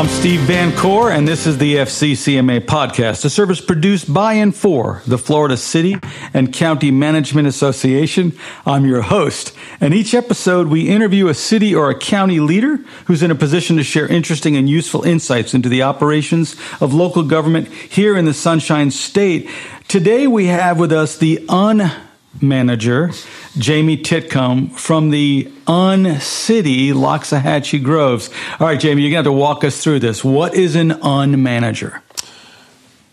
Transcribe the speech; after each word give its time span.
I'm 0.00 0.08
Steve 0.08 0.40
Van 0.40 0.74
Core, 0.74 1.10
and 1.10 1.28
this 1.28 1.46
is 1.46 1.58
the 1.58 1.76
FCCMA 1.76 2.60
podcast, 2.60 3.22
a 3.26 3.28
service 3.28 3.60
produced 3.60 4.10
by 4.10 4.32
and 4.32 4.56
for 4.56 5.02
the 5.06 5.18
Florida 5.18 5.58
City 5.58 5.94
and 6.32 6.54
County 6.54 6.90
Management 6.90 7.46
Association. 7.46 8.32
I'm 8.64 8.86
your 8.86 9.02
host, 9.02 9.54
and 9.78 9.92
each 9.92 10.14
episode 10.14 10.68
we 10.68 10.88
interview 10.88 11.28
a 11.28 11.34
city 11.34 11.74
or 11.74 11.90
a 11.90 11.98
county 11.98 12.40
leader 12.40 12.76
who's 13.04 13.22
in 13.22 13.30
a 13.30 13.34
position 13.34 13.76
to 13.76 13.82
share 13.82 14.06
interesting 14.06 14.56
and 14.56 14.70
useful 14.70 15.02
insights 15.02 15.52
into 15.52 15.68
the 15.68 15.82
operations 15.82 16.56
of 16.80 16.94
local 16.94 17.22
government 17.22 17.68
here 17.68 18.16
in 18.16 18.24
the 18.24 18.32
Sunshine 18.32 18.90
State. 18.90 19.50
Today 19.86 20.26
we 20.26 20.46
have 20.46 20.80
with 20.80 20.92
us 20.92 21.18
the 21.18 21.44
un 21.50 21.92
manager, 22.40 23.10
Jamie 23.58 23.96
Titcomb 23.96 24.70
from 24.78 25.10
the 25.10 25.50
Uncity 25.66 26.90
Loxahatchee 26.90 27.82
Groves. 27.82 28.30
All 28.58 28.66
right, 28.66 28.78
Jamie, 28.78 29.02
you're 29.02 29.10
going 29.10 29.24
to 29.24 29.30
have 29.30 29.36
to 29.36 29.40
walk 29.40 29.64
us 29.64 29.82
through 29.82 30.00
this. 30.00 30.24
What 30.24 30.54
is 30.54 30.74
an 30.76 30.90
unmanager? 30.90 32.00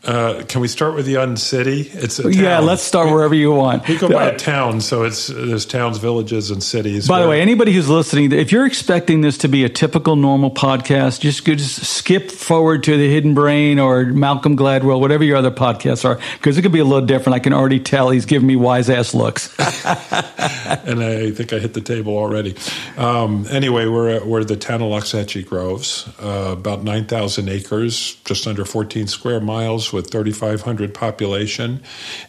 Uh, 0.07 0.41
can 0.47 0.61
we 0.61 0.69
start 0.69 0.95
with 0.95 1.05
the 1.05 1.17
uncity? 1.17 1.81
It's 1.81 2.17
a 2.17 2.33
yeah. 2.33 2.59
Let's 2.59 2.81
start 2.81 3.09
wherever 3.09 3.35
you 3.35 3.51
want. 3.51 3.85
We 3.89 3.97
go 3.97 4.07
by 4.07 4.27
a 4.27 4.37
town, 4.37 4.79
so 4.79 5.03
it's 5.03 5.27
there's 5.27 5.65
towns, 5.65 5.97
villages, 5.97 6.49
and 6.49 6.63
cities. 6.63 7.09
By 7.09 7.21
the 7.21 7.27
way, 7.27 7.41
anybody 7.41 7.73
who's 7.73 7.89
listening, 7.89 8.31
if 8.31 8.53
you're 8.53 8.65
expecting 8.65 9.19
this 9.19 9.37
to 9.39 9.49
be 9.49 9.65
a 9.65 9.69
typical 9.69 10.15
normal 10.15 10.49
podcast, 10.49 11.19
just 11.19 11.45
just 11.45 11.85
skip 11.85 12.31
forward 12.31 12.83
to 12.83 12.95
the 12.95 13.11
Hidden 13.11 13.33
Brain 13.33 13.79
or 13.79 14.05
Malcolm 14.05 14.55
Gladwell, 14.55 15.01
whatever 15.01 15.25
your 15.25 15.35
other 15.35 15.51
podcasts 15.51 16.05
are, 16.05 16.19
because 16.37 16.57
it 16.57 16.61
could 16.61 16.71
be 16.71 16.79
a 16.79 16.85
little 16.85 17.05
different. 17.05 17.35
I 17.35 17.39
can 17.39 17.51
already 17.51 17.81
tell 17.81 18.09
he's 18.09 18.25
giving 18.25 18.47
me 18.47 18.55
wise 18.55 18.89
ass 18.89 19.13
looks. 19.13 19.53
and 19.85 21.03
I 21.03 21.31
think 21.31 21.51
I 21.51 21.59
hit 21.59 21.73
the 21.73 21.81
table 21.81 22.15
already. 22.15 22.55
Um, 22.95 23.45
anyway, 23.49 23.87
we're 23.87 24.23
we're 24.23 24.45
the 24.45 24.55
town 24.55 24.81
of 24.81 24.89
Loxahatchee 24.89 25.45
Groves, 25.45 26.07
uh, 26.21 26.53
about 26.53 26.83
nine 26.83 27.07
thousand 27.07 27.49
acres, 27.49 28.15
just 28.23 28.47
under 28.47 28.63
fourteen 28.63 29.07
square 29.07 29.41
miles 29.41 29.91
with 29.97 30.11
3,500 30.11 30.93
population. 30.93 31.81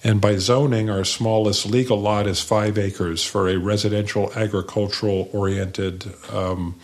And 0.03 0.21
by 0.21 0.37
zoning, 0.37 0.89
our 0.89 1.05
smallest 1.05 1.67
legal 1.67 2.01
lot 2.01 2.27
is 2.27 2.41
five 2.41 2.79
acres 2.79 3.23
for 3.23 3.49
a 3.49 3.59
residential 3.59 4.33
agricultural 4.35 5.29
oriented 5.33 6.07
um, 6.33 6.81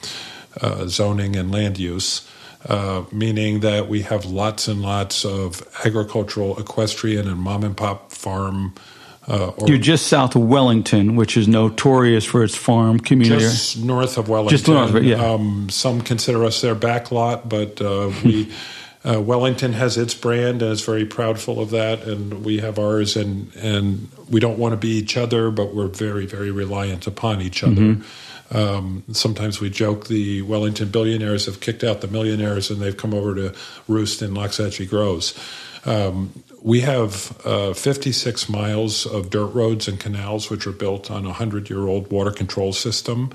uh, 0.61 0.87
zoning 0.87 1.37
and 1.37 1.51
land 1.51 1.79
use. 1.79 2.29
Uh, 2.67 3.05
meaning 3.13 3.61
that 3.61 3.89
we 3.89 4.03
have 4.03 4.25
lots 4.25 4.69
and 4.69 4.81
lots 4.81 5.25
of 5.25 5.67
agricultural, 5.85 6.59
equestrian, 6.59 7.29
and 7.29 7.39
mom 7.39 7.63
and 7.63 7.77
pop 7.77 8.11
farm. 8.11 8.75
Uh, 9.29 9.53
You're 9.67 9.77
just 9.77 10.07
south 10.07 10.35
of 10.35 10.43
Wellington, 10.43 11.15
which 11.15 11.37
is 11.37 11.47
notorious 11.47 12.25
for 12.25 12.43
its 12.43 12.57
farm 12.57 13.01
community. 13.01 13.43
Just 13.43 13.85
north 13.85 14.17
of 14.17 14.31
Wellington. 14.31 14.57
Just 14.57 14.69
north 14.69 14.91
of 14.91 14.97
it, 14.97 15.05
yeah. 15.05 15.17
Um, 15.17 15.69
some 15.69 16.01
consider 16.01 16.43
us 16.45 16.63
their 16.63 16.75
back 16.75 17.13
lot, 17.13 17.51
but 17.51 17.83
uh, 17.83 18.11
we 18.25 18.51
Uh, 19.07 19.21
Wellington 19.21 19.75
has 19.75 19.99
its 19.99 20.15
brand 20.15 20.63
and 20.63 20.73
is 20.73 20.81
very 20.81 21.05
proudful 21.05 21.61
of 21.61 21.71
that, 21.71 22.05
and 22.05 22.45
we 22.45 22.59
have 22.61 22.79
ours. 22.79 23.17
And 23.17 23.55
and 23.57 24.09
we 24.31 24.41
don't 24.41 24.59
want 24.59 24.73
to 24.73 24.77
be 24.79 24.97
each 24.97 25.17
other, 25.17 25.51
but 25.51 25.75
we're 25.75 25.89
very 25.89 26.27
very 26.27 26.51
reliant 26.51 27.07
upon 27.07 27.43
each 27.43 27.63
other. 27.63 27.75
Mm-hmm. 27.75 28.57
Um, 28.57 29.05
sometimes 29.13 29.61
we 29.61 29.69
joke 29.71 30.07
the 30.07 30.43
Wellington 30.43 30.89
billionaires 30.89 31.47
have 31.47 31.61
kicked 31.61 31.85
out 31.85 32.01
the 32.01 32.09
millionaires, 32.09 32.71
and 32.71 32.81
they've 32.81 32.97
come 32.97 33.13
over 33.13 33.35
to 33.35 33.55
roost 33.89 34.23
in 34.23 34.33
Loxahatchee 34.33 34.89
Groves. 34.89 35.39
Um, 35.87 36.33
we 36.63 36.81
have 36.81 37.39
uh, 37.45 37.75
56 37.75 38.49
miles 38.49 39.05
of 39.05 39.29
dirt 39.29 39.49
roads 39.49 39.87
and 39.87 40.01
canals, 40.01 40.49
which 40.49 40.67
are 40.67 40.73
built 40.73 41.11
on 41.11 41.25
a 41.25 41.29
100 41.29 41.69
year 41.69 41.87
old 41.87 42.11
water 42.11 42.31
control 42.31 42.73
system 42.73 43.31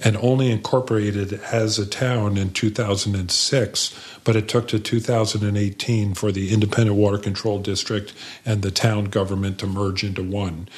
and 0.00 0.16
only 0.16 0.50
incorporated 0.50 1.34
as 1.52 1.78
a 1.78 1.86
town 1.86 2.36
in 2.36 2.50
2006. 2.50 4.18
But 4.24 4.36
it 4.36 4.48
took 4.48 4.68
to 4.68 4.78
2018 4.78 6.14
for 6.14 6.32
the 6.32 6.52
Independent 6.52 6.96
Water 6.96 7.18
Control 7.18 7.58
District 7.58 8.12
and 8.46 8.62
the 8.62 8.70
town 8.70 9.06
government 9.06 9.58
to 9.58 9.66
merge 9.66 10.02
into 10.02 10.22
one. 10.22 10.68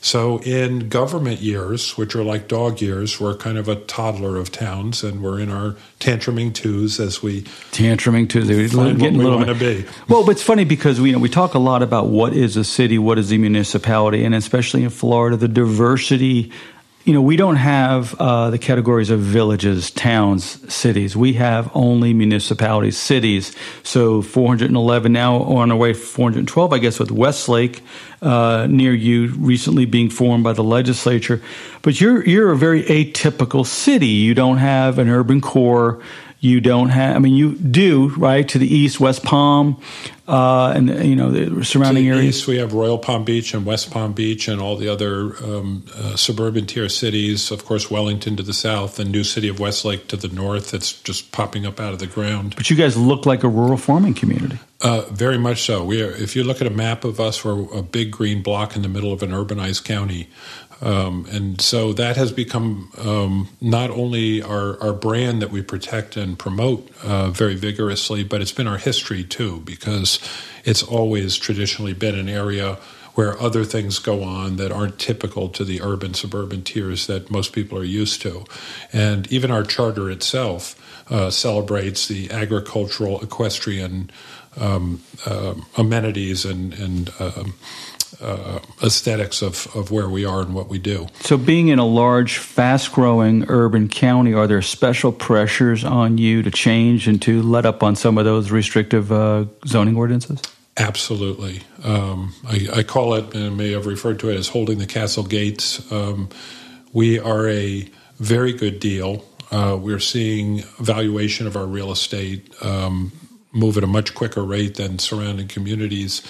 So, 0.00 0.38
in 0.42 0.88
government 0.88 1.40
years, 1.40 1.96
which 1.96 2.14
are 2.14 2.22
like 2.22 2.46
dog 2.46 2.80
years, 2.80 3.20
we're 3.20 3.36
kind 3.36 3.58
of 3.58 3.68
a 3.68 3.74
toddler 3.74 4.36
of 4.36 4.52
towns, 4.52 5.02
and 5.02 5.20
we're 5.20 5.40
in 5.40 5.50
our 5.50 5.74
tantruming 5.98 6.54
twos 6.54 7.00
as 7.00 7.24
we 7.24 7.42
tantruming 7.72 8.28
twos. 8.28 8.48
We're 8.48 8.68
find 8.68 8.98
getting 9.00 9.18
what 9.18 9.30
we 9.30 9.36
want 9.36 9.48
to 9.48 9.54
be. 9.54 9.84
Well, 10.08 10.24
but 10.24 10.32
it's 10.32 10.44
funny 10.44 10.64
because 10.64 11.00
we 11.00 11.08
you 11.08 11.16
know 11.16 11.18
we 11.18 11.28
talk 11.28 11.54
a 11.54 11.58
lot 11.58 11.82
about 11.82 12.06
what 12.06 12.34
is 12.34 12.56
a 12.56 12.62
city, 12.62 12.98
what 12.98 13.18
is 13.18 13.32
a 13.32 13.38
municipality, 13.38 14.24
and 14.24 14.32
especially 14.34 14.84
in 14.84 14.90
Florida, 14.90 15.36
the 15.36 15.48
diversity 15.48 16.52
you 17.06 17.12
know, 17.12 17.22
we 17.22 17.36
don't 17.36 17.56
have 17.56 18.16
uh, 18.16 18.50
the 18.50 18.58
categories 18.58 19.10
of 19.10 19.20
villages, 19.20 19.92
towns, 19.92 20.74
cities. 20.74 21.16
We 21.16 21.34
have 21.34 21.70
only 21.72 22.12
municipalities, 22.12 22.98
cities. 22.98 23.54
So 23.84 24.22
411 24.22 25.12
now 25.12 25.36
on 25.36 25.70
our 25.70 25.76
way 25.76 25.92
412, 25.92 26.72
I 26.72 26.78
guess, 26.78 26.98
with 26.98 27.12
Westlake 27.12 27.84
uh, 28.22 28.66
near 28.68 28.92
you 28.92 29.28
recently 29.36 29.84
being 29.84 30.10
formed 30.10 30.42
by 30.42 30.52
the 30.52 30.64
legislature. 30.64 31.40
But 31.82 32.00
you're 32.00 32.26
you're 32.26 32.50
a 32.50 32.56
very 32.56 32.82
atypical 32.82 33.64
city. 33.64 34.08
You 34.08 34.34
don't 34.34 34.58
have 34.58 34.98
an 34.98 35.08
urban 35.08 35.40
core. 35.40 36.02
You 36.46 36.60
don't 36.60 36.90
have, 36.90 37.16
I 37.16 37.18
mean, 37.18 37.34
you 37.34 37.56
do, 37.56 38.10
right? 38.10 38.48
To 38.48 38.58
the 38.58 38.72
east, 38.72 39.00
West 39.00 39.24
Palm, 39.24 39.82
uh, 40.28 40.72
and, 40.76 40.88
you 41.04 41.16
know, 41.16 41.30
the 41.32 41.64
surrounding 41.64 42.04
to 42.04 42.10
the 42.10 42.16
areas. 42.16 42.38
East, 42.38 42.46
we 42.46 42.58
have 42.58 42.72
Royal 42.72 42.98
Palm 42.98 43.24
Beach 43.24 43.52
and 43.52 43.66
West 43.66 43.90
Palm 43.90 44.12
Beach 44.12 44.46
and 44.46 44.60
all 44.60 44.76
the 44.76 44.88
other 44.88 45.36
um, 45.44 45.84
uh, 45.96 46.14
suburban 46.14 46.66
tier 46.66 46.88
cities. 46.88 47.50
Of 47.50 47.64
course, 47.64 47.90
Wellington 47.90 48.36
to 48.36 48.44
the 48.44 48.52
south, 48.52 49.00
and 49.00 49.10
new 49.10 49.24
city 49.24 49.48
of 49.48 49.58
Westlake 49.58 50.06
to 50.08 50.16
the 50.16 50.28
north 50.28 50.70
that's 50.70 50.92
just 51.02 51.32
popping 51.32 51.66
up 51.66 51.80
out 51.80 51.92
of 51.92 51.98
the 51.98 52.06
ground. 52.06 52.54
But 52.54 52.70
you 52.70 52.76
guys 52.76 52.96
look 52.96 53.26
like 53.26 53.42
a 53.42 53.48
rural 53.48 53.76
farming 53.76 54.14
community. 54.14 54.58
Uh, 54.80 55.02
very 55.10 55.38
much 55.38 55.62
so. 55.62 55.82
We 55.82 56.02
are, 56.02 56.10
if 56.10 56.36
you 56.36 56.44
look 56.44 56.60
at 56.60 56.66
a 56.66 56.76
map 56.84 57.04
of 57.04 57.18
us, 57.18 57.44
we're 57.44 57.66
a 57.74 57.82
big 57.82 58.12
green 58.12 58.42
block 58.42 58.76
in 58.76 58.82
the 58.82 58.88
middle 58.88 59.12
of 59.12 59.22
an 59.22 59.30
urbanized 59.30 59.84
county. 59.84 60.28
Um, 60.80 61.26
and 61.30 61.60
so 61.60 61.92
that 61.94 62.16
has 62.16 62.32
become 62.32 62.90
um, 62.98 63.48
not 63.60 63.90
only 63.90 64.42
our, 64.42 64.80
our 64.82 64.92
brand 64.92 65.40
that 65.40 65.50
we 65.50 65.62
protect 65.62 66.16
and 66.16 66.38
promote 66.38 66.90
uh, 67.02 67.30
very 67.30 67.54
vigorously, 67.54 68.24
but 68.24 68.42
it's 68.42 68.52
been 68.52 68.68
our 68.68 68.78
history 68.78 69.24
too, 69.24 69.60
because 69.60 70.18
it's 70.64 70.82
always 70.82 71.36
traditionally 71.36 71.94
been 71.94 72.14
an 72.14 72.28
area 72.28 72.78
where 73.14 73.40
other 73.40 73.64
things 73.64 73.98
go 73.98 74.22
on 74.22 74.56
that 74.56 74.70
aren't 74.70 74.98
typical 74.98 75.48
to 75.48 75.64
the 75.64 75.80
urban 75.80 76.12
suburban 76.12 76.62
tiers 76.62 77.06
that 77.06 77.30
most 77.30 77.54
people 77.54 77.78
are 77.78 77.84
used 77.84 78.20
to. 78.20 78.44
And 78.92 79.30
even 79.32 79.50
our 79.50 79.62
charter 79.62 80.10
itself 80.10 80.74
uh, 81.10 81.30
celebrates 81.30 82.08
the 82.08 82.30
agricultural, 82.30 83.22
equestrian 83.22 84.10
um, 84.58 85.02
uh, 85.24 85.54
amenities 85.78 86.44
and, 86.44 86.74
and 86.74 87.10
um, 87.18 87.54
uh, 88.20 88.60
aesthetics 88.82 89.42
of, 89.42 89.68
of 89.74 89.90
where 89.90 90.08
we 90.08 90.24
are 90.24 90.40
and 90.40 90.54
what 90.54 90.68
we 90.68 90.78
do. 90.78 91.06
So, 91.20 91.36
being 91.36 91.68
in 91.68 91.78
a 91.78 91.86
large, 91.86 92.38
fast 92.38 92.92
growing 92.92 93.44
urban 93.48 93.88
county, 93.88 94.32
are 94.34 94.46
there 94.46 94.62
special 94.62 95.12
pressures 95.12 95.84
on 95.84 96.18
you 96.18 96.42
to 96.42 96.50
change 96.50 97.08
and 97.08 97.20
to 97.22 97.42
let 97.42 97.66
up 97.66 97.82
on 97.82 97.96
some 97.96 98.18
of 98.18 98.24
those 98.24 98.50
restrictive 98.50 99.12
uh, 99.12 99.46
zoning 99.66 99.96
ordinances? 99.96 100.40
Absolutely. 100.78 101.62
Um, 101.84 102.34
I, 102.46 102.68
I, 102.74 102.82
call 102.82 103.14
it, 103.14 103.34
and 103.34 103.56
may 103.56 103.72
have 103.72 103.86
referred 103.86 104.20
to 104.20 104.30
it 104.30 104.36
as 104.36 104.48
holding 104.48 104.78
the 104.78 104.86
castle 104.86 105.24
gates. 105.24 105.90
Um, 105.90 106.28
we 106.92 107.18
are 107.18 107.48
a 107.48 107.88
very 108.18 108.52
good 108.52 108.78
deal. 108.78 109.24
Uh, 109.50 109.78
we're 109.80 110.00
seeing 110.00 110.62
valuation 110.78 111.46
of 111.46 111.56
our 111.56 111.66
real 111.66 111.90
estate 111.90 112.52
um, 112.62 113.12
move 113.52 113.78
at 113.78 113.84
a 113.84 113.86
much 113.86 114.14
quicker 114.14 114.44
rate 114.44 114.74
than 114.74 114.98
surrounding 114.98 115.48
communities 115.48 116.22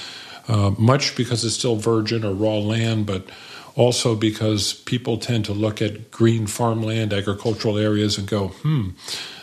uh, 0.48 0.70
much 0.78 1.16
because 1.16 1.44
it's 1.44 1.54
still 1.54 1.76
virgin 1.76 2.24
or 2.24 2.32
raw 2.32 2.56
land, 2.56 3.06
but 3.06 3.26
also 3.74 4.14
because 4.14 4.72
people 4.72 5.18
tend 5.18 5.44
to 5.44 5.52
look 5.52 5.82
at 5.82 6.10
green 6.10 6.46
farmland, 6.46 7.12
agricultural 7.12 7.76
areas, 7.78 8.16
and 8.16 8.26
go, 8.26 8.48
hmm, 8.48 8.90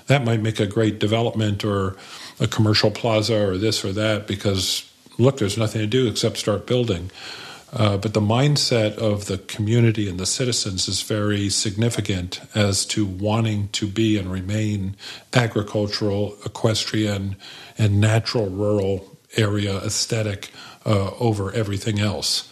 that 0.08 0.24
might 0.26 0.42
make 0.42 0.60
a 0.60 0.66
great 0.66 1.00
development 1.00 1.64
or 1.64 1.96
a 2.40 2.48
commercial 2.48 2.92
plaza 2.92 3.48
or 3.48 3.58
this 3.58 3.86
or 3.86 3.94
that 3.94 4.28
because 4.28 4.90
look, 5.18 5.38
there's 5.38 5.58
nothing 5.58 5.82
to 5.82 5.88
do 5.88 6.08
except 6.08 6.38
start 6.38 6.66
building. 6.66 7.12
Uh, 7.72 7.98
but 7.98 8.14
the 8.14 8.22
mindset 8.22 8.96
of 8.98 9.26
the 9.26 9.40
community 9.40 10.08
and 10.08 10.20
the 10.20 10.28
citizens 10.28 10.88
is 10.88 11.02
very 11.02 11.50
significant 11.50 12.40
as 12.54 12.86
to 12.86 13.04
wanting 13.04 13.68
to 13.70 13.88
be 13.88 14.16
and 14.18 14.32
remain 14.32 14.96
agricultural, 15.34 16.36
equestrian, 16.46 17.36
and 17.78 18.00
natural 18.00 18.48
rural 18.48 19.18
area 19.36 19.78
aesthetic 19.78 20.52
uh, 20.86 21.12
over 21.20 21.52
everything 21.54 22.00
else. 22.00 22.50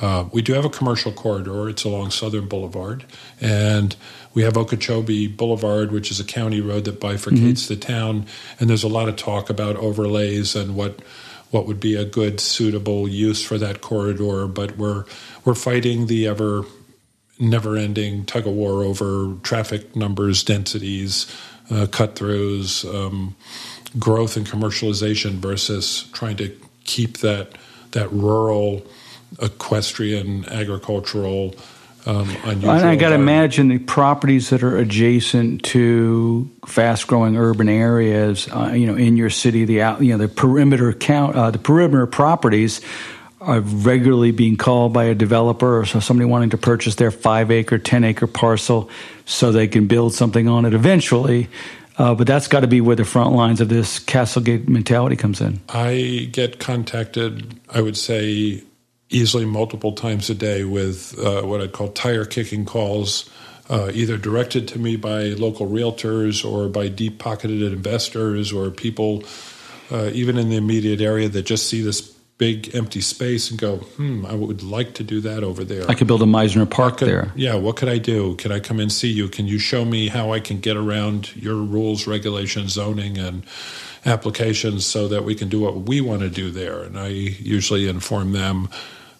Uh, 0.00 0.28
we 0.32 0.42
do 0.42 0.52
have 0.52 0.64
a 0.64 0.70
commercial 0.70 1.12
corridor. 1.12 1.68
It's 1.68 1.84
along 1.84 2.10
Southern 2.10 2.48
Boulevard, 2.48 3.04
and 3.40 3.94
we 4.34 4.42
have 4.42 4.56
Okeechobee 4.56 5.28
Boulevard, 5.28 5.92
which 5.92 6.10
is 6.10 6.18
a 6.18 6.24
county 6.24 6.60
road 6.60 6.84
that 6.86 6.98
bifurcates 6.98 7.64
mm-hmm. 7.64 7.74
the 7.74 7.80
town. 7.80 8.26
And 8.58 8.68
there's 8.68 8.82
a 8.82 8.88
lot 8.88 9.08
of 9.08 9.16
talk 9.16 9.48
about 9.48 9.76
overlays 9.76 10.56
and 10.56 10.74
what 10.74 11.00
what 11.50 11.66
would 11.66 11.78
be 11.78 11.94
a 11.94 12.04
good, 12.04 12.40
suitable 12.40 13.06
use 13.06 13.44
for 13.44 13.58
that 13.58 13.80
corridor. 13.80 14.48
But 14.48 14.76
we're 14.76 15.04
we're 15.44 15.54
fighting 15.54 16.06
the 16.06 16.26
ever 16.26 16.64
never-ending 17.38 18.24
tug 18.24 18.46
of 18.46 18.54
war 18.54 18.82
over 18.82 19.36
traffic 19.42 19.94
numbers, 19.94 20.42
densities, 20.42 21.32
uh, 21.70 21.86
cut 21.90 22.16
throughs. 22.16 22.84
Um, 22.92 23.36
growth 23.98 24.36
and 24.36 24.46
commercialization 24.46 25.32
versus 25.32 26.08
trying 26.12 26.36
to 26.36 26.56
keep 26.84 27.18
that 27.18 27.52
that 27.92 28.12
rural 28.12 28.84
equestrian 29.40 30.44
agricultural 30.46 31.54
um, 32.04 32.28
and 32.44 32.64
I 32.66 32.96
got 32.96 33.10
to 33.10 33.14
imagine 33.14 33.68
the 33.68 33.78
properties 33.78 34.50
that 34.50 34.64
are 34.64 34.76
adjacent 34.76 35.62
to 35.66 36.50
fast-growing 36.66 37.36
urban 37.36 37.68
areas, 37.68 38.48
uh, 38.48 38.72
you 38.74 38.86
know, 38.86 38.96
in 38.96 39.16
your 39.16 39.30
city, 39.30 39.64
the 39.64 39.82
out, 39.82 40.02
you 40.02 40.10
know, 40.10 40.18
the 40.18 40.28
perimeter 40.28 40.92
count, 40.92 41.36
uh, 41.36 41.52
the 41.52 41.58
perimeter 41.58 42.06
properties 42.06 42.80
are 43.40 43.60
regularly 43.60 44.32
being 44.32 44.56
called 44.56 44.92
by 44.92 45.04
a 45.04 45.14
developer 45.14 45.80
or 45.80 45.84
somebody 45.84 46.24
wanting 46.24 46.50
to 46.50 46.58
purchase 46.58 46.96
their 46.96 47.12
five-acre, 47.12 47.78
ten-acre 47.78 48.26
parcel 48.26 48.90
so 49.24 49.52
they 49.52 49.68
can 49.68 49.86
build 49.86 50.12
something 50.12 50.48
on 50.48 50.64
it 50.64 50.74
eventually. 50.74 51.48
Uh, 51.98 52.14
but 52.14 52.26
that's 52.26 52.48
got 52.48 52.60
to 52.60 52.66
be 52.66 52.80
where 52.80 52.96
the 52.96 53.04
front 53.04 53.32
lines 53.32 53.60
of 53.60 53.68
this 53.68 53.98
Castlegate 53.98 54.68
mentality 54.68 55.16
comes 55.16 55.40
in. 55.40 55.60
I 55.68 56.28
get 56.32 56.58
contacted, 56.58 57.60
I 57.68 57.80
would 57.80 57.96
say, 57.96 58.62
easily 59.10 59.44
multiple 59.44 59.92
times 59.92 60.30
a 60.30 60.34
day 60.34 60.64
with 60.64 61.18
uh, 61.18 61.42
what 61.42 61.60
I'd 61.60 61.72
call 61.72 61.88
tire 61.88 62.24
kicking 62.24 62.64
calls, 62.64 63.28
uh, 63.68 63.90
either 63.92 64.16
directed 64.16 64.68
to 64.68 64.78
me 64.78 64.96
by 64.96 65.24
local 65.24 65.68
realtors 65.68 66.44
or 66.44 66.68
by 66.68 66.88
deep 66.88 67.18
pocketed 67.18 67.62
investors 67.62 68.52
or 68.52 68.70
people, 68.70 69.22
uh, 69.90 70.10
even 70.12 70.38
in 70.38 70.48
the 70.48 70.56
immediate 70.56 71.00
area, 71.00 71.28
that 71.28 71.42
just 71.42 71.68
see 71.68 71.82
this 71.82 72.11
big 72.42 72.74
empty 72.74 73.00
space 73.00 73.52
and 73.52 73.60
go, 73.60 73.76
hmm, 73.76 74.26
I 74.26 74.34
would 74.34 74.64
like 74.64 74.94
to 74.94 75.04
do 75.04 75.20
that 75.20 75.44
over 75.44 75.62
there. 75.62 75.88
I 75.88 75.94
could 75.94 76.08
build 76.08 76.22
a 76.22 76.26
Mizner 76.26 76.68
Park 76.68 76.96
could, 76.96 77.06
there. 77.06 77.30
Yeah, 77.36 77.54
what 77.54 77.76
could 77.76 77.88
I 77.88 77.98
do? 77.98 78.34
Can 78.34 78.50
I 78.50 78.58
come 78.58 78.80
and 78.80 78.90
see 78.90 79.12
you? 79.12 79.28
Can 79.28 79.46
you 79.46 79.60
show 79.60 79.84
me 79.84 80.08
how 80.08 80.32
I 80.32 80.40
can 80.40 80.58
get 80.58 80.76
around 80.76 81.36
your 81.36 81.54
rules, 81.54 82.08
regulations, 82.08 82.72
zoning, 82.72 83.16
and 83.16 83.44
applications 84.04 84.84
so 84.84 85.06
that 85.06 85.22
we 85.22 85.36
can 85.36 85.48
do 85.50 85.60
what 85.60 85.82
we 85.82 86.00
want 86.00 86.22
to 86.22 86.28
do 86.28 86.50
there? 86.50 86.82
And 86.82 86.98
I 86.98 87.06
usually 87.06 87.88
inform 87.88 88.32
them 88.32 88.68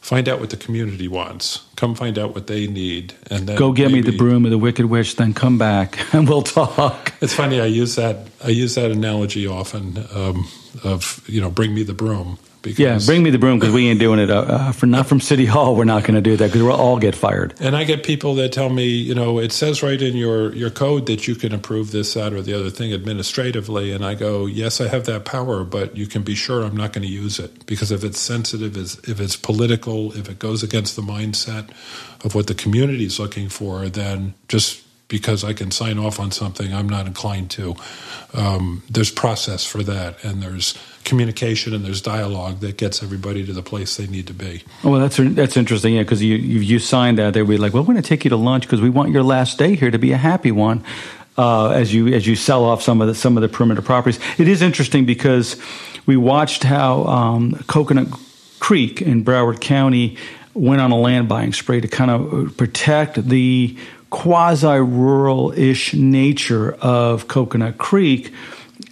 find 0.00 0.28
out 0.28 0.40
what 0.40 0.50
the 0.50 0.56
community 0.56 1.06
wants. 1.06 1.62
Come 1.76 1.94
find 1.94 2.18
out 2.18 2.34
what 2.34 2.48
they 2.48 2.66
need, 2.66 3.14
and 3.30 3.46
then 3.46 3.56
go 3.56 3.70
get 3.70 3.92
maybe, 3.92 4.02
me 4.02 4.10
the 4.10 4.16
broom 4.16 4.44
of 4.44 4.50
the 4.50 4.58
wicked 4.58 4.86
witch. 4.86 5.14
Then 5.14 5.32
come 5.32 5.58
back 5.58 5.96
and 6.12 6.28
we'll 6.28 6.42
talk. 6.42 7.14
It's 7.20 7.34
funny. 7.34 7.60
I 7.60 7.66
use 7.66 7.94
that. 7.94 8.26
I 8.42 8.48
use 8.48 8.75
that 8.75 8.90
analogy 8.90 9.46
often 9.46 10.04
um, 10.12 10.48
of 10.82 11.22
you 11.28 11.40
know, 11.40 11.50
bring 11.50 11.72
me 11.72 11.84
the 11.84 11.94
broom. 11.94 12.40
Yeah, 12.64 12.99
bring 13.05 13.23
me 13.23 13.31
the 13.31 13.38
broom 13.38 13.59
because 13.59 13.75
we 13.75 13.88
ain't 13.88 14.00
doing 14.00 14.19
it. 14.19 14.31
Uh, 14.31 14.41
uh, 14.41 14.73
for 14.73 14.87
not 14.87 15.06
from 15.06 15.20
City 15.20 15.47
Hall, 15.47 15.75
we're 15.75 15.85
not 15.85 16.03
going 16.03 16.14
to 16.14 16.20
do 16.20 16.37
that 16.37 16.47
because 16.47 16.62
we'll 16.62 16.73
all 16.73 16.99
get 16.99 17.14
fired. 17.14 17.55
And 17.61 17.76
I 17.76 17.85
get 17.85 18.05
people 18.05 18.35
that 18.37 18.53
tell 18.53 18.69
me, 18.69 18.87
you 18.87 19.14
know, 19.14 19.38
it 19.38 19.53
says 19.53 19.82
right 19.82 20.00
in 20.00 20.17
your 20.17 20.55
your 20.55 20.70
code 20.70 21.06
that 21.06 21.26
you 21.26 21.35
can 21.35 21.53
approve 21.53 21.91
this, 21.91 22.14
that, 22.14 22.32
or 22.32 22.43
the 22.43 22.55
other 22.55 22.70
thing 22.70 22.93
administratively. 22.93 23.93
And 23.93 24.05
I 24.05 24.14
go, 24.14 24.47
yes, 24.47 24.81
I 24.81 24.88
have 24.88 25.05
that 25.06 25.25
power, 25.25 25.64
but 25.64 25.97
you 25.97 26.06
can 26.06 26.23
be 26.23 26.35
sure 26.35 26.62
I'm 26.62 26.76
not 26.76 26.93
going 26.93 27.06
to 27.06 27.12
use 27.12 27.38
it 27.38 27.67
because 27.67 27.91
if 27.91 28.05
it's 28.05 28.19
sensitive, 28.19 28.76
if 28.76 29.20
it's 29.20 29.37
political, 29.37 30.12
if 30.17 30.29
it 30.29 30.38
goes 30.38 30.62
against 30.62 30.97
the 30.97 31.03
mindset 31.03 31.70
of 32.25 32.35
what 32.35 32.47
the 32.47 32.55
community 32.55 33.05
is 33.05 33.19
looking 33.19 33.49
for, 33.49 33.88
then 33.88 34.35
just 34.49 34.82
because 35.12 35.44
I 35.44 35.53
can 35.53 35.70
sign 35.70 35.99
off 35.99 36.19
on 36.19 36.31
something 36.31 36.73
I'm 36.73 36.88
not 36.88 37.06
inclined 37.06 37.50
to. 37.50 37.76
Um, 38.32 38.82
there's 38.88 39.11
process 39.11 39.62
for 39.62 39.82
that, 39.82 40.25
and 40.25 40.43
there's 40.43 40.79
communication 41.04 41.75
and 41.75 41.84
there's 41.84 42.00
dialogue 42.00 42.60
that 42.60 42.76
gets 42.76 43.02
everybody 43.02 43.44
to 43.44 43.52
the 43.52 43.62
place 43.62 43.96
they 43.96 44.06
need 44.06 44.26
to 44.26 44.34
be. 44.34 44.62
Well, 44.84 45.00
that's 45.00 45.16
that's 45.19 45.56
interesting, 45.56 45.94
yeah, 45.94 46.02
because 46.02 46.22
you, 46.22 46.37
you, 46.37 46.60
you 46.60 46.78
signed 46.78 47.19
that 47.19 47.34
they 47.34 47.43
were 47.43 47.58
like, 47.58 47.72
well, 47.72 47.82
we're 47.82 47.94
going 47.94 48.02
to 48.02 48.08
take 48.08 48.25
you 48.25 48.31
to 48.31 48.37
lunch 48.37 48.64
because 48.64 48.81
we 48.81 48.90
want 48.90 49.10
your 49.10 49.22
last 49.22 49.58
day 49.58 49.75
here 49.75 49.90
to 49.90 49.99
be 49.99 50.12
a 50.12 50.16
happy 50.16 50.52
one. 50.52 50.84
Uh, 51.37 51.70
as 51.70 51.94
you 51.94 52.08
as 52.08 52.26
you 52.26 52.37
sell 52.37 52.62
off 52.62 52.82
some 52.82 53.00
of 53.00 53.08
the 53.08 53.14
some 53.14 53.38
of 53.38 53.43
the 53.43 53.49
perimeter 53.49 53.81
properties, 53.81 54.20
it 54.38 54.49
is 54.49 54.60
interesting 54.60 55.06
because 55.06 55.56
we 56.04 56.16
watched 56.16 56.62
how 56.62 57.04
um, 57.04 57.54
Coconut 57.69 58.08
Creek 58.60 59.00
in 59.00 59.25
Broward 59.25 59.60
County 59.60 60.19
went 60.54 60.82
on 60.82 60.90
a 60.90 60.99
land 60.99 61.28
buying 61.28 61.52
spree 61.52 61.81
to 61.81 61.88
kind 61.88 62.10
of 62.10 62.56
protect 62.56 63.28
the 63.28 63.76
quasi 64.10 64.78
rural 64.78 65.52
ish 65.52 65.94
nature 65.94 66.75
of 66.75 67.28
Coconut 67.28 67.78
Creek. 67.78 68.32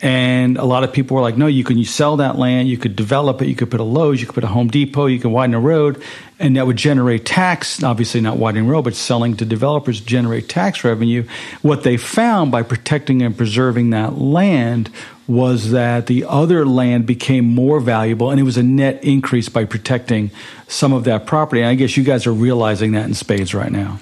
And 0.03 0.57
a 0.57 0.65
lot 0.65 0.83
of 0.83 0.93
people 0.93 1.17
were 1.17 1.23
like, 1.23 1.37
no, 1.37 1.47
you 1.47 1.65
can 1.65 1.83
sell 1.85 2.17
that 2.17 2.39
land, 2.39 2.69
you 2.69 2.79
could 2.79 2.97
develop 2.97 3.43
it, 3.43 3.49
you 3.49 3.55
could 3.55 3.71
put 3.71 3.81
a 3.81 3.85
Lowe's, 3.85 4.21
you 4.21 4.27
could 4.27 4.35
put 4.35 4.45
a 4.45 4.49
Home 4.49 4.69
Depot, 4.69 5.07
you 5.07 5.19
could 5.19 5.31
widen 5.31 5.55
a 5.55 5.61
road, 5.61 6.03
and 6.39 6.57
that 6.57 6.67
would 6.67 6.77
generate 6.77 7.27
tax, 7.27 7.83
obviously 7.83 8.21
not 8.21 8.39
widening 8.39 8.67
road, 8.67 8.83
but 8.83 8.95
selling 8.95 9.37
to 9.37 9.45
developers 9.45 10.01
generate 10.01 10.49
tax 10.49 10.85
revenue. 10.85 11.27
What 11.61 11.83
they 11.83 11.97
found 11.99 12.51
by 12.51 12.63
protecting 12.63 13.21
and 13.23 13.37
preserving 13.37 13.91
that 13.91 14.19
land 14.19 14.91
was 15.27 15.71
that 15.71 16.07
the 16.07 16.25
other 16.25 16.67
land 16.67 17.07
became 17.07 17.45
more 17.45 17.79
valuable 17.79 18.31
and 18.31 18.41
it 18.41 18.43
was 18.43 18.57
a 18.57 18.63
net 18.63 19.05
increase 19.05 19.49
by 19.49 19.65
protecting 19.65 20.31
some 20.67 20.93
of 20.93 21.05
that 21.05 21.27
property. 21.27 21.61
And 21.61 21.71
I 21.71 21.75
guess 21.77 21.97
you 21.97 22.03
guys 22.03 22.27
are 22.27 22.33
realizing 22.33 22.93
that 22.93 23.05
in 23.05 23.15
spades 23.15 23.55
right 23.55 23.71
now. 23.71 24.01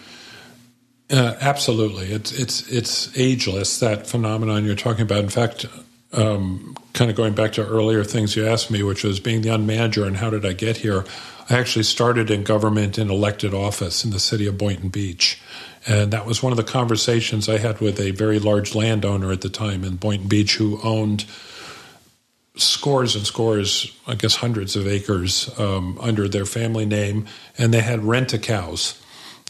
Uh, 1.11 1.35
absolutely, 1.41 2.13
it's 2.13 2.33
it's 2.33 2.69
it's 2.69 3.17
ageless 3.17 3.81
that 3.81 4.07
phenomenon 4.07 4.65
you're 4.65 4.75
talking 4.75 5.03
about. 5.03 5.21
In 5.21 5.31
fact, 5.31 5.65
um, 6.13 6.77
kind 6.93 7.11
of 7.11 7.17
going 7.17 7.35
back 7.35 7.53
to 7.53 7.67
earlier 7.67 8.05
things 8.05 8.37
you 8.37 8.47
asked 8.47 8.71
me, 8.71 8.83
which 8.83 9.05
was 9.05 9.19
being 9.19 9.41
the 9.41 9.49
unmanager 9.49 10.07
and 10.07 10.19
how 10.19 10.29
did 10.29 10.45
I 10.45 10.53
get 10.53 10.79
here. 10.79 11.05
I 11.51 11.59
actually 11.59 11.85
started 11.85 12.31
in 12.31 12.43
government 12.43 12.99
in 12.99 13.11
elected 13.11 13.55
office 13.55 14.05
in 14.05 14.11
the 14.11 14.21
city 14.21 14.47
of 14.47 14.59
Boynton 14.59 14.91
Beach. 14.91 15.41
And 15.87 16.13
that 16.13 16.27
was 16.27 16.43
one 16.43 16.53
of 16.53 16.59
the 16.59 16.65
conversations 16.65 17.49
I 17.49 17.57
had 17.57 17.81
with 17.81 17.99
a 17.99 18.11
very 18.11 18.39
large 18.39 18.75
landowner 18.75 19.33
at 19.33 19.41
the 19.41 19.49
time 19.49 19.85
in 19.85 19.97
Boynton 19.97 20.29
Beach 20.29 20.57
who 20.57 20.79
owned 20.83 21.25
scores 22.57 23.17
and 23.17 23.25
scores, 23.25 23.97
I 24.07 24.15
guess 24.15 24.37
hundreds 24.37 24.77
of 24.77 24.87
acres 24.87 25.49
um, 25.59 25.99
under 26.03 26.29
their 26.29 26.45
family 26.45 26.85
name. 26.85 27.27
And 27.57 27.73
they 27.73 27.81
had 27.81 28.05
rent 28.05 28.35
a 28.35 28.39
cows 28.39 29.01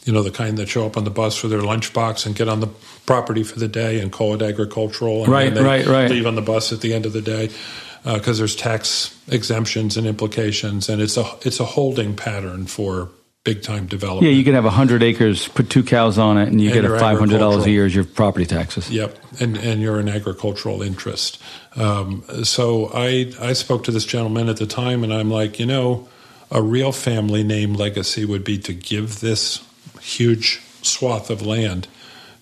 you 0.09 0.15
know, 0.15 0.23
the 0.23 0.31
kind 0.31 0.57
that 0.57 0.67
show 0.67 0.87
up 0.87 0.97
on 0.97 1.03
the 1.03 1.11
bus 1.11 1.37
for 1.37 1.47
their 1.47 1.61
lunchbox 1.61 2.25
and 2.25 2.35
get 2.35 2.49
on 2.49 2.61
the 2.61 2.67
property 3.05 3.43
for 3.43 3.59
the 3.59 3.67
day 3.67 3.99
and 3.99 4.11
call 4.11 4.33
it 4.33 4.41
agricultural. 4.41 5.25
And 5.25 5.31
right, 5.31 5.55
right, 5.55 5.85
right. 5.85 6.09
Leave 6.09 6.25
on 6.25 6.33
the 6.33 6.41
bus 6.41 6.73
at 6.73 6.81
the 6.81 6.95
end 6.95 7.05
of 7.05 7.13
the 7.13 7.21
day 7.21 7.51
because 8.03 8.39
uh, 8.39 8.41
there's 8.41 8.55
tax 8.55 9.15
exemptions 9.27 9.97
and 9.97 10.07
implications, 10.07 10.89
and 10.89 10.99
it's 10.99 11.15
a 11.15 11.25
it's 11.43 11.59
a 11.59 11.63
holding 11.63 12.15
pattern 12.15 12.65
for 12.65 13.11
big 13.43 13.61
time 13.61 13.85
development. 13.85 14.25
Yeah, 14.25 14.35
you 14.35 14.43
can 14.43 14.55
have 14.55 14.63
hundred 14.63 15.03
acres, 15.03 15.47
put 15.47 15.69
two 15.69 15.83
cows 15.83 16.17
on 16.17 16.39
it, 16.39 16.47
and 16.47 16.59
you 16.59 16.71
and 16.71 16.81
get 16.81 16.91
a 16.91 16.97
five 16.97 17.19
hundred 17.19 17.37
dollars 17.37 17.67
a 17.67 17.69
year 17.69 17.85
as 17.85 17.93
your 17.93 18.03
property 18.03 18.47
taxes. 18.47 18.89
Yep, 18.89 19.15
and 19.39 19.57
and 19.57 19.79
you're 19.79 19.99
an 19.99 20.09
agricultural 20.09 20.81
interest. 20.81 21.39
Um, 21.75 22.23
so 22.43 22.89
I 22.95 23.31
I 23.39 23.53
spoke 23.53 23.83
to 23.83 23.91
this 23.91 24.05
gentleman 24.05 24.49
at 24.49 24.57
the 24.57 24.65
time, 24.65 25.03
and 25.03 25.13
I'm 25.13 25.29
like, 25.29 25.59
you 25.59 25.67
know, 25.67 26.09
a 26.49 26.63
real 26.63 26.91
family 26.91 27.43
name 27.43 27.75
legacy 27.75 28.25
would 28.25 28.43
be 28.43 28.57
to 28.57 28.73
give 28.73 29.19
this 29.19 29.68
huge 30.01 30.61
swath 30.81 31.29
of 31.29 31.41
land 31.41 31.87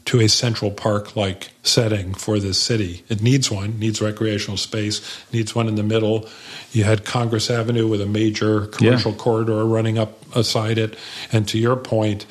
to 0.05 0.21
a 0.21 0.29
central 0.29 0.71
park 0.71 1.17
like 1.17 1.49
setting 1.63 2.13
for 2.13 2.39
this 2.39 2.57
city. 2.57 3.03
It 3.09 3.21
needs 3.21 3.51
one, 3.51 3.77
needs 3.77 4.01
recreational 4.01 4.55
space, 4.55 5.01
needs 5.33 5.53
one 5.53 5.67
in 5.67 5.75
the 5.75 5.83
middle. 5.83 6.29
You 6.71 6.85
had 6.85 7.03
Congress 7.03 7.49
Avenue 7.49 7.87
with 7.87 7.99
a 7.99 8.05
major 8.05 8.67
commercial 8.67 9.11
yeah. 9.11 9.17
corridor 9.17 9.65
running 9.65 9.97
up 9.97 10.23
aside 10.33 10.77
it. 10.77 10.97
And 11.33 11.45
to 11.49 11.57
your 11.57 11.75
point, 11.75 12.25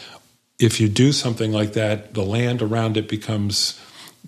if 0.59 0.81
you 0.81 0.89
do 0.89 1.13
something 1.13 1.53
like 1.53 1.75
that, 1.75 2.15
the 2.15 2.25
land 2.25 2.63
around 2.63 2.97
it 2.97 3.09
becomes 3.09 3.79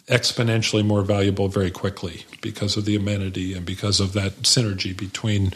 exponentially 0.08 0.84
more 0.84 1.02
valuable 1.02 1.48
very 1.48 1.70
quickly 1.70 2.24
because 2.42 2.76
of 2.76 2.84
the 2.84 2.96
amenity 2.96 3.54
and 3.54 3.64
because 3.64 3.98
of 3.98 4.12
that 4.12 4.32
synergy 4.42 4.96
between 4.96 5.52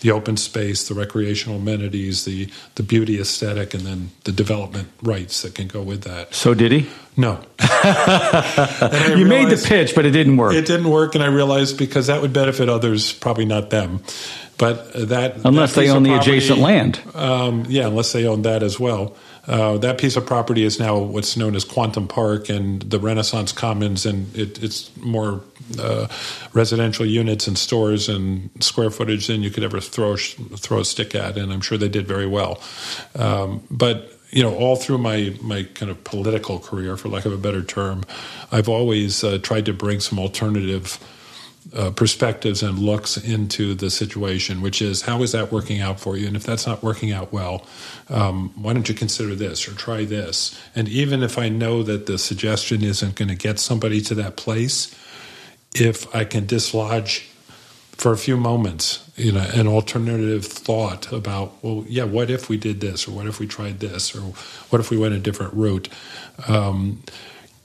the 0.00 0.10
open 0.10 0.36
space, 0.36 0.88
the 0.88 0.94
recreational 0.94 1.58
amenities, 1.58 2.24
the 2.24 2.48
the 2.74 2.82
beauty 2.82 3.20
aesthetic, 3.20 3.74
and 3.74 3.84
then 3.84 4.10
the 4.24 4.32
development 4.32 4.88
rights 5.02 5.42
that 5.42 5.54
can 5.54 5.68
go 5.68 5.82
with 5.82 6.02
that. 6.02 6.34
So 6.34 6.54
did 6.54 6.72
he? 6.72 6.88
No. 7.16 7.40
you 7.60 9.24
made 9.24 9.48
the 9.48 9.64
pitch, 9.66 9.94
but 9.94 10.04
it 10.04 10.10
didn't 10.10 10.36
work. 10.36 10.54
It 10.54 10.66
didn't 10.66 10.90
work, 10.90 11.14
and 11.14 11.24
I 11.24 11.28
realized 11.28 11.78
because 11.78 12.08
that 12.08 12.20
would 12.20 12.32
benefit 12.32 12.68
others, 12.68 13.12
probably 13.12 13.46
not 13.46 13.70
them. 13.70 14.02
But 14.58 15.08
that 15.08 15.44
unless 15.44 15.74
that 15.74 15.82
they 15.82 15.90
own 15.90 16.02
the 16.02 16.10
property, 16.10 16.38
adjacent 16.38 16.58
land, 16.60 17.00
um, 17.14 17.64
yeah, 17.68 17.86
unless 17.86 18.12
they 18.12 18.26
own 18.26 18.42
that 18.42 18.62
as 18.62 18.80
well. 18.80 19.14
Uh, 19.46 19.78
that 19.78 19.98
piece 19.98 20.16
of 20.16 20.26
property 20.26 20.64
is 20.64 20.78
now 20.78 20.98
what's 20.98 21.36
known 21.36 21.54
as 21.54 21.64
Quantum 21.64 22.08
Park 22.08 22.48
and 22.48 22.82
the 22.82 22.98
Renaissance 22.98 23.52
Commons, 23.52 24.04
and 24.04 24.34
it, 24.36 24.62
it's 24.62 24.94
more 24.96 25.42
uh, 25.78 26.08
residential 26.52 27.06
units 27.06 27.46
and 27.46 27.56
stores 27.56 28.08
and 28.08 28.50
square 28.60 28.90
footage 28.90 29.28
than 29.28 29.42
you 29.42 29.50
could 29.50 29.62
ever 29.62 29.80
throw 29.80 30.16
throw 30.16 30.80
a 30.80 30.84
stick 30.84 31.14
at. 31.14 31.36
And 31.36 31.52
I'm 31.52 31.60
sure 31.60 31.78
they 31.78 31.88
did 31.88 32.06
very 32.06 32.26
well. 32.26 32.60
Um, 33.14 33.62
but 33.70 34.12
you 34.30 34.42
know, 34.42 34.54
all 34.54 34.76
through 34.76 34.98
my 34.98 35.36
my 35.40 35.62
kind 35.74 35.90
of 35.90 36.02
political 36.04 36.58
career, 36.58 36.96
for 36.96 37.08
lack 37.08 37.24
of 37.24 37.32
a 37.32 37.38
better 37.38 37.62
term, 37.62 38.02
I've 38.50 38.68
always 38.68 39.22
uh, 39.22 39.38
tried 39.38 39.66
to 39.66 39.72
bring 39.72 40.00
some 40.00 40.18
alternative 40.18 40.98
uh, 41.74 41.90
perspectives 41.90 42.62
and 42.62 42.78
looks 42.78 43.16
into 43.16 43.74
the 43.74 43.90
situation, 43.90 44.62
which 44.62 44.80
is 44.80 45.02
how 45.02 45.22
is 45.22 45.32
that 45.32 45.50
working 45.50 45.80
out 45.80 45.98
for 45.98 46.16
you? 46.16 46.26
And 46.26 46.36
if 46.36 46.44
that's 46.44 46.66
not 46.66 46.82
working 46.82 47.12
out 47.12 47.32
well, 47.32 47.66
um, 48.08 48.50
why 48.54 48.72
don't 48.72 48.88
you 48.88 48.94
consider 48.94 49.34
this 49.34 49.68
or 49.68 49.72
try 49.72 50.04
this? 50.04 50.58
And 50.74 50.88
even 50.88 51.22
if 51.22 51.38
I 51.38 51.48
know 51.48 51.82
that 51.82 52.06
the 52.06 52.18
suggestion 52.18 52.82
isn't 52.82 53.16
going 53.16 53.28
to 53.28 53.34
get 53.34 53.58
somebody 53.58 54.00
to 54.02 54.14
that 54.14 54.36
place, 54.36 54.94
if 55.74 56.14
I 56.14 56.24
can 56.24 56.46
dislodge 56.46 57.28
for 57.92 58.12
a 58.12 58.18
few 58.18 58.36
moments, 58.36 59.10
you 59.16 59.32
know, 59.32 59.46
an 59.54 59.66
alternative 59.66 60.44
thought 60.44 61.10
about, 61.12 61.62
well, 61.62 61.84
yeah, 61.88 62.04
what 62.04 62.30
if 62.30 62.48
we 62.48 62.58
did 62.58 62.80
this, 62.80 63.08
or 63.08 63.12
what 63.12 63.26
if 63.26 63.40
we 63.40 63.46
tried 63.46 63.80
this, 63.80 64.14
or 64.14 64.20
what 64.68 64.80
if 64.80 64.90
we 64.90 64.98
went 64.98 65.14
a 65.14 65.18
different 65.18 65.54
route? 65.54 65.88
Um, 66.46 67.02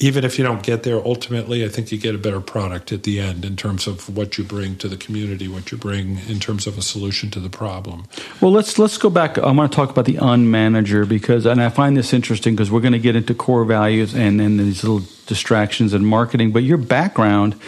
even 0.01 0.24
if 0.24 0.39
you 0.39 0.43
don't 0.43 0.63
get 0.63 0.81
there 0.81 0.98
ultimately, 0.98 1.63
I 1.63 1.70
think 1.70 1.91
you 1.91 1.98
get 2.00 2.15
a 2.15 2.17
better 2.17 2.41
product 2.41 2.91
at 2.91 3.03
the 3.03 3.20
end 3.20 3.46
in 3.46 3.55
terms 3.55 3.86
of 3.86 4.15
what 4.15 4.38
you 4.38 4.43
bring 4.43 4.75
to 4.77 4.88
the 4.88 4.98
community, 4.98 5.48
what 5.48 5.72
you 5.72 5.77
bring 5.77 6.17
in 6.27 6.39
terms 6.39 6.65
of 6.65 6.77
a 6.77 6.81
solution 6.81 7.29
to 7.31 7.39
the 7.39 7.50
problem. 7.50 8.05
Well, 8.41 8.51
let's 8.51 8.79
let's 8.79 8.98
go 8.98 9.12
back. 9.12 9.38
I 9.38 9.51
want 9.51 9.72
to 9.72 9.75
talk 9.75 9.91
about 9.91 10.05
the 10.05 10.15
unmanager 10.15 11.08
because, 11.08 11.46
and 11.46 11.62
I 11.62 11.70
find 11.70 11.96
this 11.96 12.13
interesting 12.13 12.55
because 12.55 12.72
we're 12.72 12.81
going 12.81 12.93
to 12.93 13.00
get 13.00 13.15
into 13.15 13.36
core 13.36 13.63
values 13.63 14.15
and 14.15 14.39
then 14.39 14.58
these 14.58 14.84
little 14.84 15.08
distractions 15.27 15.93
and 15.93 16.05
marketing. 16.05 16.51
But 16.51 16.63
your 16.63 16.77
background 16.77 17.60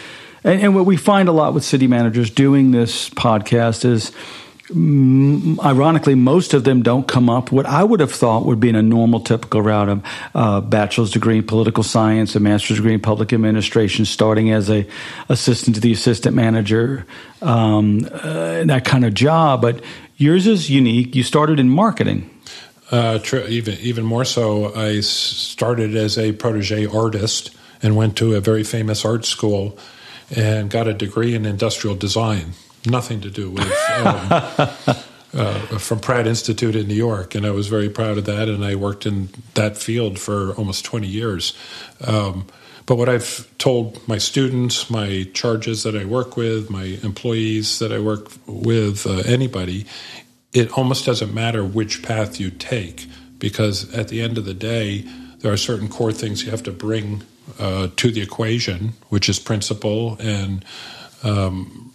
and, 0.42 0.60
and 0.60 0.74
what 0.74 0.86
we 0.86 0.96
find 0.96 1.28
a 1.28 1.32
lot 1.32 1.54
with 1.54 1.64
city 1.64 1.86
managers 1.86 2.30
doing 2.30 2.72
this 2.72 3.10
podcast 3.10 3.84
is 3.84 4.10
ironically, 4.74 6.14
most 6.14 6.52
of 6.52 6.64
them 6.64 6.82
don't 6.82 7.06
come 7.06 7.30
up 7.30 7.52
what 7.52 7.66
I 7.66 7.84
would 7.84 8.00
have 8.00 8.10
thought 8.10 8.44
would 8.44 8.58
be 8.58 8.68
in 8.68 8.74
a 8.74 8.82
normal, 8.82 9.20
typical 9.20 9.62
route 9.62 9.88
of 9.88 10.04
uh, 10.34 10.60
bachelor's 10.60 11.12
degree 11.12 11.38
in 11.38 11.46
political 11.46 11.82
science, 11.82 12.34
a 12.34 12.40
master's 12.40 12.78
degree 12.78 12.94
in 12.94 13.00
public 13.00 13.32
administration, 13.32 14.04
starting 14.04 14.50
as 14.50 14.70
a 14.70 14.86
assistant 15.28 15.76
to 15.76 15.80
the 15.80 15.92
assistant 15.92 16.34
manager, 16.34 17.06
um, 17.40 18.08
uh, 18.12 18.64
that 18.64 18.84
kind 18.84 19.04
of 19.04 19.14
job. 19.14 19.62
But 19.62 19.84
yours 20.16 20.46
is 20.46 20.68
unique. 20.68 21.14
You 21.14 21.22
started 21.22 21.60
in 21.60 21.68
marketing. 21.68 22.28
Uh, 22.90 23.18
tr- 23.18 23.38
even 23.38 23.78
even 23.78 24.04
more 24.04 24.24
so, 24.24 24.74
I 24.74 25.00
started 25.00 25.94
as 25.94 26.18
a 26.18 26.32
protege 26.32 26.86
artist 26.86 27.54
and 27.82 27.96
went 27.96 28.16
to 28.16 28.34
a 28.34 28.40
very 28.40 28.64
famous 28.64 29.04
art 29.04 29.24
school 29.24 29.78
and 30.34 30.68
got 30.68 30.88
a 30.88 30.94
degree 30.94 31.34
in 31.34 31.46
industrial 31.46 31.94
design. 31.94 32.54
Nothing 32.86 33.20
to 33.22 33.30
do 33.30 33.50
with 33.50 33.66
um, 33.66 34.96
uh, 35.34 35.78
from 35.78 36.00
Pratt 36.00 36.26
Institute 36.26 36.76
in 36.76 36.86
New 36.86 36.94
York, 36.94 37.34
and 37.34 37.46
I 37.46 37.50
was 37.50 37.68
very 37.68 37.88
proud 37.88 38.18
of 38.18 38.26
that. 38.26 38.48
And 38.48 38.64
I 38.64 38.74
worked 38.74 39.06
in 39.06 39.30
that 39.54 39.78
field 39.78 40.18
for 40.18 40.52
almost 40.54 40.84
twenty 40.84 41.08
years. 41.08 41.56
Um, 42.00 42.46
but 42.86 42.96
what 42.96 43.08
I've 43.08 43.48
told 43.56 44.06
my 44.06 44.18
students, 44.18 44.90
my 44.90 45.26
charges 45.32 45.84
that 45.84 45.96
I 45.96 46.04
work 46.04 46.36
with, 46.36 46.68
my 46.68 46.98
employees 47.02 47.78
that 47.78 47.92
I 47.92 47.98
work 47.98 48.28
with, 48.46 49.06
uh, 49.06 49.22
anybody, 49.24 49.86
it 50.52 50.70
almost 50.76 51.06
doesn't 51.06 51.32
matter 51.32 51.64
which 51.64 52.02
path 52.02 52.38
you 52.38 52.50
take 52.50 53.06
because 53.38 53.92
at 53.94 54.08
the 54.08 54.20
end 54.20 54.36
of 54.36 54.44
the 54.44 54.54
day, 54.54 55.06
there 55.38 55.52
are 55.52 55.56
certain 55.56 55.88
core 55.88 56.12
things 56.12 56.44
you 56.44 56.50
have 56.50 56.62
to 56.64 56.72
bring 56.72 57.22
uh, 57.58 57.88
to 57.96 58.10
the 58.10 58.20
equation, 58.20 58.92
which 59.08 59.28
is 59.28 59.38
principle 59.38 60.16
and 60.20 60.64
um, 61.22 61.93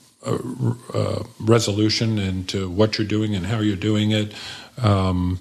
resolution 1.40 2.18
into 2.18 2.70
what 2.70 2.98
you're 2.98 3.08
doing 3.08 3.36
and 3.36 3.46
how 3.46 3.60
you're 3.60 3.76
doing 3.76 4.12
it. 4.12 4.34
Um, 4.82 5.40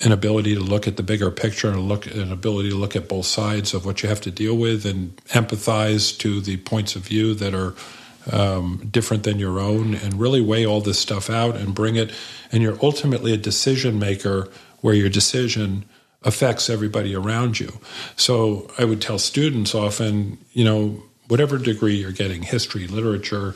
an 0.00 0.12
ability 0.12 0.54
to 0.54 0.60
look 0.60 0.86
at 0.86 0.96
the 0.96 1.02
bigger 1.02 1.30
picture 1.30 1.68
and 1.68 1.88
look 1.88 2.06
an 2.06 2.30
ability 2.30 2.70
to 2.70 2.76
look 2.76 2.94
at 2.94 3.08
both 3.08 3.26
sides 3.26 3.74
of 3.74 3.84
what 3.84 4.02
you 4.02 4.08
have 4.08 4.20
to 4.20 4.30
deal 4.30 4.56
with 4.56 4.86
and 4.86 5.16
empathize 5.28 6.16
to 6.18 6.40
the 6.40 6.56
points 6.58 6.94
of 6.94 7.02
view 7.02 7.34
that 7.34 7.52
are 7.52 7.74
um, 8.30 8.88
different 8.90 9.24
than 9.24 9.38
your 9.38 9.58
own 9.58 9.94
and 9.94 10.14
really 10.14 10.40
weigh 10.40 10.64
all 10.64 10.80
this 10.80 10.98
stuff 10.98 11.28
out 11.28 11.56
and 11.56 11.74
bring 11.74 11.96
it 11.96 12.12
and 12.52 12.62
you're 12.62 12.78
ultimately 12.82 13.32
a 13.32 13.36
decision 13.36 13.98
maker 13.98 14.48
where 14.80 14.94
your 14.94 15.08
decision 15.08 15.84
affects 16.22 16.68
everybody 16.68 17.14
around 17.14 17.58
you. 17.58 17.80
So 18.16 18.70
I 18.78 18.84
would 18.84 19.00
tell 19.00 19.18
students 19.18 19.74
often, 19.74 20.38
you 20.52 20.64
know, 20.64 21.02
whatever 21.28 21.58
degree 21.58 21.96
you're 21.96 22.12
getting, 22.12 22.42
history, 22.42 22.86
literature, 22.86 23.54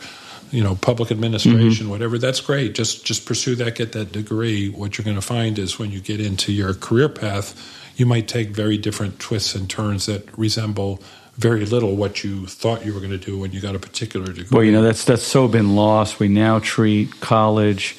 you 0.53 0.63
know, 0.63 0.77
public 0.77 1.11
administration, 1.11 1.85
mm-hmm. 1.85 1.91
whatever, 1.91 2.19
that's 2.19 2.41
great. 2.41 2.75
Just 2.75 3.05
just 3.05 3.27
pursue 3.27 3.55
that, 3.57 3.75
get 3.75 3.93
that 3.93 4.13
degree. 4.13 4.69
What 4.69 4.97
you're 4.97 5.05
going 5.05 5.17
to 5.17 5.23
find 5.23 5.59
is 5.59 5.79
when 5.79 5.91
you 5.91 6.01
get 6.01 6.21
into 6.21 6.53
your 6.53 6.75
career 6.75 7.09
path, 7.09 7.57
you 7.97 8.07
might 8.07 8.29
take 8.29 8.51
very 8.51 8.79
different 8.79 9.19
twists 9.19 9.55
and 9.55 9.69
turns 9.69 10.07
that 10.07 10.27
resemble 10.39 11.03
very 11.37 11.65
little 11.65 11.97
what 11.97 12.23
you 12.23 12.47
thought 12.47 12.85
you 12.85 12.93
were 12.93 13.01
going 13.01 13.11
to 13.11 13.19
do 13.19 13.39
when 13.39 13.53
you 13.53 13.61
got 13.61 13.75
a 13.75 13.79
particular 13.79 14.27
degree. 14.27 14.49
Well, 14.51 14.65
you 14.65 14.73
know, 14.73 14.83
that's 14.83 15.05
that's 15.05 15.23
so 15.23 15.49
been 15.49 15.75
lost. 15.75 16.21
We 16.21 16.29
now 16.29 16.59
treat 16.59 17.21
college 17.21 17.97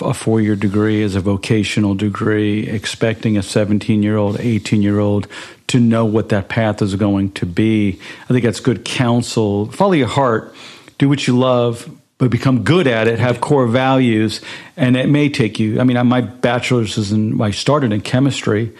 a 0.00 0.14
four 0.14 0.40
year 0.40 0.56
degree 0.56 1.02
as 1.02 1.14
a 1.14 1.20
vocational 1.20 1.94
degree, 1.94 2.68
expecting 2.68 3.36
a 3.36 3.42
17 3.42 4.02
year 4.02 4.16
old, 4.16 4.40
18 4.40 4.82
year 4.82 4.98
old 4.98 5.28
to 5.68 5.80
know 5.80 6.04
what 6.04 6.28
that 6.28 6.48
path 6.48 6.82
is 6.82 6.94
going 6.96 7.32
to 7.32 7.46
be. 7.46 7.98
I 8.24 8.26
think 8.28 8.44
that's 8.44 8.60
good 8.60 8.84
counsel. 8.84 9.70
Follow 9.70 9.92
your 9.92 10.08
heart, 10.08 10.54
do 10.98 11.08
what 11.08 11.26
you 11.26 11.36
love, 11.36 11.90
but 12.18 12.30
become 12.30 12.62
good 12.62 12.86
at 12.86 13.08
it, 13.08 13.18
have 13.18 13.40
core 13.40 13.66
values, 13.66 14.40
and 14.76 14.96
it 14.96 15.08
may 15.08 15.28
take 15.28 15.58
you. 15.58 15.80
I 15.80 15.84
mean, 15.84 16.04
my 16.06 16.20
bachelor's 16.20 16.96
is 16.96 17.12
in, 17.12 17.40
I 17.40 17.50
started 17.50 17.92
in 17.92 18.00
chemistry, 18.00 18.72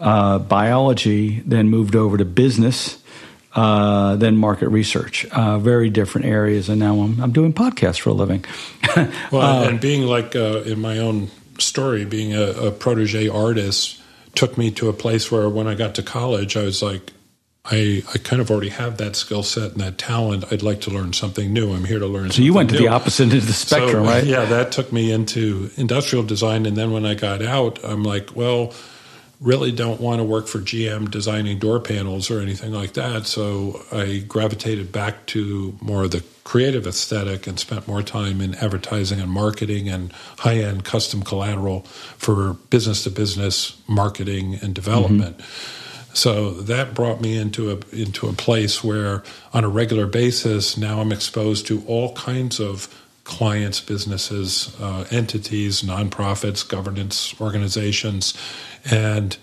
uh, 0.00 0.38
biology, 0.38 1.40
then 1.40 1.68
moved 1.68 1.96
over 1.96 2.16
to 2.16 2.24
business 2.24 3.02
uh, 3.54 4.16
than 4.16 4.36
market 4.36 4.68
research. 4.68 5.26
Uh, 5.26 5.58
very 5.58 5.90
different 5.90 6.26
areas, 6.26 6.68
and 6.68 6.78
now 6.78 7.00
I'm, 7.00 7.20
I'm 7.20 7.32
doing 7.32 7.52
podcasts 7.52 8.00
for 8.00 8.10
a 8.10 8.14
living. 8.14 8.44
well, 9.32 9.64
uh, 9.64 9.68
and 9.68 9.80
being 9.80 10.02
like 10.02 10.36
uh, 10.36 10.62
in 10.62 10.80
my 10.80 10.98
own 10.98 11.30
story, 11.58 12.04
being 12.04 12.34
a, 12.34 12.42
a, 12.42 12.70
protege 12.70 13.28
artist 13.28 14.00
took 14.34 14.56
me 14.56 14.70
to 14.70 14.88
a 14.88 14.92
place 14.92 15.30
where 15.30 15.48
when 15.48 15.66
I 15.66 15.74
got 15.74 15.96
to 15.96 16.02
college, 16.02 16.56
I 16.56 16.62
was 16.62 16.82
like, 16.82 17.12
I, 17.70 18.02
I 18.14 18.18
kind 18.18 18.40
of 18.40 18.50
already 18.50 18.70
have 18.70 18.96
that 18.96 19.16
skill 19.16 19.42
set 19.42 19.72
and 19.72 19.80
that 19.80 19.98
talent. 19.98 20.44
I'd 20.50 20.62
like 20.62 20.80
to 20.82 20.90
learn 20.90 21.12
something 21.12 21.52
new. 21.52 21.72
I'm 21.72 21.84
here 21.84 21.98
to 21.98 22.06
learn. 22.06 22.30
So 22.30 22.42
you 22.42 22.54
went 22.54 22.70
to 22.70 22.76
new. 22.76 22.82
the 22.82 22.88
opposite 22.88 23.24
end 23.24 23.34
of 23.34 23.46
the 23.46 23.52
spectrum, 23.52 24.04
so, 24.04 24.10
right? 24.10 24.24
Yeah, 24.24 24.44
that 24.46 24.72
took 24.72 24.92
me 24.92 25.12
into 25.12 25.70
industrial 25.76 26.24
design, 26.24 26.66
and 26.66 26.76
then 26.76 26.92
when 26.92 27.04
I 27.04 27.14
got 27.14 27.42
out, 27.42 27.82
I'm 27.84 28.02
like, 28.02 28.34
well 28.34 28.72
really 29.40 29.70
don't 29.70 30.00
want 30.00 30.18
to 30.18 30.24
work 30.24 30.48
for 30.48 30.58
GM 30.58 31.10
designing 31.10 31.58
door 31.58 31.78
panels 31.78 32.30
or 32.30 32.40
anything 32.40 32.72
like 32.72 32.94
that. 32.94 33.26
So 33.26 33.84
I 33.92 34.24
gravitated 34.26 34.90
back 34.90 35.26
to 35.26 35.78
more 35.80 36.04
of 36.04 36.10
the 36.10 36.24
creative 36.42 36.86
aesthetic 36.86 37.46
and 37.46 37.58
spent 37.58 37.86
more 37.86 38.02
time 38.02 38.40
in 38.40 38.54
advertising 38.56 39.20
and 39.20 39.30
marketing 39.30 39.88
and 39.88 40.12
high 40.38 40.56
end 40.56 40.84
custom 40.84 41.22
collateral 41.22 41.82
for 42.16 42.54
business 42.70 43.04
to 43.04 43.10
business 43.10 43.80
marketing 43.86 44.58
and 44.60 44.74
development. 44.74 45.38
Mm-hmm. 45.38 45.84
So 46.18 46.50
that 46.50 46.94
brought 46.94 47.20
me 47.20 47.36
into 47.36 47.70
a 47.70 47.78
into 47.94 48.26
a 48.26 48.32
place 48.32 48.82
where 48.82 49.22
on 49.54 49.62
a 49.62 49.68
regular 49.68 50.08
basis 50.08 50.76
now 50.76 51.00
I'm 51.00 51.12
exposed 51.12 51.68
to 51.68 51.84
all 51.86 52.12
kinds 52.14 52.58
of 52.58 52.88
clients, 53.22 53.78
businesses, 53.78 54.74
uh, 54.80 55.06
entities, 55.12 55.82
nonprofits, 55.82 56.68
governance 56.68 57.40
organizations, 57.40 58.34
and 58.84 59.36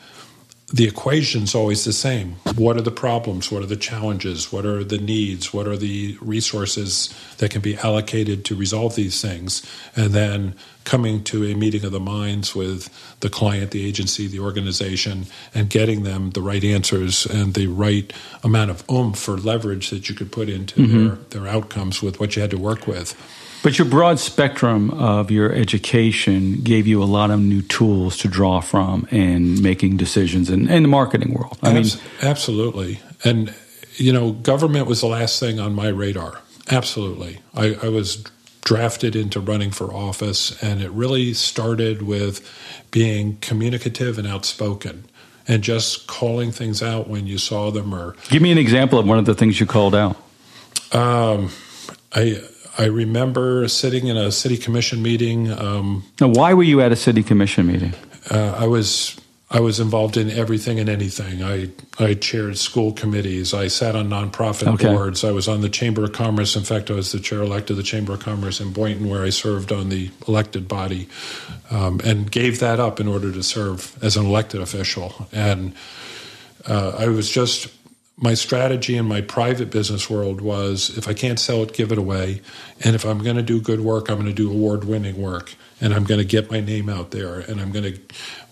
the 0.73 0.87
equation's 0.87 1.53
always 1.53 1.85
the 1.85 1.93
same. 1.93 2.37
What 2.55 2.75
are 2.75 2.81
the 2.81 2.91
problems? 2.91 3.51
What 3.51 3.61
are 3.61 3.67
the 3.67 3.75
challenges? 3.75 4.51
What 4.51 4.65
are 4.65 4.83
the 4.83 4.97
needs? 4.97 5.53
What 5.53 5.67
are 5.67 5.77
the 5.77 6.17
resources 6.21 7.13
that 7.37 7.51
can 7.51 7.61
be 7.61 7.77
allocated 7.77 8.43
to 8.45 8.55
resolve 8.55 8.95
these 8.95 9.21
things? 9.21 9.63
And 9.95 10.11
then 10.11 10.55
coming 10.83 11.23
to 11.25 11.45
a 11.45 11.53
meeting 11.53 11.85
of 11.85 11.91
the 11.91 11.99
minds 11.99 12.55
with 12.55 12.89
the 13.19 13.29
client, 13.29 13.71
the 13.71 13.85
agency, 13.85 14.27
the 14.27 14.39
organization, 14.39 15.27
and 15.53 15.69
getting 15.69 16.01
them 16.01 16.31
the 16.31 16.41
right 16.41 16.63
answers 16.63 17.27
and 17.27 17.53
the 17.53 17.67
right 17.67 18.11
amount 18.43 18.71
of 18.71 18.89
oomph 18.89 19.29
or 19.29 19.37
leverage 19.37 19.91
that 19.91 20.09
you 20.09 20.15
could 20.15 20.31
put 20.31 20.49
into 20.49 20.81
mm-hmm. 20.81 21.07
their, 21.07 21.15
their 21.41 21.47
outcomes 21.47 22.01
with 22.01 22.19
what 22.19 22.35
you 22.35 22.41
had 22.41 22.51
to 22.51 22.57
work 22.57 22.87
with. 22.87 23.15
But 23.65 23.79
your 23.79 23.87
broad 23.87 24.19
spectrum 24.19 24.91
of 24.91 25.31
your 25.31 25.51
education 25.51 26.61
gave 26.61 26.85
you 26.85 27.01
a 27.01 27.05
lot 27.05 27.31
of 27.31 27.39
new 27.39 27.63
tools 27.63 28.15
to 28.17 28.27
draw 28.27 28.59
from 28.59 29.07
in 29.09 29.59
making 29.59 29.97
decisions 29.97 30.51
in, 30.51 30.69
in 30.69 30.83
the 30.83 30.87
marketing 30.87 31.33
world. 31.33 31.57
I 31.63 31.75
Abs- 31.75 31.95
mean, 31.95 32.05
absolutely. 32.21 32.99
And, 33.23 33.55
you 33.95 34.13
know, 34.13 34.33
government 34.33 34.85
was 34.85 35.01
the 35.01 35.07
last 35.07 35.39
thing 35.39 35.59
on 35.59 35.73
my 35.73 35.87
radar. 35.87 36.43
Absolutely. 36.69 37.39
I, 37.55 37.75
I 37.81 37.89
was 37.89 38.23
drafted 38.63 39.15
into 39.15 39.39
running 39.39 39.71
for 39.71 39.91
office, 39.91 40.61
and 40.61 40.79
it 40.79 40.91
really 40.91 41.33
started 41.33 42.03
with 42.03 42.47
being 42.91 43.37
communicative 43.37 44.19
and 44.19 44.27
outspoken 44.27 45.05
and 45.47 45.63
just 45.63 46.05
calling 46.05 46.51
things 46.51 46.83
out 46.83 47.07
when 47.07 47.25
you 47.25 47.39
saw 47.39 47.71
them 47.71 47.95
or 47.95 48.15
give 48.29 48.43
me 48.43 48.51
an 48.51 48.59
example 48.59 48.99
of 48.99 49.07
one 49.07 49.17
of 49.17 49.25
the 49.25 49.33
things 49.33 49.59
you 49.59 49.65
called 49.65 49.95
out 49.95 50.17
um, 50.91 51.49
i 52.13 52.39
I 52.77 52.85
remember 52.85 53.67
sitting 53.67 54.07
in 54.07 54.17
a 54.17 54.31
city 54.31 54.57
commission 54.57 55.01
meeting. 55.01 55.51
Um, 55.51 56.03
now, 56.19 56.27
why 56.27 56.53
were 56.53 56.63
you 56.63 56.81
at 56.81 56.91
a 56.91 56.95
city 56.95 57.23
commission 57.23 57.67
meeting? 57.67 57.93
Uh, 58.29 58.55
I 58.57 58.67
was 58.67 59.19
I 59.49 59.59
was 59.59 59.79
involved 59.79 60.17
in 60.17 60.31
everything 60.31 60.79
and 60.79 60.89
anything. 60.89 61.43
I 61.43 61.69
I 61.99 62.15
chaired 62.15 62.57
school 62.57 62.91
committees. 62.91 63.53
I 63.53 63.67
sat 63.67 63.95
on 63.95 64.09
nonprofit 64.09 64.67
okay. 64.73 64.93
boards. 64.93 65.23
I 65.23 65.31
was 65.31 65.47
on 65.47 65.61
the 65.61 65.69
Chamber 65.69 66.03
of 66.03 66.13
Commerce. 66.13 66.55
In 66.55 66.63
fact, 66.63 66.91
I 66.91 66.95
was 66.95 67.11
the 67.11 67.19
chair 67.19 67.41
elect 67.41 67.69
of 67.69 67.77
the 67.77 67.83
Chamber 67.83 68.13
of 68.13 68.19
Commerce 68.19 68.59
in 68.59 68.73
Boynton, 68.73 69.07
where 69.09 69.23
I 69.23 69.29
served 69.29 69.71
on 69.71 69.89
the 69.89 70.11
elected 70.27 70.67
body, 70.67 71.07
um, 71.69 72.01
and 72.03 72.29
gave 72.29 72.59
that 72.59 72.79
up 72.79 72.99
in 72.99 73.07
order 73.07 73.31
to 73.31 73.43
serve 73.43 73.97
as 74.03 74.17
an 74.17 74.25
elected 74.25 74.61
official. 74.61 75.27
And 75.31 75.73
uh, 76.67 76.95
I 76.97 77.07
was 77.07 77.29
just 77.29 77.67
my 78.17 78.33
strategy 78.33 78.95
in 78.95 79.05
my 79.05 79.19
private 79.19 79.69
business 79.69 80.09
world 80.09 80.39
was 80.39 80.97
if 80.97 81.07
I 81.07 81.13
can't 81.13 81.37
sell 81.37 81.63
it, 81.63 81.73
give 81.73 81.91
it 81.91 81.97
away. 81.97 82.41
And 82.81 82.95
if 82.95 83.03
I'm 83.03 83.21
going 83.21 83.35
to 83.35 83.43
do 83.43 83.59
good 83.59 83.81
work, 83.81 84.09
I'm 84.09 84.15
going 84.15 84.27
to 84.27 84.33
do 84.33 84.49
award 84.49 84.85
winning 84.85 85.21
work. 85.21 85.53
And 85.81 85.93
I'm 85.93 86.05
going 86.05 86.19
to 86.21 86.25
get 86.25 86.49
my 86.49 86.61
name 86.61 86.87
out 86.87 87.11
there. 87.11 87.39
And 87.39 87.59
I'm 87.59 87.73
going 87.73 87.93
to, 87.93 87.99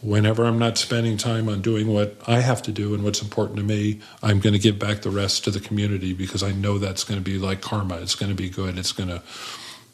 whenever 0.02 0.44
I'm 0.44 0.60
not 0.60 0.78
spending 0.78 1.16
time 1.16 1.48
on 1.48 1.62
doing 1.62 1.88
what 1.88 2.18
I 2.28 2.42
have 2.42 2.62
to 2.64 2.74
do 2.74 2.94
and 2.94 3.06
what's 3.06 3.22
important 3.22 3.58
to 3.58 3.64
me, 3.64 4.02
I'm 4.22 4.42
going 4.42 4.52
to 4.52 4.60
give 4.60 4.78
back 4.78 5.02
the 5.04 5.10
rest 5.10 5.46
to 5.46 5.52
the 5.52 5.62
community 5.62 6.12
because 6.12 6.44
I 6.44 6.52
know 6.52 6.78
that's 6.78 7.06
going 7.06 7.20
to 7.20 7.24
be 7.24 7.38
like 7.38 7.62
karma. 7.62 7.96
It's 8.02 8.16
going 8.16 8.30
to 8.30 8.36
be 8.36 8.50
good. 8.50 8.78
It's 8.78 8.92
going 8.92 9.10
to 9.10 9.22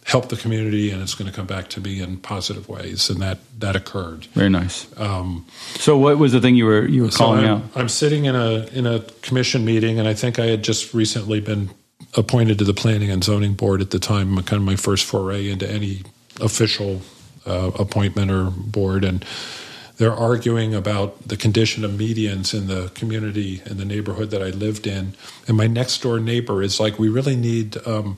help 0.10 0.30
the 0.30 0.36
community 0.36 0.90
and 0.90 1.04
it's 1.04 1.14
going 1.14 1.30
to 1.30 1.36
come 1.36 1.46
back 1.46 1.68
to 1.68 1.80
me 1.80 2.02
in 2.02 2.18
positive 2.18 2.68
ways 2.68 3.12
and 3.12 3.22
that 3.22 3.38
that 3.60 3.76
occurred. 3.76 4.26
Very 4.34 4.50
nice. 4.50 4.88
Um, 5.00 5.46
so 5.76 6.00
what 6.00 6.18
was 6.18 6.32
the 6.32 6.42
thing 6.42 6.56
you 6.56 6.66
were 6.66 6.88
you 6.88 7.04
were 7.04 7.12
so 7.12 7.18
calling 7.18 7.46
I'm, 7.46 7.58
out? 7.58 7.64
I'm 7.76 7.90
sitting 7.90 8.26
in 8.26 8.36
a 8.36 8.66
in 8.74 8.88
a 8.88 9.02
commission 9.22 9.64
meeting 9.64 10.00
and 10.00 10.08
i 10.08 10.14
think 10.16 10.40
i 10.40 10.46
had 10.46 10.64
just 10.64 10.94
recently 10.94 11.40
been 11.40 11.70
appointed 12.18 12.58
to 12.58 12.66
the 12.66 12.74
planning 12.74 13.12
and 13.12 13.24
zoning 13.24 13.54
board 13.54 13.82
at 13.82 13.92
the 13.92 14.00
time 14.00 14.36
kind 14.38 14.54
of 14.54 14.64
my 14.64 14.76
first 14.76 15.06
foray 15.06 15.50
into 15.50 15.70
any 15.70 16.02
official 16.42 17.02
uh, 17.46 17.72
appointment 17.78 18.32
or 18.32 18.50
board 18.50 19.06
and 19.06 19.24
they're 19.98 20.14
arguing 20.14 20.74
about 20.74 21.28
the 21.28 21.36
condition 21.36 21.84
of 21.84 21.92
medians 21.92 22.58
in 22.58 22.68
the 22.68 22.90
community 22.96 23.62
in 23.66 23.78
the 23.78 23.84
neighborhood 23.84 24.32
that 24.32 24.42
I 24.42 24.52
lived 24.52 24.88
in. 24.88 25.14
And 25.46 25.58
my 25.58 25.68
next 25.68 26.02
door 26.02 26.22
neighbor 26.22 26.64
is 26.64 26.80
like, 26.80 26.98
we 26.98 27.10
really 27.10 27.36
need 27.36 27.76
um, 27.86 28.18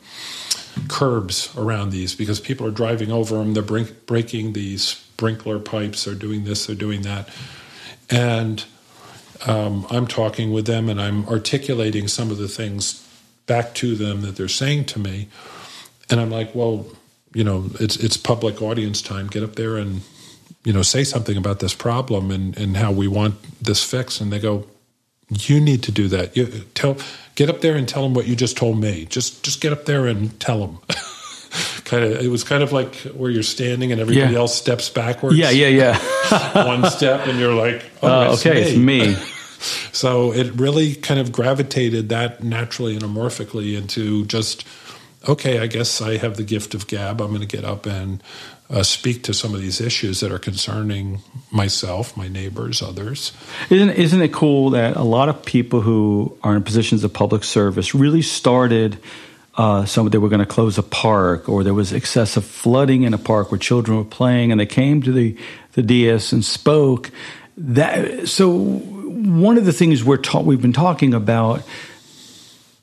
curbs 0.88 1.56
around 1.58 1.92
these 1.92 2.16
because 2.16 2.40
people 2.40 2.66
are 2.66 2.72
driving 2.72 3.12
over 3.12 3.36
them. 3.36 3.54
They're 3.54 3.64
break, 3.64 4.06
breaking 4.06 4.54
these 4.54 4.84
sprinkler 4.84 5.60
pipes. 5.60 6.06
They're 6.06 6.16
doing 6.16 6.44
this. 6.44 6.66
They're 6.66 6.76
doing 6.76 7.02
that. 7.04 7.30
And 8.10 8.64
um, 9.46 9.88
I'm 9.90 10.08
talking 10.08 10.52
with 10.52 10.66
them 10.66 10.90
and 10.90 11.02
I'm 11.02 11.28
articulating 11.28 12.08
some 12.08 12.32
of 12.32 12.38
the 12.38 12.48
things 12.48 13.08
back 13.48 13.74
to 13.76 13.96
them 13.96 14.22
that 14.22 14.36
they're 14.36 14.48
saying 14.48 14.86
to 14.86 15.00
me. 15.00 15.28
And 16.10 16.20
I'm 16.20 16.30
like, 16.30 16.54
well, 16.54 16.86
you 17.34 17.44
know, 17.44 17.70
it's 17.80 17.96
it's 17.96 18.18
public 18.18 18.62
audience 18.62 19.02
time. 19.02 19.28
Get 19.28 19.44
up 19.44 19.56
there 19.56 19.78
and 19.78 20.02
you 20.64 20.74
know 20.74 20.82
say 20.82 21.04
something 21.04 21.38
about 21.38 21.60
this 21.60 21.74
problem 21.74 22.30
and 22.30 22.58
and 22.58 22.78
how 22.78 22.92
we 22.92 23.08
want 23.08 23.36
this 23.64 23.84
fixed. 23.84 24.20
And 24.20 24.32
they 24.32 24.40
go, 24.40 24.68
you 25.32 25.60
need 25.60 25.84
to 25.84 25.92
do 25.92 26.08
that. 26.10 26.36
You 26.36 26.48
tell 26.74 26.98
get 27.36 27.50
up 27.50 27.62
there 27.62 27.76
and 27.76 27.88
tell 27.88 28.04
them 28.04 28.14
what 28.14 28.28
you 28.28 28.36
just 28.36 28.58
told 28.58 28.80
me. 28.80 29.06
Just 29.06 29.44
just 29.44 29.62
get 29.62 29.72
up 29.72 29.86
there 29.86 30.06
and 30.08 30.38
tell 30.40 30.60
them. 30.66 30.80
kind 31.86 32.04
of 32.04 32.22
it 32.22 32.28
was 32.28 32.44
kind 32.44 32.64
of 32.64 32.72
like 32.72 32.96
where 33.16 33.32
you're 33.32 33.44
standing 33.44 33.92
and 33.92 34.02
everybody 34.02 34.34
yeah. 34.34 34.40
else 34.40 34.56
steps 34.56 34.90
backwards. 34.90 35.38
Yeah, 35.38 35.50
yeah, 35.50 35.68
yeah. 35.68 36.66
one 36.68 36.90
step 36.92 37.28
and 37.28 37.40
you're 37.40 37.54
like, 37.54 37.84
oh, 38.02 38.32
uh, 38.32 38.34
okay, 38.34 38.76
me. 38.76 39.02
it's 39.02 39.18
me. 39.18 39.34
so 39.92 40.34
it 40.34 40.52
really 40.54 40.96
kind 40.96 41.20
of 41.20 41.32
gravitated 41.32 42.10
that 42.10 42.44
naturally 42.44 42.94
and 42.94 43.04
amorphically 43.04 43.76
into 43.76 44.26
just 44.26 44.66
okay, 45.28 45.60
I 45.60 45.68
guess 45.68 46.02
I 46.02 46.18
have 46.18 46.38
the 46.38 46.44
gift 46.44 46.74
of 46.74 46.88
gab. 46.88 47.22
I'm 47.22 47.30
going 47.30 47.42
to 47.42 47.48
get 47.48 47.64
up 47.64 47.86
and 47.86 48.24
uh, 48.72 48.84
speak 48.84 49.24
to 49.24 49.34
some 49.34 49.54
of 49.54 49.60
these 49.60 49.82
issues 49.82 50.22
that 50.22 50.32
are 50.32 50.40
concerning 50.40 51.20
myself, 51.52 52.16
my 52.16 52.28
neighbors, 52.30 52.82
others. 52.82 53.34
Isn't 53.70 53.90
isn't 53.90 54.22
it 54.22 54.32
cool 54.32 54.72
that 54.72 54.96
a 54.96 55.04
lot 55.04 55.28
of 55.28 55.44
people 55.44 55.82
who 55.82 56.38
are 56.42 56.56
in 56.56 56.64
positions 56.64 57.04
of 57.04 57.12
public 57.12 57.44
service 57.44 57.94
really 57.94 58.22
started? 58.22 58.98
Uh, 59.56 59.84
some 59.84 60.08
they 60.10 60.18
were 60.18 60.30
going 60.30 60.40
to 60.40 60.46
close 60.46 60.78
a 60.78 60.84
park, 60.84 61.50
or 61.50 61.64
there 61.64 61.74
was 61.74 61.92
excessive 61.92 62.46
flooding 62.46 63.04
in 63.04 63.14
a 63.14 63.18
park 63.18 63.52
where 63.52 63.60
children 63.60 63.98
were 63.98 64.06
playing, 64.06 64.52
and 64.52 64.60
they 64.60 64.66
came 64.66 65.02
to 65.02 65.12
the 65.12 65.38
the 65.74 65.84
dais 65.84 66.32
and 66.32 66.46
spoke. 66.46 67.12
That 67.58 68.30
so 68.30 68.58
one 68.58 69.58
of 69.58 69.66
the 69.66 69.74
things 69.74 70.04
we're 70.04 70.18
ta- 70.18 70.40
we've 70.40 70.62
been 70.62 70.72
talking 70.72 71.14
about 71.14 71.64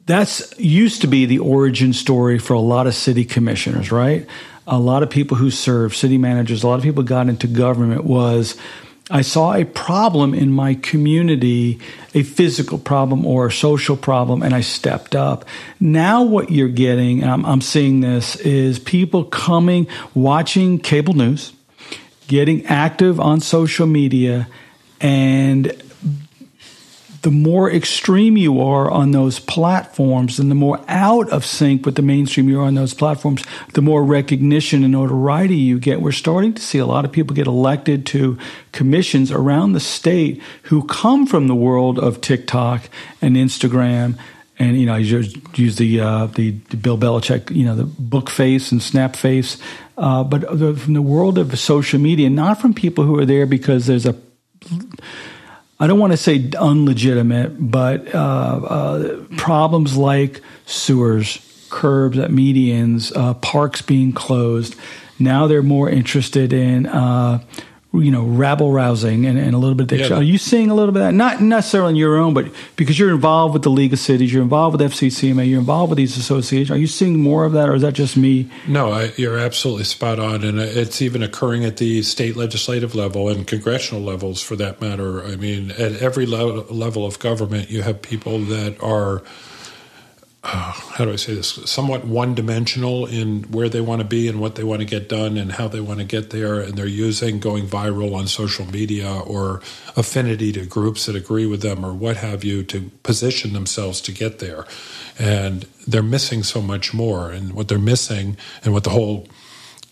that's 0.04 0.58
used 0.58 1.02
to 1.02 1.06
be 1.06 1.26
the 1.26 1.38
origin 1.38 1.92
story 1.92 2.38
for 2.38 2.54
a 2.54 2.60
lot 2.60 2.86
of 2.86 2.94
city 2.94 3.26
commissioners, 3.26 3.92
right? 3.92 4.26
A 4.68 4.78
lot 4.78 5.02
of 5.02 5.11
people 5.11 5.37
who 5.37 5.50
serve 5.50 5.96
city 5.96 6.18
managers, 6.18 6.62
a 6.62 6.68
lot 6.68 6.76
of 6.76 6.83
people 6.83 7.02
got 7.02 7.28
into 7.28 7.46
government 7.46 8.04
was 8.04 8.57
I 9.11 9.22
saw 9.22 9.54
a 9.54 9.64
problem 9.64 10.35
in 10.35 10.52
my 10.52 10.74
community, 10.74 11.81
a 12.12 12.22
physical 12.22 12.78
problem 12.78 13.24
or 13.24 13.46
a 13.46 13.52
social 13.52 13.96
problem, 13.96 14.42
and 14.42 14.54
I 14.54 14.61
stepped 14.61 15.16
up. 15.16 15.46
Now, 15.81 16.22
what 16.22 16.50
you're 16.50 16.68
getting, 16.68 17.24
I'm, 17.24 17.46
I'm 17.46 17.62
seeing 17.62 18.00
this, 18.00 18.37
is 18.37 18.78
people 18.78 19.24
coming, 19.24 19.87
watching 20.12 20.78
cable 20.78 21.14
news, 21.14 21.54
getting 22.26 22.66
active 22.66 23.18
on 23.18 23.40
social 23.40 23.87
media, 23.87 24.46
and 25.00 25.72
the 27.22 27.31
more 27.31 27.70
extreme 27.70 28.37
you 28.37 28.61
are 28.61 28.90
on 28.90 29.11
those 29.11 29.40
platforms 29.40 30.38
and 30.38 30.50
the 30.50 30.54
more 30.54 30.81
out 30.88 31.28
of 31.31 31.44
sync 31.44 31.85
with 31.85 31.96
the 31.96 32.02
mainstream 32.02 32.48
you 32.48 32.61
are 32.61 32.64
on 32.64 32.74
those 32.74 32.94
platforms, 32.94 33.44
the 33.74 33.83
more 33.83 34.04
recognition 34.04 34.85
and 34.85 34.92
notoriety 34.92 35.57
you 35.57 35.78
get. 35.81 36.00
We're 36.00 36.12
starting 36.12 36.54
to 36.54 36.62
see 36.62 36.78
a 36.78 36.87
lot 36.87 37.04
of 37.04 37.12
people 37.12 37.35
get 37.35 37.46
elected 37.46 38.07
to 38.07 38.38
commissions 38.72 39.33
around 39.33 39.72
the 39.72 39.81
state 39.81 40.42
who 40.64 40.87
come 40.87 41.26
from 41.26 41.48
the 41.48 41.54
world 41.54 41.98
of 41.98 42.20
TikTok 42.20 42.88
and 43.20 43.37
Instagram. 43.37 44.16
And 44.59 44.78
you 44.78 44.87
know, 44.87 44.96
you 44.96 45.24
use 45.54 45.76
the, 45.76 46.00
uh, 46.00 46.26
the 46.26 46.50
Bill 46.50 46.98
Belichick, 46.98 47.54
you 47.54 47.64
know, 47.64 47.74
the 47.74 47.85
book 47.85 48.31
face 48.31 48.70
and 48.70 48.83
snap 48.83 49.16
face, 49.16 49.57
uh, 49.96 50.22
but 50.24 50.46
from 50.46 50.94
the 50.94 51.02
world 51.02 51.38
of 51.38 51.59
social 51.59 51.98
media, 51.98 52.31
not 52.31 52.61
from 52.61 52.74
people 52.74 53.04
who 53.04 53.18
are 53.18 53.26
there 53.26 53.46
because 53.46 53.87
there's 53.87 54.07
a 54.07 54.14
I 55.80 55.86
don't 55.86 55.98
want 55.98 56.12
to 56.12 56.16
say 56.16 56.50
unlegitimate, 56.58 57.70
but 57.70 58.12
uh, 58.14 58.18
uh, 58.18 59.24
problems 59.36 59.96
like 59.96 60.40
sewers, 60.66 61.38
curbs 61.70 62.18
at 62.18 62.30
medians, 62.30 63.12
uh, 63.14 63.34
parks 63.34 63.80
being 63.80 64.12
closed. 64.12 64.74
Now 65.20 65.46
they're 65.46 65.62
more 65.62 65.88
interested 65.88 66.52
in 66.52 66.86
uh, 66.86 67.44
you 67.94 68.11
know, 68.11 68.22
rabble 68.22 68.70
rousing 68.70 69.24
and, 69.24 69.38
and 69.38 69.55
a 69.55 69.59
little 69.59 69.74
bit 69.74 69.90
of 69.90 69.98
yeah. 69.98 70.16
Are 70.16 70.22
you 70.22 70.37
seeing 70.37 70.70
a 70.70 70.74
little 70.74 70.92
bit 70.92 71.01
of 71.01 71.07
that? 71.07 71.14
Not 71.14 71.40
necessarily 71.40 71.88
on 71.88 71.96
your 71.96 72.18
own, 72.18 72.35
but 72.35 72.53
because 72.77 72.98
you're 72.98 73.11
involved 73.11 73.55
with 73.55 73.62
the 73.62 73.70
League 73.70 73.94
of 73.94 73.98
Cities, 73.98 74.33
you're 74.33 74.42
involved 74.42 74.79
with 74.79 74.92
FCCMA, 74.92 75.48
you're 75.48 75.59
involved 75.59 75.90
with 75.90 75.96
these 75.96 76.18
associations. 76.18 76.70
Are 76.70 76.79
you 76.79 76.87
seeing 76.87 77.18
more 77.18 77.46
of 77.46 77.53
that, 77.53 77.68
or 77.68 77.74
is 77.74 77.83
that 77.83 77.94
just 77.94 78.16
me? 78.16 78.51
No, 78.66 78.92
I, 78.92 79.12
you're 79.16 79.38
absolutely 79.38 79.85
spot 79.85 80.18
on, 80.18 80.44
and 80.44 80.61
it's 80.61 81.01
even 81.01 81.22
occurring 81.22 81.64
at 81.64 81.79
the 81.79 82.03
state 82.03 82.37
legislative 82.37 82.94
level 82.94 83.31
and 83.31 83.46
congressional 83.46 84.03
levels, 84.03 84.42
for 84.42 84.55
that 84.57 84.83
matter. 84.83 85.24
I 85.24 85.37
mean, 85.37 85.70
at 85.72 85.96
every 86.03 86.27
level 86.27 87.07
of 87.07 87.18
government, 87.18 87.70
you 87.70 87.83
have 87.83 88.03
people 88.03 88.38
that 88.40 88.81
are 88.83 89.22
uh, 90.44 90.72
how 90.72 91.05
do 91.05 91.12
I 91.12 91.16
say 91.16 91.35
this, 91.35 91.48
somewhat 91.68 92.05
one 92.05 92.35
dimensional 92.35 93.07
in 93.07 93.42
where 93.44 93.68
they 93.68 93.81
want 93.81 94.03
to 94.03 94.07
be 94.07 94.29
and 94.29 94.40
what 94.40 94.55
they 94.55 94.62
want 94.62 94.81
to 94.81 94.87
get 94.87 95.09
done 95.09 95.37
and 95.37 95.53
how 95.53 95.66
they 95.66 95.81
want 95.81 95.98
to 95.98 96.05
get 96.05 96.31
there. 96.31 96.61
And 96.61 96.74
they're 96.74 96.87
using 96.87 97.40
going 97.40 97.66
viral 97.66 98.14
on 98.14 98.29
social 98.29 98.64
media 98.66 99.12
or 99.12 99.61
affinity 99.96 100.53
to 100.53 100.64
groups 100.64 101.07
that 101.07 101.16
agree 101.16 101.46
with 101.46 101.62
them 101.62 101.85
or 101.85 101.92
what 101.92 102.18
have 102.18 102.44
you 102.44 102.62
to 102.64 102.90
position 103.03 103.53
themselves 103.53 104.01
to 104.03 104.12
get 104.12 104.38
there. 104.38 104.64
And 105.18 105.66
they're 105.88 106.05
missing 106.05 106.44
so 106.44 106.62
much 106.62 106.94
more. 106.94 107.33
And 107.33 107.53
what 107.53 107.66
they're 107.66 107.79
missing 107.79 108.37
and 108.64 108.72
what 108.72 108.85
the 108.85 108.90
whole 108.90 109.27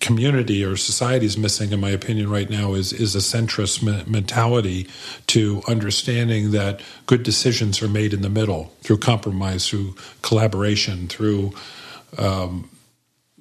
community 0.06 0.64
or 0.64 0.76
society 0.76 1.26
is 1.26 1.36
missing, 1.36 1.72
in 1.72 1.80
my 1.80 1.90
opinion, 1.90 2.30
right 2.30 2.48
now 2.48 2.74
is 2.74 2.92
is 2.92 3.16
a 3.16 3.18
centrist 3.18 3.82
me- 3.82 4.04
mentality 4.06 4.86
to 5.26 5.62
understanding 5.66 6.52
that 6.52 6.80
good 7.06 7.24
decisions 7.24 7.82
are 7.82 7.88
made 7.88 8.14
in 8.14 8.22
the 8.22 8.30
middle 8.30 8.72
through 8.82 8.98
compromise, 8.98 9.68
through 9.68 9.96
collaboration, 10.22 11.08
through 11.08 11.52
um, 12.18 12.70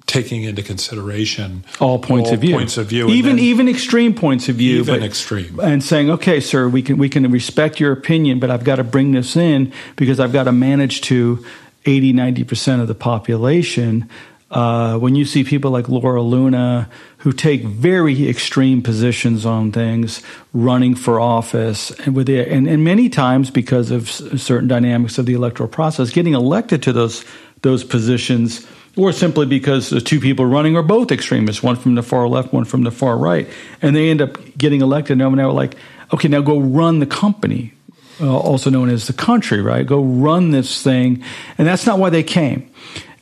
taking 0.06 0.42
into 0.42 0.60
consideration 0.60 1.64
all 1.78 2.00
points 2.00 2.30
all 2.30 2.34
of 2.34 2.40
view, 2.40 2.56
points 2.56 2.76
of 2.76 2.88
view, 2.88 3.08
even 3.10 3.38
even 3.38 3.68
extreme 3.68 4.12
points 4.12 4.48
of 4.48 4.56
view, 4.56 4.80
even 4.80 4.98
but, 4.98 5.06
extreme, 5.06 5.60
and 5.60 5.84
saying, 5.84 6.10
okay, 6.10 6.40
sir, 6.40 6.68
we 6.68 6.82
can 6.82 6.98
we 6.98 7.08
can 7.08 7.30
respect 7.30 7.78
your 7.78 7.92
opinion, 7.92 8.40
but 8.40 8.50
I've 8.50 8.64
got 8.64 8.76
to 8.76 8.84
bring 8.84 9.12
this 9.12 9.36
in 9.36 9.72
because 9.94 10.18
I've 10.18 10.32
got 10.32 10.44
to 10.44 10.52
manage 10.52 11.00
to 11.02 11.46
80, 11.84 12.12
90 12.12 12.42
percent 12.42 12.82
of 12.82 12.88
the 12.88 12.96
population 12.96 14.10
uh, 14.50 14.98
when 14.98 15.16
you 15.16 15.24
see 15.24 15.42
people 15.42 15.70
like 15.70 15.88
Laura 15.88 16.20
Loomer 16.20 16.88
who 17.18 17.32
take 17.32 17.62
very 17.62 18.28
extreme 18.28 18.80
positions 18.82 19.44
on 19.44 19.72
things, 19.72 20.22
running 20.52 20.94
for 20.94 21.18
office, 21.18 21.90
and 22.00 22.14
with 22.14 22.28
the, 22.28 22.40
and, 22.40 22.68
and 22.68 22.84
many 22.84 23.08
times 23.08 23.50
because 23.50 23.90
of 23.90 24.08
certain 24.08 24.68
dynamics 24.68 25.18
of 25.18 25.26
the 25.26 25.34
electoral 25.34 25.68
process, 25.68 26.10
getting 26.10 26.34
elected 26.34 26.82
to 26.84 26.92
those 26.92 27.24
those 27.62 27.82
positions, 27.82 28.64
or 28.96 29.10
simply 29.12 29.46
because 29.46 29.90
the 29.90 30.00
two 30.00 30.20
people 30.20 30.46
running 30.46 30.76
are 30.76 30.82
both 30.82 31.10
extremists, 31.10 31.62
one 31.62 31.74
from 31.74 31.96
the 31.96 32.02
far 32.02 32.28
left, 32.28 32.52
one 32.52 32.64
from 32.64 32.84
the 32.84 32.92
far 32.92 33.16
right, 33.16 33.48
and 33.82 33.96
they 33.96 34.10
end 34.10 34.20
up 34.20 34.38
getting 34.56 34.80
elected. 34.80 35.20
And 35.20 35.36
now 35.36 35.50
like, 35.50 35.74
okay, 36.14 36.28
now 36.28 36.42
go 36.42 36.60
run 36.60 37.00
the 37.00 37.06
company, 37.06 37.72
uh, 38.20 38.38
also 38.38 38.70
known 38.70 38.90
as 38.90 39.08
the 39.08 39.12
country, 39.12 39.60
right? 39.60 39.84
Go 39.84 40.02
run 40.02 40.52
this 40.52 40.82
thing, 40.82 41.24
and 41.58 41.66
that's 41.66 41.86
not 41.86 41.98
why 41.98 42.10
they 42.10 42.22
came. 42.22 42.70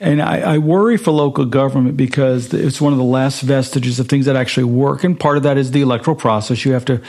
And 0.04 0.20
I, 0.20 0.40
I, 0.40 0.58
worry 0.58 0.98
for 0.98 1.12
local 1.12 1.46
government 1.46 1.96
because 1.96 2.52
it's 2.52 2.78
one 2.78 2.92
of 2.92 2.98
the 2.98 3.04
last 3.04 3.40
vestiges 3.40 3.98
of 3.98 4.06
things 4.06 4.26
that 4.26 4.36
actually 4.36 4.64
work. 4.64 5.02
And 5.02 5.18
part 5.18 5.38
of 5.38 5.44
that 5.44 5.56
is 5.56 5.70
the 5.70 5.80
electoral 5.80 6.14
process. 6.14 6.62
You 6.66 6.72
have 6.72 6.84
to 6.86 7.00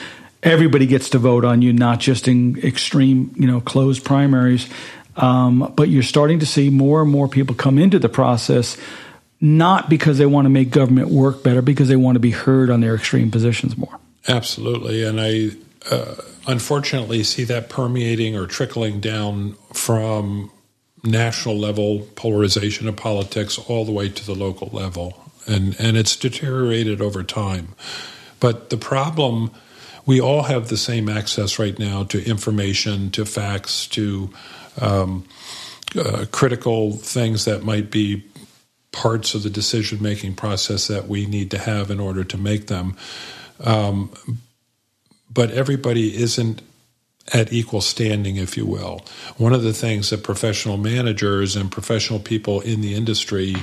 everybody 0.42 0.86
gets 0.86 1.10
to 1.10 1.20
vote 1.20 1.44
on 1.44 1.62
you, 1.62 1.74
not 1.74 2.00
just 2.00 2.30
in 2.30 2.58
extreme, 2.64 3.34
you 3.36 3.48
know, 3.48 3.60
closed 3.60 4.06
primaries. 4.06 4.70
Um, 5.18 5.74
but 5.76 5.90
you're 5.90 6.04
starting 6.04 6.40
to 6.40 6.46
see 6.46 6.70
more 6.70 7.02
and 7.02 7.12
more 7.12 7.28
people 7.28 7.56
come 7.56 7.78
into 7.78 8.00
the 8.00 8.10
process, 8.10 8.78
not 9.42 9.90
because 9.90 10.18
they 10.18 10.26
want 10.26 10.46
to 10.46 10.50
make 10.50 10.70
government 10.70 11.10
work 11.10 11.44
better, 11.44 11.62
because 11.62 11.90
they 11.90 11.96
want 11.96 12.16
to 12.16 12.20
be 12.20 12.32
heard 12.32 12.70
on 12.70 12.82
their 12.82 12.96
extreme 12.96 13.32
positions 13.32 13.78
more. 13.78 14.00
Absolutely, 14.28 15.04
and 15.04 15.20
I 15.20 15.52
uh, 15.90 16.16
unfortunately 16.48 17.24
see 17.24 17.44
that 17.46 17.70
permeating 17.70 18.36
or 18.36 18.46
trickling 18.46 19.00
down 19.00 19.56
from 19.74 20.52
national 21.06 21.58
level 21.58 22.08
polarization 22.16 22.88
of 22.88 22.96
politics 22.96 23.58
all 23.58 23.86
the 23.86 23.92
way 23.92 24.10
to 24.10 24.26
the 24.26 24.36
local 24.36 24.70
level, 24.72 25.32
and 25.48 25.76
and 25.80 25.98
it's 25.98 26.16
deteriorated 26.16 27.02
over 27.02 27.24
time. 27.24 27.70
But 28.40 28.70
the 28.70 28.78
problem 28.78 29.52
we 30.06 30.22
all 30.22 30.44
have 30.44 30.68
the 30.68 30.78
same 30.78 31.10
access 31.10 31.58
right 31.58 31.78
now 31.80 32.04
to 32.06 32.24
information, 32.24 33.10
to 33.12 33.26
facts, 33.26 33.88
to 33.88 34.30
um, 34.80 35.28
uh, 35.98 36.26
critical 36.32 36.92
things 36.94 37.46
that 37.46 37.64
might 37.64 37.90
be 37.90 38.24
parts 38.92 39.34
of 39.34 39.44
the 39.44 39.50
decision 39.50 40.02
making 40.02 40.36
process 40.36 40.88
that 40.88 41.08
we 41.08 41.26
need 41.26 41.52
to 41.52 41.58
have 41.58 41.92
in 41.92 42.00
order 42.00 42.24
to 42.24 42.38
make 42.38 42.68
them. 42.68 42.96
Um, 43.60 44.12
but 45.30 45.52
everybody 45.52 46.16
isn't 46.16 46.62
at 47.34 47.52
equal 47.52 47.82
standing, 47.82 48.36
if 48.36 48.56
you 48.56 48.66
will. 48.66 49.04
One 49.38 49.54
of 49.54 49.64
the 49.64 49.74
things 49.74 50.10
that 50.12 50.24
professional 50.24 50.78
managers 50.78 51.56
and 51.56 51.72
professional 51.72 52.20
people 52.20 52.62
in 52.62 52.82
the 52.82 52.94
industry 52.94 53.56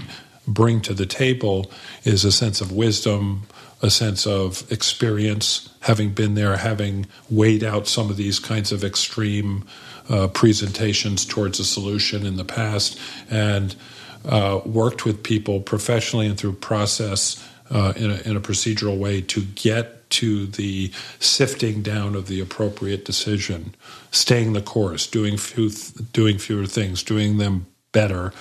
bring 0.47 0.81
to 0.83 0.95
the 0.95 1.07
table 1.07 1.71
is 2.05 2.25
a 2.25 2.33
sense 2.33 2.61
of 2.61 2.73
wisdom, 2.73 3.43
a 3.81 3.91
sense 3.91 4.27
of 4.27 4.71
experience, 4.73 5.69
having 5.81 6.11
been 6.11 6.35
there, 6.35 6.57
having 6.57 7.07
weighed 7.31 7.63
out 7.63 7.87
some 7.87 8.11
of 8.11 8.17
these 8.17 8.39
kinds 8.39 8.73
of 8.73 8.83
extreme 8.83 9.65
uh, 10.09 10.27
presentations 10.29 11.25
towards 11.25 11.61
a 11.61 11.65
solution 11.65 12.27
in 12.27 12.37
the 12.37 12.45
past, 12.45 12.99
and 13.31 13.77
uh, 14.25 14.61
worked 14.65 15.05
with 15.05 15.23
people 15.23 15.61
professionally 15.61 16.27
and 16.27 16.39
through 16.39 16.53
process 16.53 17.49
uh, 17.73 17.93
in, 17.97 18.11
a, 18.11 18.17
in 18.23 18.37
a 18.37 18.41
procedural 18.41 18.99
way 18.99 19.21
to 19.21 19.43
get 19.43 20.09
to 20.11 20.47
the 20.47 20.93
sifting 21.19 21.83
down 21.83 22.15
of 22.15 22.27
the 22.27 22.41
appropriate 22.41 23.05
decision, 23.05 23.75
staying 24.11 24.53
the 24.53 24.61
course, 24.61 25.07
doing 25.07 25.37
few, 25.39 25.71
doing 26.13 26.39
fewer 26.39 26.67
things, 26.67 27.03
doing 27.03 27.39
them 27.39 27.67
better, 27.93 28.33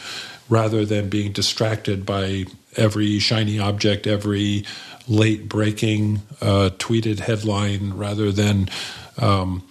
rather 0.50 0.86
than 0.86 1.08
being 1.10 1.32
distracted 1.32 2.06
by 2.06 2.46
every 2.76 3.20
shiny 3.20 3.58
object, 3.58 4.06
every 4.06 4.66
late 5.08 5.48
breaking 5.48 6.22
uh, 6.42 6.70
tweeted 6.78 7.20
headline 7.20 7.94
rather 7.94 8.32
than 8.32 8.70
um, 9.18 9.64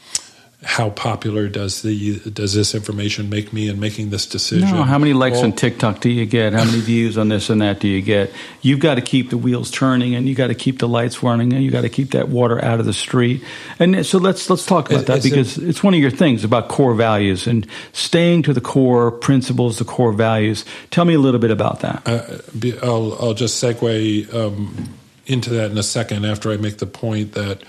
how 0.63 0.91
popular 0.91 1.49
does 1.49 1.81
the 1.81 2.19
does 2.19 2.53
this 2.53 2.75
information 2.75 3.31
make 3.31 3.51
me 3.51 3.69
in 3.69 3.81
making 3.81 4.11
this 4.11 4.27
decision? 4.27 4.69
No, 4.69 4.83
how 4.83 4.99
many 4.99 5.15
likes 5.15 5.37
well, 5.37 5.45
on 5.45 5.53
TikTok 5.53 6.01
do 6.01 6.11
you 6.11 6.27
get? 6.27 6.53
How 6.53 6.65
many 6.65 6.81
views 6.81 7.17
on 7.17 7.29
this 7.29 7.49
and 7.49 7.63
that 7.63 7.81
do 7.81 7.89
you 7.89 8.03
get? 8.03 8.31
You've 8.61 8.81
got 8.81 8.97
to 8.97 9.01
keep 9.01 9.31
the 9.31 9.39
wheels 9.39 9.71
turning, 9.71 10.15
and 10.15 10.29
you 10.29 10.35
got 10.35 10.49
to 10.49 10.55
keep 10.55 10.79
the 10.79 10.89
lights 10.89 11.23
running, 11.23 11.55
and 11.55 11.65
you 11.65 11.71
got 11.71 11.83
to 11.83 11.89
keep 11.89 12.11
that 12.11 12.29
water 12.29 12.63
out 12.63 12.79
of 12.79 12.85
the 12.85 12.93
street. 12.93 13.43
And 13.79 14.05
so 14.05 14.19
let's 14.19 14.51
let's 14.51 14.67
talk 14.67 14.91
about 14.91 15.01
is, 15.01 15.07
that 15.07 15.19
is 15.19 15.25
because 15.25 15.57
it, 15.57 15.69
it's 15.71 15.83
one 15.83 15.95
of 15.95 16.01
your 16.01 16.11
things 16.11 16.45
about 16.45 16.69
core 16.69 16.95
values 16.95 17.47
and 17.47 17.67
staying 17.93 18.43
to 18.43 18.53
the 18.53 18.61
core 18.61 19.11
principles, 19.11 19.79
the 19.79 19.87
core 19.87 20.13
values. 20.13 20.67
Tell 20.91 21.07
me 21.07 21.15
a 21.15 21.21
little 21.21 21.41
bit 21.41 21.51
about 21.51 21.81
that. 21.81 22.07
Uh, 22.07 22.87
I'll 22.87 23.17
I'll 23.19 23.35
just 23.35 23.63
segue. 23.63 24.35
Um, 24.35 24.97
into 25.27 25.51
that 25.51 25.71
in 25.71 25.79
a 25.79 25.83
second 25.83 26.25
after 26.25 26.51
I 26.51 26.57
make 26.57 26.79
the 26.79 26.87
point 26.87 27.33
that 27.33 27.63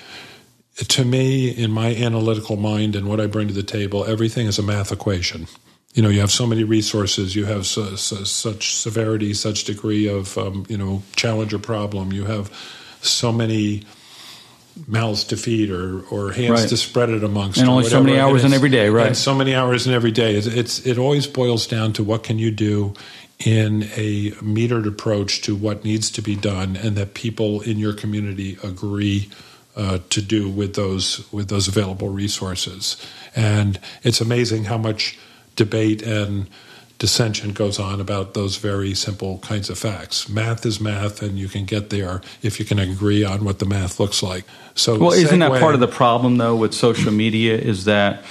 to 0.89 1.06
me, 1.06 1.50
in 1.50 1.72
my 1.72 1.96
analytical 1.96 2.56
mind 2.56 2.96
and 2.96 3.08
what 3.08 3.20
I 3.20 3.28
bring 3.28 3.48
to 3.48 3.54
the 3.54 3.63
table, 3.63 4.06
everything 4.06 4.48
is 4.48 4.60
a 4.60 4.63
math 4.63 4.91
equation. 4.91 5.48
You 5.94 6.02
know, 6.02 6.10
you 6.10 6.22
have 6.22 6.32
so 6.32 6.48
many 6.48 6.63
resources, 6.63 7.36
you 7.36 7.46
have 7.46 7.65
su- 7.65 7.98
su- 7.98 8.26
such 8.26 8.76
severity, 8.76 9.34
such 9.34 9.65
degree 9.65 10.08
of, 10.08 10.38
um, 10.38 10.65
you 10.70 10.78
know, 10.78 11.04
challenge 11.15 11.54
or 11.54 11.60
problem. 11.60 12.13
You 12.13 12.26
have 12.26 12.50
so 13.02 13.32
many 13.32 13.84
mouths 14.88 15.26
to 15.26 15.38
feed 15.38 15.70
or, 15.70 16.02
or 16.10 16.32
hands 16.32 16.62
right. 16.62 16.70
to 16.70 16.78
spread 16.78 17.10
it 17.10 17.24
amongst. 17.24 17.60
And 17.60 17.70
only 17.70 17.84
so 17.84 18.02
many 18.02 18.17
hours 18.17 18.46
in 18.46 18.54
every 18.54 18.70
day, 18.70 18.89
right? 18.89 19.08
And 19.08 19.17
so 19.17 19.36
many 19.36 19.54
hours 19.54 19.86
in 19.86 19.94
every 19.94 20.12
day. 20.12 20.36
It's, 20.36 20.48
it's, 20.48 20.86
it 20.86 20.98
always 20.98 21.28
boils 21.28 21.67
down 21.67 21.94
to 21.94 22.04
what 22.04 22.24
can 22.24 22.39
you 22.39 22.52
do 22.52 22.94
in 23.46 23.84
a 23.96 24.32
metered 24.32 24.88
approach 24.88 25.41
to 25.41 25.56
what 25.56 25.84
needs 25.84 26.12
to 26.12 26.22
be 26.22 26.36
done 26.36 26.78
and 26.78 26.96
that 26.96 27.13
people 27.13 27.62
in 27.62 27.80
your 27.80 27.94
community 27.94 28.58
agree 28.63 29.30
uh, 29.75 29.99
to 30.10 30.21
do 30.21 30.49
with 30.49 30.75
those 30.75 31.31
with 31.31 31.49
those 31.49 31.67
available 31.67 32.10
resources. 32.10 32.97
And 33.36 33.79
it's 34.03 34.21
amazing 34.21 34.65
how 34.65 34.77
much 34.77 35.17
debate 35.55 36.01
and 36.01 36.47
dissension 36.97 37.51
goes 37.51 37.79
on 37.79 37.99
about 37.99 38.36
those 38.36 38.57
very 38.57 38.93
simple 38.93 39.39
kinds 39.39 39.71
of 39.71 39.77
facts. 39.79 40.29
Math 40.29 40.65
is 40.67 40.79
math, 40.79 41.23
and 41.23 41.38
you 41.39 41.47
can 41.47 41.65
get 41.65 41.89
there 41.89 42.21
if 42.43 42.60
you 42.60 42.65
can 42.65 42.77
agree 42.77 43.23
on 43.23 43.43
what 43.43 43.57
the 43.57 43.65
math 43.65 43.99
looks 43.99 44.21
like. 44.21 44.45
So, 44.75 44.99
well, 44.99 45.12
isn't 45.12 45.39
that 45.39 45.60
part 45.60 45.73
of 45.73 45.79
the 45.79 45.88
problem 45.88 46.38
though 46.38 46.55
with 46.55 46.73
social 46.73 47.12
media? 47.12 47.57
Is 47.57 47.86
that 47.86 48.23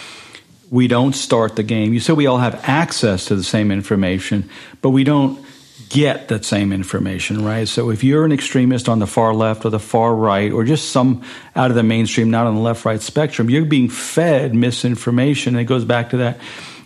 we 0.70 0.86
don't 0.86 1.14
start 1.14 1.56
the 1.56 1.64
game. 1.64 1.92
You 1.92 2.00
said 2.00 2.16
we 2.16 2.26
all 2.26 2.38
have 2.38 2.60
access 2.62 3.24
to 3.26 3.34
the 3.34 3.42
same 3.42 3.72
information, 3.72 4.48
but 4.82 4.90
we 4.90 5.02
don't 5.02 5.44
get 5.90 6.28
that 6.28 6.44
same 6.44 6.72
information, 6.72 7.44
right? 7.44 7.68
So 7.68 7.90
if 7.90 8.02
you're 8.02 8.24
an 8.24 8.32
extremist 8.32 8.88
on 8.88 9.00
the 9.00 9.06
far 9.06 9.34
left 9.34 9.64
or 9.64 9.70
the 9.70 9.78
far 9.78 10.14
right, 10.14 10.50
or 10.50 10.64
just 10.64 10.90
some 10.90 11.22
out 11.54 11.70
of 11.70 11.76
the 11.76 11.82
mainstream, 11.82 12.30
not 12.30 12.46
on 12.46 12.54
the 12.54 12.60
left 12.60 12.84
right 12.84 13.02
spectrum, 13.02 13.50
you're 13.50 13.64
being 13.64 13.90
fed 13.90 14.54
misinformation. 14.54 15.54
And 15.54 15.60
it 15.60 15.64
goes 15.64 15.84
back 15.84 16.10
to 16.10 16.16
that. 16.18 16.38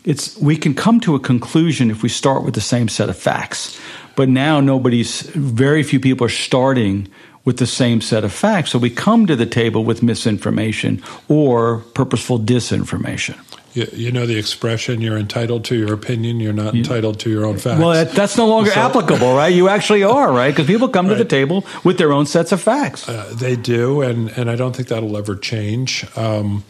It's 0.04 0.36
we 0.38 0.56
can 0.56 0.74
come 0.74 1.00
to 1.00 1.14
a 1.14 1.20
conclusion 1.20 1.90
if 1.90 2.02
we 2.02 2.08
start 2.08 2.44
with 2.44 2.54
the 2.54 2.60
same 2.60 2.88
set 2.88 3.08
of 3.08 3.16
facts. 3.16 3.78
But 4.16 4.28
now 4.28 4.60
nobody's 4.60 5.22
very 5.22 5.82
few 5.82 6.00
people 6.00 6.26
are 6.26 6.30
starting 6.30 7.08
with 7.44 7.58
the 7.58 7.66
same 7.66 8.00
set 8.00 8.24
of 8.24 8.32
facts. 8.32 8.70
So 8.70 8.78
we 8.78 8.90
come 8.90 9.26
to 9.26 9.36
the 9.36 9.46
table 9.46 9.84
with 9.84 10.02
misinformation 10.02 11.02
or 11.28 11.78
purposeful 11.94 12.38
disinformation. 12.38 13.38
You, 13.74 13.88
you, 13.92 14.12
know 14.12 14.24
the 14.24 14.38
expression, 14.38 15.00
you're 15.00 15.18
entitled 15.18 15.64
to 15.66 15.76
your 15.76 15.92
opinion, 15.92 16.38
you're 16.40 16.52
not 16.52 16.74
entitled 16.74 17.20
to 17.20 17.30
your 17.30 17.44
own 17.44 17.58
facts. 17.58 17.80
Well, 17.80 17.90
that, 17.90 18.12
that's 18.12 18.36
no 18.36 18.46
longer 18.46 18.70
so, 18.70 18.80
applicable, 18.80 19.34
right? 19.34 19.52
You 19.52 19.68
actually 19.68 20.04
are, 20.04 20.32
right? 20.32 20.50
Because 20.50 20.66
people 20.66 20.88
come 20.88 21.08
right. 21.08 21.18
to 21.18 21.24
the 21.24 21.28
table 21.28 21.66
with 21.82 21.98
their 21.98 22.12
own 22.12 22.26
sets 22.26 22.52
of 22.52 22.60
facts. 22.60 23.08
Uh, 23.08 23.32
they 23.34 23.56
do, 23.56 24.00
and, 24.00 24.30
and 24.30 24.48
I 24.48 24.54
don't 24.54 24.74
think 24.74 24.88
that'll 24.88 25.16
ever 25.16 25.34
change. 25.34 26.06
Um, 26.16 26.64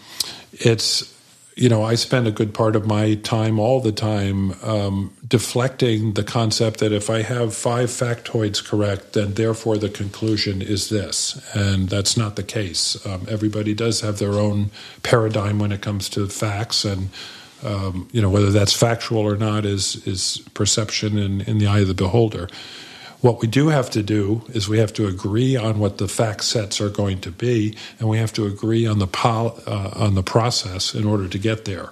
it's 0.53 1.14
you 1.57 1.69
know, 1.69 1.85
I 1.85 1.95
spend 1.95 2.27
a 2.27 2.33
good 2.33 2.53
part 2.53 2.75
of 2.75 2.87
my 2.87 3.15
time 3.15 3.61
all 3.61 3.81
the 3.81 3.93
time 3.93 4.55
um, 4.65 5.17
deflecting 5.27 6.15
the 6.15 6.25
concept 6.25 6.81
that 6.81 6.93
if 6.93 7.09
I 7.09 7.23
have 7.23 7.55
five 7.55 7.91
factoids 7.91 8.65
correct, 8.65 9.13
then 9.13 9.35
therefore 9.35 9.79
the 9.79 9.89
conclusion 9.89 10.61
is 10.61 10.89
this. 10.89 11.41
And 11.55 11.89
that's 11.89 12.17
not 12.17 12.35
the 12.35 12.43
case. 12.43 13.05
Um, 13.07 13.27
everybody 13.29 13.73
does 13.73 14.01
have 14.01 14.19
their 14.19 14.33
own 14.33 14.73
paradigm 15.05 15.61
when 15.61 15.71
it 15.71 15.81
comes 15.81 16.09
to 16.11 16.27
facts. 16.27 16.85
And, 16.85 17.11
um, 17.63 18.09
you 18.11 18.21
know, 18.21 18.31
whether 18.31 18.51
that's 18.51 18.73
factual 18.73 19.21
or 19.21 19.37
not 19.37 19.65
is, 19.65 20.05
is 20.09 20.43
perception 20.55 21.19
in, 21.19 21.41
in 21.43 21.59
the 21.59 21.69
eye 21.69 21.81
of 21.81 21.89
the 21.89 21.95
beholder. 21.95 22.49
What 23.25 23.41
we 23.41 23.49
do 23.49 23.69
have 23.69 23.89
to 23.93 24.03
do 24.03 24.43
is 24.49 24.69
we 24.69 24.81
have 24.81 24.93
to 24.93 25.07
agree 25.07 25.57
on 25.57 25.79
what 25.79 25.97
the 25.97 26.09
fact 26.09 26.45
sets 26.45 26.79
are 26.79 26.91
going 26.91 27.23
to 27.23 27.31
be, 27.31 27.75
and 27.99 28.07
we 28.07 28.19
have 28.19 28.35
to 28.35 28.45
agree 28.45 28.87
on 28.87 28.99
the 28.99 29.07
pol- 29.07 29.59
uh, 29.67 29.93
on 29.95 30.15
the 30.15 30.23
process 30.23 30.95
in 30.95 31.07
order 31.07 31.27
to 31.27 31.39
get 31.39 31.65
there. 31.65 31.89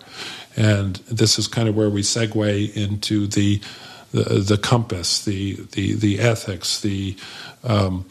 And 0.57 0.97
this 1.11 1.39
is 1.39 1.49
kind 1.49 1.71
of 1.71 1.75
where 1.75 1.89
we 1.89 2.03
segue 2.03 2.77
into 2.77 3.27
the 3.27 3.63
the, 4.13 4.45
the 4.47 4.59
compass, 4.59 5.25
the 5.25 5.55
the 5.73 5.95
the 5.95 6.21
ethics, 6.21 6.83
the 6.83 7.17
um, 7.65 8.05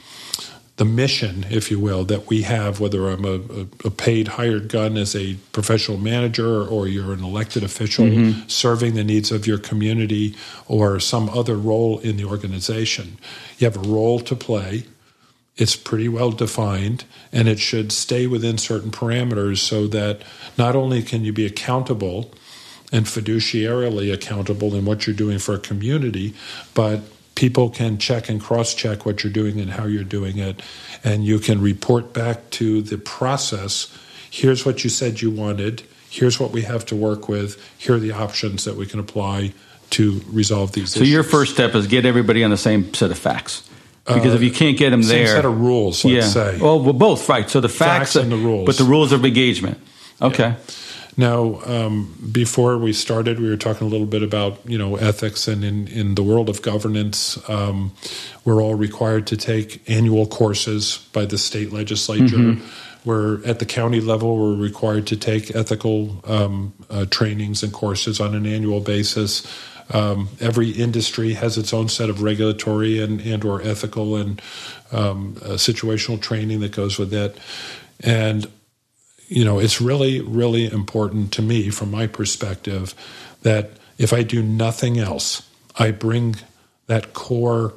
the 0.81 0.85
mission, 0.85 1.45
if 1.51 1.69
you 1.69 1.79
will, 1.79 2.03
that 2.05 2.27
we 2.27 2.41
have, 2.41 2.79
whether 2.79 3.07
I'm 3.07 3.23
a, 3.23 3.67
a, 3.85 3.91
paid 3.91 4.29
hired 4.29 4.67
gun 4.67 4.97
as 4.97 5.15
a 5.15 5.35
professional 5.51 5.99
manager 5.99 6.65
or 6.65 6.87
you're 6.87 7.13
an 7.13 7.23
elected 7.23 7.63
official 7.63 8.05
mm-hmm. 8.05 8.47
serving 8.47 8.95
the 8.95 9.03
needs 9.03 9.31
of 9.31 9.45
your 9.45 9.59
community 9.59 10.35
or 10.67 10.99
some 10.99 11.29
other 11.29 11.55
role 11.55 11.99
in 11.99 12.17
the 12.17 12.25
organization. 12.25 13.19
You 13.59 13.65
have 13.65 13.77
a 13.77 13.87
role 13.87 14.21
to 14.21 14.35
play. 14.35 14.85
It's 15.55 15.75
pretty 15.75 16.09
well 16.09 16.31
defined 16.31 17.05
and 17.31 17.47
it 17.47 17.59
should 17.59 17.91
stay 17.91 18.25
within 18.25 18.57
certain 18.57 18.89
parameters 18.89 19.59
so 19.59 19.85
that 19.85 20.23
not 20.57 20.75
only 20.75 21.03
can 21.03 21.23
you 21.23 21.31
be 21.31 21.45
accountable 21.45 22.33
and 22.91 23.05
fiduciarily 23.05 24.11
accountable 24.11 24.73
in 24.73 24.85
what 24.85 25.05
you're 25.05 25.15
doing 25.15 25.37
for 25.37 25.53
a 25.53 25.59
community, 25.59 26.33
but 26.73 27.01
people 27.41 27.71
can 27.71 27.97
check 27.97 28.29
and 28.29 28.39
cross 28.39 28.75
check 28.75 29.03
what 29.03 29.23
you're 29.23 29.33
doing 29.33 29.59
and 29.59 29.71
how 29.71 29.85
you're 29.85 30.03
doing 30.03 30.37
it. 30.37 30.61
And 31.03 31.25
you 31.25 31.39
can 31.39 31.59
report 31.59 32.13
back 32.13 32.51
to 32.51 32.83
the 32.83 32.99
process 32.99 33.97
here's 34.29 34.63
what 34.63 34.83
you 34.83 34.89
said 34.89 35.21
you 35.21 35.29
wanted, 35.29 35.83
here's 36.09 36.39
what 36.39 36.51
we 36.51 36.61
have 36.61 36.85
to 36.85 36.95
work 36.95 37.27
with, 37.27 37.61
here 37.77 37.95
are 37.95 37.99
the 37.99 38.11
options 38.11 38.63
that 38.63 38.75
we 38.75 38.85
can 38.85 38.99
apply 38.99 39.53
to 39.89 40.21
resolve 40.27 40.71
these 40.71 40.93
so 40.93 41.01
issues. 41.01 41.11
your 41.11 41.23
first 41.23 41.53
step 41.53 41.75
is 41.75 41.85
get 41.87 42.05
everybody 42.05 42.43
on 42.43 42.49
the 42.51 42.57
same 42.57 42.93
set 42.93 43.11
of 43.11 43.17
facts 43.17 43.69
Because 44.05 44.33
if 44.33 44.41
you 44.41 44.51
uh, 44.51 44.53
can't 44.53 44.77
get 44.77 44.91
them 44.91 45.01
there 45.01 45.27
set 45.27 45.43
of 45.43 45.59
rules, 45.59 46.05
let's 46.05 46.15
yeah. 46.15 46.21
say. 46.21 46.59
Well, 46.61 46.81
well, 46.81 46.93
both 46.93 47.27
right. 47.27 47.49
So 47.49 47.59
the 47.59 47.69
facts, 47.69 48.13
Facts 48.13 48.15
and 48.15 48.31
the 48.31 48.37
rules. 48.37 48.65
but 48.65 48.77
the 48.77 48.85
rules 48.85 49.11
of 49.11 49.25
engagement. 49.25 49.79
Okay. 50.21 50.55
Now, 51.17 51.59
um, 51.65 52.15
before 52.31 52.77
we 52.77 52.93
started, 52.93 53.39
we 53.39 53.49
were 53.49 53.57
talking 53.57 53.85
a 53.85 53.89
little 53.89 54.07
bit 54.07 54.23
about 54.23 54.59
you 54.65 54.77
know 54.77 54.95
ethics, 54.95 55.47
and 55.47 55.63
in, 55.63 55.87
in 55.87 56.15
the 56.15 56.23
world 56.23 56.49
of 56.49 56.61
governance, 56.61 57.37
um, 57.49 57.93
we're 58.45 58.61
all 58.61 58.75
required 58.75 59.27
to 59.27 59.37
take 59.37 59.87
annual 59.89 60.25
courses 60.25 61.07
by 61.11 61.25
the 61.25 61.37
state 61.37 61.73
legislature. 61.73 62.37
Mm-hmm. 62.37 62.67
We're 63.03 63.43
at 63.45 63.59
the 63.59 63.65
county 63.65 63.99
level, 63.99 64.37
we're 64.37 64.55
required 64.55 65.07
to 65.07 65.17
take 65.17 65.55
ethical 65.55 66.21
um, 66.23 66.73
uh, 66.89 67.05
trainings 67.09 67.63
and 67.63 67.73
courses 67.73 68.19
on 68.19 68.35
an 68.35 68.45
annual 68.45 68.79
basis. 68.79 69.45
Um, 69.89 70.29
every 70.39 70.69
industry 70.69 71.33
has 71.33 71.57
its 71.57 71.73
own 71.73 71.89
set 71.89 72.09
of 72.09 72.21
regulatory 72.21 72.99
and, 72.99 73.19
and 73.21 73.43
or 73.43 73.61
ethical 73.61 74.15
and 74.15 74.41
um, 74.91 75.35
uh, 75.41 75.55
situational 75.55 76.21
training 76.21 76.61
that 76.61 76.71
goes 76.73 76.97
with 76.97 77.13
it, 77.13 77.37
and 77.99 78.47
you 79.31 79.45
know, 79.45 79.59
it's 79.59 79.79
really, 79.79 80.19
really 80.19 80.69
important 80.69 81.31
to 81.33 81.41
me, 81.41 81.69
from 81.69 81.89
my 81.89 82.05
perspective, 82.05 82.93
that 83.43 83.71
if 83.97 84.11
I 84.11 84.23
do 84.23 84.43
nothing 84.43 84.99
else, 84.99 85.47
I 85.79 85.91
bring 85.91 86.35
that 86.87 87.13
core 87.13 87.73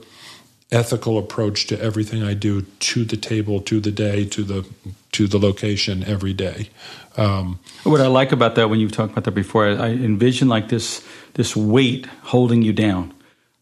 ethical 0.73 1.17
approach 1.17 1.69
to 1.69 1.81
everything 1.81 2.25
I 2.25 2.35
do 2.35 2.63
to 2.63 3.05
the 3.05 3.17
table, 3.17 3.61
to 3.61 3.79
the 3.79 3.93
day, 3.93 4.25
to 4.25 4.43
the 4.43 4.67
to 5.13 5.29
the 5.29 5.39
location 5.39 6.03
every 6.03 6.33
day. 6.33 6.71
Um, 7.17 7.61
What 7.85 8.01
I 8.01 8.09
like 8.09 8.33
about 8.33 8.57
that, 8.57 8.69
when 8.69 8.81
you've 8.81 8.91
talked 8.91 9.13
about 9.13 9.23
that 9.25 9.35
before, 9.35 9.69
I 9.69 9.75
I 9.75 9.91
envision 9.91 10.49
like 10.49 10.69
this 10.69 11.03
this 11.35 11.55
weight 11.55 12.07
holding 12.23 12.63
you 12.63 12.73
down, 12.73 13.13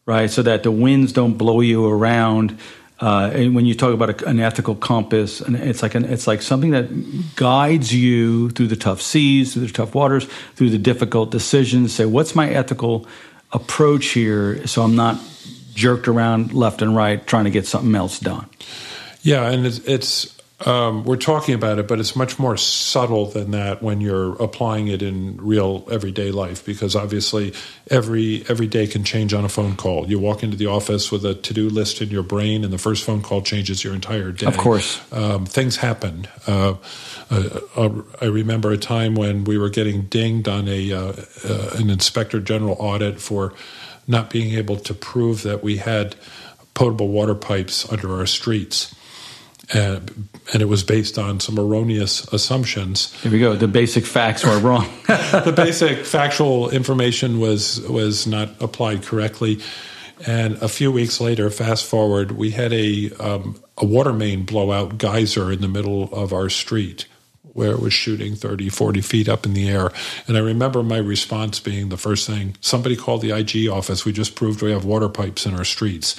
right? 0.07 0.31
So 0.31 0.41
that 0.41 0.63
the 0.63 0.71
winds 0.71 1.13
don't 1.13 1.37
blow 1.37 1.61
you 1.61 1.85
around. 1.85 2.57
Uh, 2.99 3.31
and 3.33 3.55
when 3.55 3.65
you 3.65 3.73
talk 3.73 3.93
about 3.93 4.21
a, 4.21 4.27
an 4.27 4.39
ethical 4.39 4.75
compass, 4.75 5.41
and 5.41 5.55
it's 5.55 5.81
like 5.81 5.95
an, 5.95 6.05
it's 6.05 6.27
like 6.27 6.41
something 6.41 6.71
that 6.71 7.35
guides 7.35 7.93
you 7.93 8.49
through 8.51 8.67
the 8.67 8.75
tough 8.75 9.01
seas, 9.01 9.53
through 9.53 9.65
the 9.65 9.73
tough 9.73 9.93
waters, 9.93 10.25
through 10.55 10.69
the 10.69 10.77
difficult 10.77 11.31
decisions. 11.31 11.93
Say, 11.93 12.05
what's 12.05 12.35
my 12.35 12.49
ethical 12.49 13.05
approach 13.51 14.07
here, 14.07 14.65
so 14.67 14.83
I'm 14.83 14.95
not 14.95 15.19
jerked 15.73 16.07
around 16.07 16.53
left 16.53 16.81
and 16.81 16.95
right 16.95 17.25
trying 17.25 17.45
to 17.45 17.51
get 17.51 17.65
something 17.65 17.93
else 17.95 18.19
done. 18.19 18.47
Yeah, 19.21 19.49
and 19.49 19.65
it's, 19.65 19.79
it's 19.79 20.37
um, 20.61 21.03
we're 21.03 21.17
talking 21.17 21.55
about 21.55 21.79
it, 21.79 21.87
but 21.87 21.99
it's 21.99 22.15
much 22.15 22.37
more 22.39 22.55
subtle 22.55 23.25
than 23.25 23.51
that 23.51 23.81
when 23.81 23.99
you're 24.01 24.33
applying 24.41 24.87
it 24.87 25.01
in 25.01 25.37
real 25.37 25.85
everyday 25.91 26.31
life. 26.31 26.63
Because 26.63 26.95
obviously, 26.95 27.53
every 27.89 28.45
every 28.47 28.67
day 28.67 28.87
can 28.87 29.03
change 29.03 29.33
on 29.33 29.43
a 29.43 29.49
phone 29.49 29.75
call. 29.75 30.09
You 30.09 30.19
walk 30.19 30.43
into 30.43 30.55
the 30.55 30.67
office 30.67 31.11
with 31.11 31.25
a 31.25 31.33
to 31.33 31.53
do 31.53 31.69
list 31.69 32.01
in 32.01 32.09
your 32.09 32.23
brain, 32.23 32.63
and 32.63 32.71
the 32.71 32.77
first 32.77 33.03
phone 33.03 33.21
call 33.21 33.41
changes 33.41 33.83
your 33.83 33.93
entire 33.93 34.31
day. 34.31 34.45
Of 34.45 34.57
course, 34.57 35.01
um, 35.11 35.45
things 35.45 35.77
happen. 35.77 36.27
Uh, 36.47 36.75
uh, 37.29 37.59
uh, 37.75 37.89
I 38.21 38.25
remember 38.25 38.71
a 38.71 38.77
time 38.77 39.15
when 39.15 39.43
we 39.43 39.57
were 39.57 39.69
getting 39.69 40.03
dinged 40.03 40.47
on 40.47 40.67
a 40.67 40.93
uh, 40.93 41.13
uh, 41.43 41.69
an 41.75 41.89
inspector 41.89 42.39
general 42.39 42.77
audit 42.79 43.19
for 43.19 43.53
not 44.07 44.29
being 44.29 44.53
able 44.53 44.77
to 44.77 44.93
prove 44.93 45.43
that 45.43 45.63
we 45.63 45.77
had 45.77 46.15
potable 46.73 47.07
water 47.07 47.35
pipes 47.35 47.91
under 47.91 48.13
our 48.13 48.25
streets 48.25 48.93
and, 49.71 50.27
and 50.51 50.61
it 50.61 50.65
was 50.65 50.83
based 50.83 51.17
on 51.17 51.39
some 51.39 51.57
erroneous 51.57 52.25
assumptions. 52.33 53.13
Here 53.21 53.31
we 53.31 53.39
go. 53.39 53.55
The 53.55 53.67
basic 53.67 54.05
facts 54.05 54.45
were 54.45 54.59
wrong. 54.59 54.89
the 55.07 55.53
basic 55.55 56.05
factual 56.05 56.69
information 56.69 57.39
was 57.39 57.79
was 57.81 58.27
not 58.27 58.49
applied 58.61 59.03
correctly. 59.03 59.61
And 60.25 60.55
a 60.57 60.69
few 60.69 60.91
weeks 60.91 61.19
later, 61.19 61.49
fast 61.49 61.85
forward, 61.85 62.31
we 62.31 62.51
had 62.51 62.73
a 62.73 63.11
um, 63.19 63.61
a 63.77 63.85
water 63.85 64.13
main 64.13 64.43
blowout 64.43 64.97
geyser 64.97 65.51
in 65.51 65.61
the 65.61 65.67
middle 65.67 66.13
of 66.13 66.33
our 66.33 66.49
street 66.49 67.07
where 67.53 67.71
it 67.71 67.79
was 67.79 67.93
shooting 67.93 68.35
30, 68.35 68.69
40 68.69 69.01
feet 69.01 69.29
up 69.29 69.45
in 69.45 69.53
the 69.53 69.69
air. 69.69 69.91
And 70.27 70.35
I 70.35 70.39
remember 70.39 70.83
my 70.83 70.97
response 70.97 71.59
being 71.59 71.89
the 71.89 71.97
first 71.97 72.27
thing 72.27 72.55
somebody 72.61 72.95
called 72.95 73.21
the 73.21 73.31
IG 73.31 73.67
office. 73.67 74.05
We 74.05 74.11
just 74.11 74.35
proved 74.35 74.61
we 74.61 74.71
have 74.71 74.85
water 74.85 75.09
pipes 75.09 75.45
in 75.45 75.53
our 75.53 75.65
streets. 75.65 76.15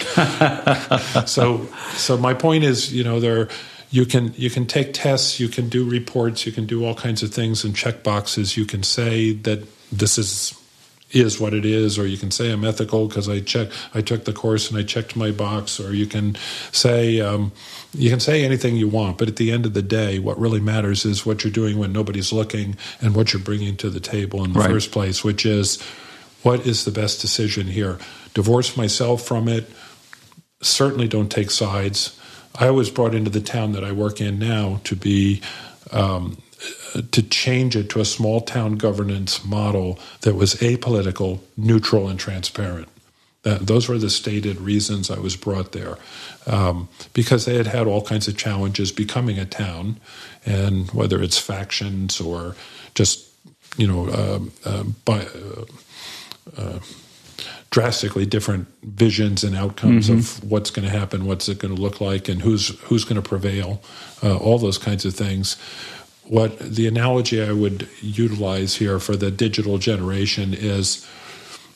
so, 1.31 1.66
so 1.94 2.16
my 2.16 2.35
point 2.35 2.64
is, 2.64 2.92
you 2.92 3.05
know, 3.05 3.20
there. 3.20 3.49
You 3.90 4.05
can 4.07 4.35
you 4.35 4.51
can 4.51 4.66
take 4.66 4.92
tests, 4.92 5.38
you 5.38 5.47
can 5.47 5.68
do 5.68 5.88
reports, 5.88 6.47
you 6.47 6.51
can 6.51 6.66
do 6.66 6.85
all 6.85 6.97
kinds 6.97 7.23
of 7.23 7.33
things 7.33 7.62
and 7.62 7.77
check 7.77 8.03
boxes. 8.03 8.57
You 8.57 8.64
can 8.64 8.83
say 8.83 9.35
that 9.35 9.62
this 9.92 10.18
is 10.18 10.61
is 11.14 11.38
what 11.38 11.55
it 11.55 11.64
is, 11.64 11.98
or 11.98 12.07
you 12.07 12.18
can 12.18 12.31
say 12.31 12.50
I'm 12.50 12.64
ethical 12.64 13.07
because 13.07 13.29
I 13.29 13.40
check 13.40 13.68
I 13.94 14.00
took 14.00 14.24
the 14.24 14.33
course 14.33 14.68
and 14.68 14.79
I 14.79 14.83
checked 14.83 15.14
my 15.14 15.31
box, 15.31 15.79
or 15.79 15.94
you 15.94 16.07
can 16.07 16.37
say 16.72 17.20
um, 17.20 17.53
you 17.94 18.11
can 18.11 18.20
say 18.20 18.44
anything 18.44 18.77
you 18.77 18.88
want. 18.88 19.18
But 19.18 19.29
at 19.29 19.37
the 19.37 19.53
end 19.53 19.64
of 19.64 19.74
the 19.74 19.83
day, 19.83 20.18
what 20.18 20.38
really 20.38 20.61
matters 20.61 21.05
is 21.05 21.24
what 21.24 21.44
you're 21.44 21.53
doing 21.53 21.79
when 21.79 21.92
nobody's 21.92 22.33
looking 22.33 22.77
and 23.00 23.14
what 23.14 23.33
you're 23.33 23.42
bringing 23.42 23.77
to 23.77 23.90
the 23.90 24.00
table 24.00 24.44
in 24.44 24.53
the 24.53 24.59
right. 24.59 24.70
first 24.70 24.90
place, 24.90 25.22
which 25.22 25.46
is 25.46 25.81
what 26.42 26.66
is 26.66 26.85
the 26.85 26.90
best 26.90 27.20
decision 27.20 27.68
here. 27.68 27.98
Divorce 28.35 28.77
myself 28.77 29.22
from 29.22 29.48
it. 29.48 29.70
Certainly, 30.61 31.09
don't 31.09 31.31
take 31.31 31.50
sides. 31.50 32.18
I 32.57 32.70
was 32.70 32.90
brought 32.90 33.14
into 33.14 33.31
the 33.31 33.40
town 33.40 33.72
that 33.72 33.85
I 33.85 33.92
work 33.92 34.20
in 34.20 34.38
now 34.38 34.81
to 34.85 34.94
be 34.94 35.42
um, 35.90 36.38
to 37.02 37.22
change 37.22 37.76
it 37.76 37.90
to 37.90 38.00
a 38.00 38.04
small 38.04 38.40
town 38.40 38.76
governance 38.76 39.44
model 39.44 39.98
that 40.20 40.35
was 40.35 40.54
apolitical, 40.57 41.40
neutral, 41.57 42.09
and 42.09 42.18
transparent. 42.18 42.88
That, 43.42 43.66
those 43.66 43.88
were 43.88 43.98
the 43.98 44.11
stated 44.11 44.61
reasons 44.61 45.11
I 45.11 45.18
was 45.18 45.37
brought 45.37 45.72
there, 45.72 45.98
um, 46.46 46.88
because 47.12 47.44
they 47.44 47.57
had 47.57 47.66
had 47.66 47.87
all 47.87 48.02
kinds 48.02 48.26
of 48.26 48.37
challenges 48.37 48.90
becoming 48.90 49.38
a 49.38 49.44
town, 49.44 50.00
and 50.46 50.90
whether 50.92 51.22
it's 51.22 51.38
factions 51.38 52.20
or 52.20 52.57
just 52.94 53.28
you 53.76 53.87
know 53.87 54.09
uh, 54.09 54.40
uh, 54.64 54.85
by, 55.04 55.26
uh, 56.57 56.78
drastically 57.70 58.24
different 58.24 58.68
visions 58.85 59.42
and 59.42 59.57
outcomes 59.57 60.09
mm-hmm. 60.09 60.20
of 60.20 60.50
what's 60.50 60.70
going 60.70 60.88
to 60.88 60.96
happen, 60.96 61.26
what's 61.26 61.48
it 61.48 61.59
going 61.59 61.74
to 61.74 61.83
look 61.83 62.00
like, 62.00 62.28
and 62.28 62.40
who's 62.40 62.68
who's 62.85 63.04
going 63.04 63.20
to 63.20 63.28
prevail, 63.28 63.83
uh, 64.22 64.37
all 64.37 64.59
those 64.59 64.78
kinds 64.78 65.04
of 65.04 65.12
things. 65.12 65.57
What 66.26 66.58
the 66.58 66.87
analogy 66.87 67.42
I 67.42 67.52
would 67.52 67.88
utilize 68.00 68.76
here 68.76 68.98
for 68.98 69.14
the 69.14 69.30
digital 69.30 69.78
generation 69.78 70.54
is 70.54 71.06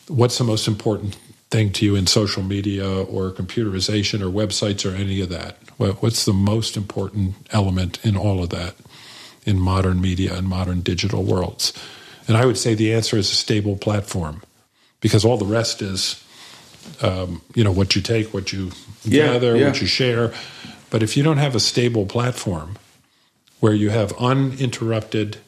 what's 0.08 0.38
the 0.38 0.44
most 0.44 0.66
important 0.66 1.16
thing 1.50 1.72
to 1.72 1.84
you 1.84 1.94
in 1.96 2.06
social 2.06 2.42
media 2.42 2.86
or 2.86 3.30
computerization 3.30 4.20
or 4.20 4.30
websites 4.30 4.90
or 4.90 4.94
any 4.94 5.20
of 5.20 5.28
that? 5.28 5.56
What's 5.76 6.24
the 6.24 6.32
most 6.32 6.76
important 6.76 7.34
element 7.50 8.04
in 8.04 8.16
all 8.16 8.42
of 8.42 8.50
that 8.50 8.74
in 9.44 9.58
modern 9.58 10.00
media 10.00 10.34
and 10.34 10.48
modern 10.48 10.80
digital 10.80 11.24
worlds? 11.24 11.72
And 12.26 12.36
I 12.36 12.44
would 12.44 12.58
say 12.58 12.74
the 12.74 12.92
answer 12.92 13.16
is 13.16 13.30
a 13.30 13.34
stable 13.34 13.76
platform 13.76 14.42
because 15.00 15.24
all 15.24 15.38
the 15.38 15.46
rest 15.46 15.80
is, 15.80 16.22
um, 17.00 17.42
you 17.54 17.64
know, 17.64 17.72
what 17.72 17.96
you 17.96 18.02
take, 18.02 18.34
what 18.34 18.52
you 18.52 18.72
yeah, 19.04 19.32
gather, 19.32 19.56
yeah. 19.56 19.68
what 19.68 19.80
you 19.80 19.86
share. 19.86 20.34
But 20.90 21.02
if 21.02 21.16
you 21.16 21.22
don't 21.22 21.38
have 21.38 21.54
a 21.54 21.60
stable 21.60 22.06
platform 22.06 22.76
where 23.60 23.74
you 23.74 23.90
have 23.90 24.12
uninterrupted 24.18 25.38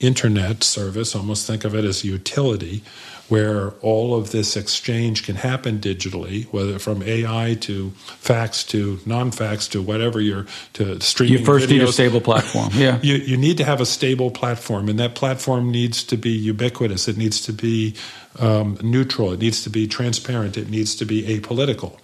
internet 0.00 0.64
service, 0.64 1.14
almost 1.14 1.46
think 1.46 1.64
of 1.64 1.74
it 1.74 1.84
as 1.84 2.04
utility, 2.04 2.82
where 3.28 3.70
all 3.80 4.14
of 4.14 4.32
this 4.32 4.56
exchange 4.56 5.24
can 5.24 5.36
happen 5.36 5.78
digitally, 5.78 6.46
whether 6.52 6.78
from 6.78 7.02
AI 7.02 7.56
to 7.60 7.90
fax 8.18 8.64
to 8.64 8.98
non-fax 9.06 9.68
to 9.68 9.80
whatever 9.80 10.20
you're 10.20 10.46
to 10.72 11.00
streaming. 11.00 11.38
You 11.38 11.44
first 11.44 11.66
videos. 11.66 11.70
need 11.70 11.82
a 11.82 11.92
stable 11.92 12.20
platform. 12.20 12.70
Yeah, 12.72 12.98
you 13.02 13.14
you 13.14 13.36
need 13.36 13.58
to 13.58 13.64
have 13.64 13.80
a 13.80 13.86
stable 13.86 14.30
platform, 14.30 14.88
and 14.88 14.98
that 14.98 15.14
platform 15.14 15.70
needs 15.70 16.02
to 16.04 16.16
be 16.16 16.30
ubiquitous. 16.30 17.06
It 17.06 17.16
needs 17.16 17.40
to 17.42 17.52
be 17.52 17.94
um, 18.38 18.78
neutral. 18.82 19.32
It 19.32 19.40
needs 19.40 19.62
to 19.62 19.70
be 19.70 19.86
transparent. 19.86 20.56
It 20.56 20.68
needs 20.68 20.96
to 20.96 21.04
be 21.04 21.22
apolitical. 21.22 21.98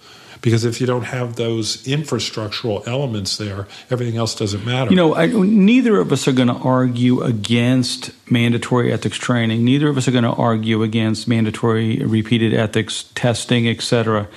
Because 0.47 0.63
if 0.63 0.79
you 0.79 0.87
don't 0.87 1.03
have 1.03 1.35
those 1.35 1.83
infrastructural 1.83 2.87
elements 2.87 3.35
there, 3.35 3.67
everything 3.91 4.15
else 4.15 4.33
doesn't 4.33 4.65
matter. 4.65 4.89
You 4.89 4.95
know, 4.95 5.13
I, 5.13 5.25
neither 5.25 5.99
of 5.99 6.13
us 6.13 6.25
are 6.25 6.31
going 6.31 6.47
to 6.47 6.53
argue 6.53 7.21
against 7.21 8.11
mandatory 8.31 8.93
ethics 8.93 9.17
training. 9.17 9.65
Neither 9.65 9.89
of 9.89 9.97
us 9.97 10.07
are 10.07 10.11
going 10.11 10.23
to 10.23 10.31
argue 10.31 10.83
against 10.83 11.27
mandatory 11.27 11.97
repeated 11.97 12.53
ethics 12.53 13.11
testing, 13.13 13.67
etc. 13.67 14.29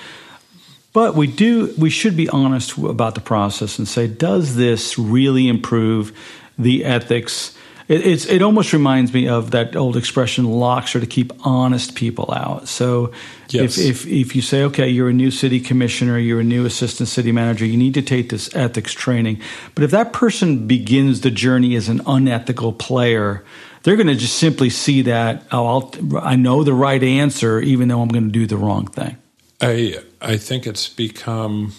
But 0.93 1.15
we 1.15 1.29
do. 1.29 1.73
We 1.79 1.91
should 1.91 2.17
be 2.17 2.29
honest 2.29 2.77
about 2.77 3.15
the 3.15 3.21
process 3.21 3.79
and 3.79 3.87
say, 3.87 4.09
does 4.09 4.57
this 4.57 4.99
really 4.99 5.47
improve 5.47 6.13
the 6.59 6.85
ethics? 6.85 7.57
It, 7.91 8.07
it's, 8.07 8.27
it 8.27 8.41
almost 8.41 8.73
reminds 8.73 9.13
me 9.13 9.27
of 9.27 9.51
that 9.51 9.75
old 9.75 9.97
expression, 9.97 10.45
locks 10.45 10.95
are 10.95 11.01
to 11.01 11.09
keep 11.09 11.33
honest 11.45 11.97
people 11.97 12.33
out. 12.33 12.69
So 12.69 13.11
yes. 13.49 13.79
if, 13.79 14.05
if, 14.05 14.07
if 14.07 14.37
you 14.37 14.43
say, 14.43 14.63
okay, 14.63 14.89
you're 14.89 15.09
a 15.09 15.13
new 15.13 15.33
city 15.33 15.59
commissioner, 15.59 16.17
you're 16.17 16.39
a 16.39 16.45
new 16.45 16.65
assistant 16.65 17.09
city 17.09 17.33
manager, 17.33 17.67
you 17.67 17.77
need 17.77 17.95
to 17.95 18.03
take 18.03 18.29
this 18.29 18.55
ethics 18.55 18.93
training. 18.93 19.41
But 19.75 19.83
if 19.83 19.91
that 19.91 20.13
person 20.13 20.69
begins 20.69 21.23
the 21.23 21.33
journey 21.33 21.75
as 21.75 21.89
an 21.89 22.01
unethical 22.07 22.75
player, 22.75 23.45
they're 23.83 23.97
going 23.97 24.07
to 24.07 24.15
just 24.15 24.39
simply 24.39 24.71
see 24.71 25.03
that, 25.03 25.43
oh, 25.51 25.67
I'll, 25.67 25.93
I 26.21 26.37
know 26.37 26.63
the 26.63 26.75
right 26.75 27.03
answer, 27.03 27.59
even 27.59 27.89
though 27.89 28.03
I'm 28.03 28.09
going 28.09 28.27
to 28.27 28.31
do 28.31 28.47
the 28.47 28.57
wrong 28.57 28.87
thing. 28.87 29.17
I, 29.61 29.97
I 30.21 30.37
think 30.37 30.65
it's 30.65 30.89
become 30.89 31.73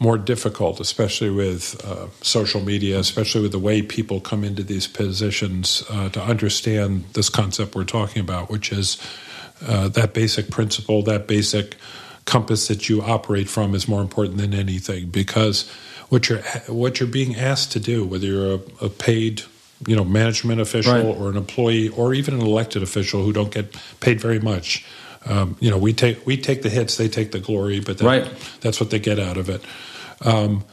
more 0.00 0.16
difficult, 0.16 0.78
especially 0.80 1.30
with 1.30 1.84
uh, 1.84 2.06
social 2.22 2.60
media, 2.60 2.98
especially 2.98 3.42
with 3.42 3.52
the 3.52 3.58
way 3.58 3.82
people 3.82 4.20
come 4.20 4.44
into 4.44 4.62
these 4.62 4.86
positions 4.86 5.82
uh, 5.90 6.08
to 6.10 6.22
understand 6.22 7.04
this 7.14 7.28
concept 7.28 7.74
we're 7.74 7.84
talking 7.84 8.20
about, 8.20 8.48
which 8.48 8.70
is 8.70 8.96
uh, 9.66 9.88
that 9.88 10.14
basic 10.14 10.50
principle, 10.50 11.02
that 11.02 11.26
basic 11.26 11.76
compass 12.24 12.68
that 12.68 12.88
you 12.88 13.02
operate 13.02 13.48
from 13.48 13.74
is 13.74 13.88
more 13.88 14.02
important 14.02 14.38
than 14.38 14.54
anything 14.54 15.08
because 15.08 15.68
what 16.10 16.28
you're 16.28 16.42
what 16.68 17.00
you're 17.00 17.08
being 17.08 17.34
asked 17.34 17.72
to 17.72 17.80
do, 17.80 18.04
whether 18.04 18.26
you're 18.26 18.54
a, 18.54 18.84
a 18.84 18.88
paid 18.88 19.42
you 19.86 19.96
know 19.96 20.04
management 20.04 20.60
official 20.60 20.92
right. 20.92 21.04
or 21.04 21.30
an 21.30 21.36
employee 21.36 21.88
or 21.88 22.14
even 22.14 22.34
an 22.34 22.40
elected 22.40 22.82
official 22.82 23.24
who 23.24 23.32
don't 23.32 23.52
get 23.52 23.76
paid 24.00 24.20
very 24.20 24.38
much. 24.38 24.84
Um, 25.26 25.56
you 25.60 25.70
know, 25.70 25.78
we 25.78 25.92
take 25.92 26.24
we 26.26 26.36
take 26.36 26.62
the 26.62 26.70
hits, 26.70 26.96
they 26.96 27.08
take 27.08 27.32
the 27.32 27.40
glory, 27.40 27.80
but 27.80 27.98
that, 27.98 28.04
right. 28.04 28.58
that's 28.60 28.80
what 28.80 28.90
they 28.90 28.98
get 28.98 29.18
out 29.18 29.36
of 29.36 29.48
it. 29.48 29.62
Um, 30.22 30.64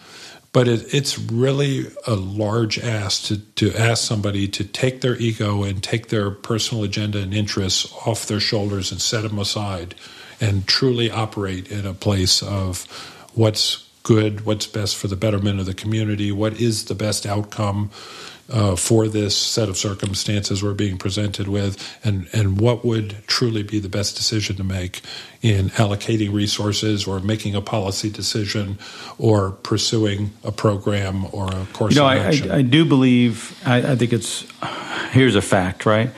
but 0.55 0.69
it, 0.69 0.93
it's 0.93 1.19
really 1.19 1.87
a 2.07 2.15
large 2.15 2.79
ask 2.79 3.25
to, 3.25 3.37
to 3.55 3.73
ask 3.75 4.03
somebody 4.03 4.47
to 4.47 4.63
take 4.63 5.01
their 5.01 5.17
ego 5.17 5.63
and 5.63 5.83
take 5.83 6.07
their 6.07 6.31
personal 6.31 6.83
agenda 6.85 7.19
and 7.19 7.33
interests 7.33 7.91
off 8.05 8.25
their 8.25 8.39
shoulders 8.39 8.89
and 8.89 9.01
set 9.01 9.23
them 9.23 9.37
aside 9.37 9.95
and 10.39 10.65
truly 10.65 11.11
operate 11.11 11.69
in 11.69 11.85
a 11.85 11.93
place 11.93 12.41
of 12.41 12.85
what's 13.33 13.85
good, 14.03 14.45
what's 14.45 14.67
best 14.67 14.95
for 14.95 15.07
the 15.07 15.15
betterment 15.17 15.59
of 15.59 15.65
the 15.65 15.73
community, 15.73 16.31
what 16.31 16.53
is 16.61 16.85
the 16.85 16.95
best 16.95 17.25
outcome 17.25 17.89
uh, 18.49 18.75
for 18.75 19.07
this 19.07 19.35
set 19.35 19.69
of 19.69 19.77
circumstances 19.77 20.61
we're 20.61 20.73
being 20.73 20.97
presented 20.97 21.47
with, 21.47 21.97
and, 22.03 22.27
and 22.31 22.59
what 22.59 22.85
would 22.85 23.15
truly 23.27 23.63
be 23.63 23.79
the 23.79 23.89
best 23.89 24.15
decision 24.15 24.55
to 24.55 24.63
make 24.63 25.01
in 25.41 25.69
allocating 25.71 26.33
resources 26.33 27.07
or 27.07 27.19
making 27.19 27.55
a 27.55 27.61
policy 27.61 28.09
decision 28.09 28.77
or 29.17 29.51
pursuing 29.51 30.31
a 30.43 30.51
program 30.51 31.25
or 31.31 31.47
a 31.47 31.65
course 31.73 31.95
you 31.95 32.01
know, 32.01 32.07
of 32.07 32.17
action. 32.17 32.51
I, 32.51 32.55
I, 32.55 32.57
I 32.59 32.61
do 32.61 32.85
believe, 32.85 33.59
I, 33.65 33.93
I 33.93 33.95
think 33.95 34.13
it's, 34.13 34.45
here's 35.11 35.35
a 35.35 35.41
fact, 35.41 35.85
right? 35.85 36.11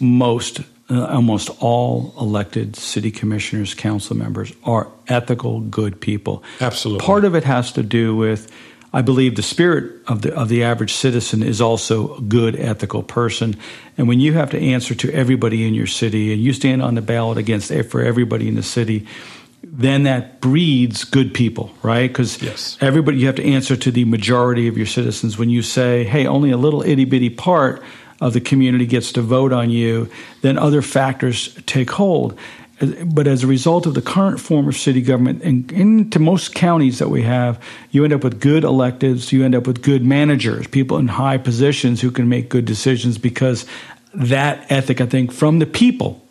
Most 0.00 0.60
uh, 0.88 1.04
almost 1.06 1.50
all 1.60 2.14
elected 2.18 2.76
city 2.76 3.10
commissioners, 3.10 3.74
council 3.74 4.16
members 4.16 4.52
are 4.64 4.88
ethical, 5.08 5.60
good 5.60 6.00
people. 6.00 6.42
Absolutely. 6.60 7.04
Part 7.04 7.24
of 7.24 7.34
it 7.34 7.44
has 7.44 7.72
to 7.72 7.82
do 7.82 8.14
with, 8.14 8.50
I 8.92 9.02
believe, 9.02 9.36
the 9.36 9.42
spirit 9.42 10.00
of 10.06 10.22
the 10.22 10.34
of 10.34 10.48
the 10.48 10.62
average 10.62 10.94
citizen 10.94 11.42
is 11.42 11.60
also 11.60 12.16
a 12.16 12.20
good, 12.20 12.56
ethical 12.56 13.02
person. 13.02 13.56
And 13.98 14.08
when 14.08 14.20
you 14.20 14.32
have 14.34 14.50
to 14.50 14.58
answer 14.58 14.94
to 14.94 15.12
everybody 15.12 15.66
in 15.66 15.74
your 15.74 15.86
city, 15.86 16.32
and 16.32 16.42
you 16.42 16.52
stand 16.52 16.82
on 16.82 16.94
the 16.94 17.02
ballot 17.02 17.38
against 17.38 17.72
for 17.90 18.02
everybody 18.02 18.48
in 18.48 18.54
the 18.54 18.62
city, 18.62 19.06
then 19.62 20.04
that 20.04 20.40
breeds 20.40 21.04
good 21.04 21.34
people, 21.34 21.72
right? 21.82 22.08
Because 22.08 22.40
yes. 22.40 22.78
everybody 22.80 23.18
you 23.18 23.26
have 23.26 23.36
to 23.36 23.44
answer 23.44 23.76
to 23.76 23.90
the 23.90 24.04
majority 24.04 24.68
of 24.68 24.76
your 24.76 24.86
citizens. 24.86 25.36
When 25.36 25.50
you 25.50 25.62
say, 25.62 26.04
"Hey, 26.04 26.26
only 26.26 26.50
a 26.50 26.56
little 26.56 26.82
itty 26.82 27.04
bitty 27.04 27.30
part." 27.30 27.82
of 28.20 28.32
the 28.32 28.40
community 28.40 28.86
gets 28.86 29.12
to 29.12 29.20
vote 29.20 29.52
on 29.52 29.70
you, 29.70 30.08
then 30.40 30.56
other 30.56 30.80
factors 30.80 31.54
take 31.66 31.90
hold. 31.90 32.38
But 32.78 33.26
as 33.26 33.42
a 33.42 33.46
result 33.46 33.86
of 33.86 33.94
the 33.94 34.02
current 34.02 34.38
form 34.38 34.68
of 34.68 34.76
city 34.76 35.00
government, 35.00 35.42
and 35.42 35.70
into 35.72 36.18
most 36.18 36.54
counties 36.54 36.98
that 36.98 37.08
we 37.08 37.22
have, 37.22 37.62
you 37.90 38.04
end 38.04 38.12
up 38.12 38.22
with 38.22 38.38
good 38.38 38.64
electives, 38.64 39.32
you 39.32 39.44
end 39.44 39.54
up 39.54 39.66
with 39.66 39.82
good 39.82 40.04
managers, 40.04 40.66
people 40.66 40.98
in 40.98 41.08
high 41.08 41.38
positions 41.38 42.02
who 42.02 42.10
can 42.10 42.28
make 42.28 42.50
good 42.50 42.66
decisions 42.66 43.16
because 43.16 43.64
that 44.12 44.70
ethic, 44.70 45.00
I 45.00 45.06
think, 45.06 45.32
from 45.32 45.58
the 45.58 45.66
people, 45.66 46.22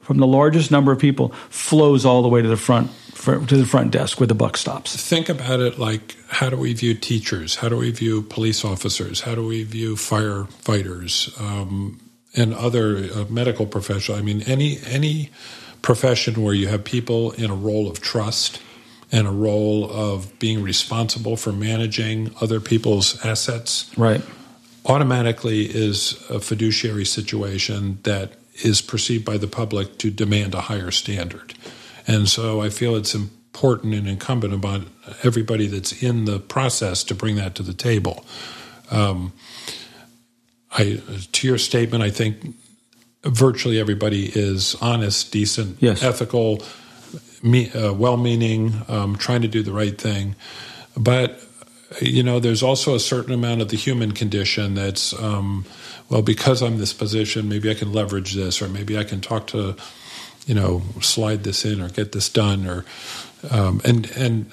from 0.00 0.16
the 0.16 0.26
largest 0.26 0.70
number 0.70 0.92
of 0.92 0.98
people, 0.98 1.28
flows 1.50 2.06
all 2.06 2.22
the 2.22 2.28
way 2.28 2.40
to 2.40 2.48
the 2.48 2.56
front 2.56 2.90
to 3.22 3.56
the 3.56 3.66
front 3.66 3.92
desk 3.92 4.18
where 4.18 4.26
the 4.26 4.34
buck 4.34 4.56
stops. 4.56 4.96
Think 4.96 5.28
about 5.28 5.60
it 5.60 5.78
like 5.78 6.16
how 6.28 6.50
do 6.50 6.56
we 6.56 6.72
view 6.72 6.94
teachers? 6.94 7.56
How 7.56 7.68
do 7.68 7.76
we 7.76 7.92
view 7.92 8.22
police 8.22 8.64
officers? 8.64 9.20
How 9.20 9.36
do 9.36 9.46
we 9.46 9.62
view 9.62 9.94
firefighters 9.94 11.40
um, 11.40 12.00
and 12.34 12.52
other 12.54 12.96
uh, 13.14 13.26
medical 13.28 13.66
professionals? 13.66 14.20
I 14.20 14.24
mean, 14.24 14.42
any 14.42 14.78
any 14.86 15.30
profession 15.82 16.42
where 16.42 16.54
you 16.54 16.68
have 16.68 16.84
people 16.84 17.32
in 17.32 17.50
a 17.50 17.54
role 17.54 17.90
of 17.90 18.00
trust 18.00 18.60
and 19.10 19.26
a 19.26 19.30
role 19.30 19.90
of 19.90 20.38
being 20.38 20.62
responsible 20.62 21.36
for 21.36 21.52
managing 21.52 22.34
other 22.40 22.60
people's 22.60 23.22
assets, 23.24 23.90
right? 23.98 24.22
Automatically 24.86 25.64
is 25.64 26.24
a 26.30 26.40
fiduciary 26.40 27.04
situation 27.04 27.98
that 28.04 28.32
is 28.64 28.80
perceived 28.80 29.24
by 29.24 29.36
the 29.36 29.46
public 29.46 29.98
to 29.98 30.10
demand 30.10 30.54
a 30.54 30.62
higher 30.62 30.90
standard. 30.90 31.54
And 32.06 32.28
so 32.28 32.60
I 32.60 32.70
feel 32.70 32.96
it's 32.96 33.14
important 33.14 33.94
and 33.94 34.08
incumbent 34.08 34.54
upon 34.54 34.86
everybody 35.22 35.66
that's 35.66 36.02
in 36.02 36.24
the 36.24 36.38
process 36.38 37.04
to 37.04 37.14
bring 37.14 37.36
that 37.36 37.54
to 37.56 37.62
the 37.62 37.74
table. 37.74 38.24
Um, 38.90 39.32
I, 40.72 41.00
to 41.32 41.46
your 41.46 41.58
statement, 41.58 42.02
I 42.02 42.10
think 42.10 42.56
virtually 43.24 43.78
everybody 43.78 44.26
is 44.26 44.74
honest, 44.80 45.32
decent, 45.32 45.76
yes. 45.80 46.02
ethical, 46.02 46.62
me, 47.42 47.70
uh, 47.70 47.92
well-meaning, 47.92 48.82
um, 48.88 49.16
trying 49.16 49.42
to 49.42 49.48
do 49.48 49.62
the 49.62 49.72
right 49.72 50.00
thing. 50.00 50.34
But 50.96 51.40
you 52.00 52.22
know, 52.22 52.40
there's 52.40 52.62
also 52.62 52.94
a 52.94 53.00
certain 53.00 53.34
amount 53.34 53.60
of 53.60 53.68
the 53.68 53.76
human 53.76 54.12
condition 54.12 54.74
that's, 54.74 55.12
um, 55.20 55.66
well, 56.08 56.22
because 56.22 56.62
I'm 56.62 56.78
this 56.78 56.94
position, 56.94 57.50
maybe 57.50 57.70
I 57.70 57.74
can 57.74 57.92
leverage 57.92 58.32
this, 58.32 58.62
or 58.62 58.68
maybe 58.68 58.96
I 58.96 59.04
can 59.04 59.20
talk 59.20 59.46
to 59.48 59.76
you 60.46 60.54
know, 60.54 60.82
slide 61.00 61.44
this 61.44 61.64
in 61.64 61.80
or 61.80 61.88
get 61.88 62.12
this 62.12 62.28
done, 62.28 62.66
or 62.66 62.84
um, 63.50 63.80
and 63.84 64.10
and 64.16 64.50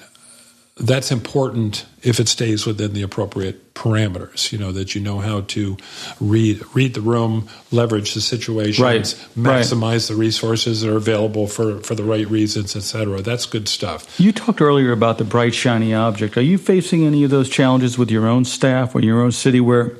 that's 0.80 1.12
important 1.12 1.84
if 2.02 2.18
it 2.18 2.26
stays 2.26 2.64
within 2.64 2.94
the 2.94 3.02
appropriate 3.02 3.74
parameters. 3.74 4.50
You 4.50 4.58
know 4.58 4.72
that 4.72 4.94
you 4.94 5.00
know 5.00 5.18
how 5.18 5.42
to 5.42 5.76
read 6.20 6.62
read 6.74 6.94
the 6.94 7.02
room, 7.02 7.48
leverage 7.70 8.14
the 8.14 8.20
situations, 8.20 8.80
right. 8.80 9.02
maximize 9.36 9.92
right. 9.92 10.02
the 10.02 10.16
resources 10.16 10.80
that 10.80 10.90
are 10.90 10.96
available 10.96 11.46
for 11.46 11.80
for 11.80 11.94
the 11.94 12.04
right 12.04 12.28
reasons, 12.28 12.74
etc. 12.74 13.20
That's 13.20 13.46
good 13.46 13.68
stuff. 13.68 14.18
You 14.18 14.32
talked 14.32 14.60
earlier 14.60 14.92
about 14.92 15.18
the 15.18 15.24
bright 15.24 15.54
shiny 15.54 15.92
object. 15.92 16.36
Are 16.36 16.42
you 16.42 16.56
facing 16.56 17.04
any 17.04 17.24
of 17.24 17.30
those 17.30 17.50
challenges 17.50 17.98
with 17.98 18.10
your 18.10 18.26
own 18.26 18.44
staff 18.44 18.94
or 18.94 19.00
your 19.00 19.20
own 19.22 19.32
city 19.32 19.60
where 19.60 19.96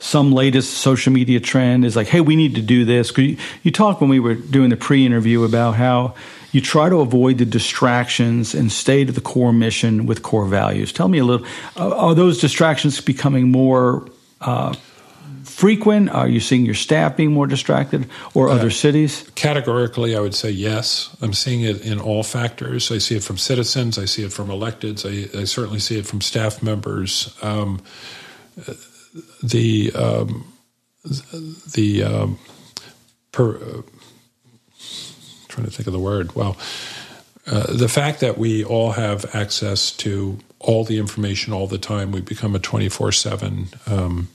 some 0.00 0.32
latest 0.32 0.78
social 0.78 1.12
media 1.12 1.38
trend 1.40 1.84
is 1.84 1.94
like, 1.94 2.08
hey, 2.08 2.22
we 2.22 2.34
need 2.34 2.54
to 2.54 2.62
do 2.62 2.86
this. 2.86 3.16
You, 3.18 3.36
you 3.62 3.70
talked 3.70 4.00
when 4.00 4.08
we 4.08 4.18
were 4.18 4.34
doing 4.34 4.70
the 4.70 4.76
pre 4.76 5.04
interview 5.04 5.44
about 5.44 5.72
how 5.72 6.14
you 6.52 6.60
try 6.60 6.88
to 6.88 7.00
avoid 7.00 7.38
the 7.38 7.44
distractions 7.44 8.54
and 8.54 8.70
stay 8.72 9.04
to 9.04 9.12
the 9.12 9.20
core 9.20 9.52
mission 9.52 10.06
with 10.06 10.22
core 10.22 10.46
values. 10.46 10.92
Tell 10.92 11.08
me 11.08 11.18
a 11.18 11.24
little, 11.24 11.46
uh, 11.76 11.96
are 11.96 12.14
those 12.14 12.40
distractions 12.40 13.00
becoming 13.00 13.50
more 13.50 14.08
uh, 14.40 14.74
frequent? 15.44 16.10
Are 16.10 16.28
you 16.28 16.40
seeing 16.40 16.64
your 16.64 16.74
staff 16.74 17.16
being 17.16 17.32
more 17.32 17.46
distracted 17.46 18.08
or 18.34 18.48
uh, 18.48 18.54
other 18.54 18.70
cities? 18.70 19.30
Categorically, 19.34 20.16
I 20.16 20.20
would 20.20 20.34
say 20.34 20.50
yes. 20.50 21.16
I'm 21.20 21.34
seeing 21.34 21.62
it 21.62 21.82
in 21.82 22.00
all 22.00 22.22
factors. 22.22 22.90
I 22.90 22.98
see 22.98 23.16
it 23.16 23.22
from 23.22 23.38
citizens, 23.38 23.98
I 23.98 24.06
see 24.06 24.24
it 24.24 24.32
from 24.32 24.48
electeds, 24.48 25.04
I, 25.04 25.40
I 25.40 25.44
certainly 25.44 25.80
see 25.80 25.98
it 25.98 26.06
from 26.06 26.20
staff 26.20 26.62
members. 26.62 27.36
Um, 27.42 27.82
the 29.42 29.92
um, 29.94 30.52
the 31.74 32.02
um, 32.02 32.38
per, 33.32 33.56
uh, 33.56 33.82
trying 35.50 35.66
to 35.66 35.72
think 35.72 35.86
of 35.86 35.92
the 35.92 36.00
word. 36.00 36.34
Well, 36.34 36.56
uh, 37.46 37.76
the 37.76 37.88
fact 37.88 38.20
that 38.20 38.38
we 38.38 38.64
all 38.64 38.92
have 38.92 39.26
access 39.34 39.92
to 39.96 40.38
all 40.58 40.84
the 40.84 40.98
information 40.98 41.52
all 41.52 41.66
the 41.66 41.78
time, 41.78 42.12
we 42.12 42.20
become 42.20 42.56
a 42.56 42.60
twenty 42.60 42.88
four 42.88 43.12
seven 43.12 43.68
um, 43.86 44.28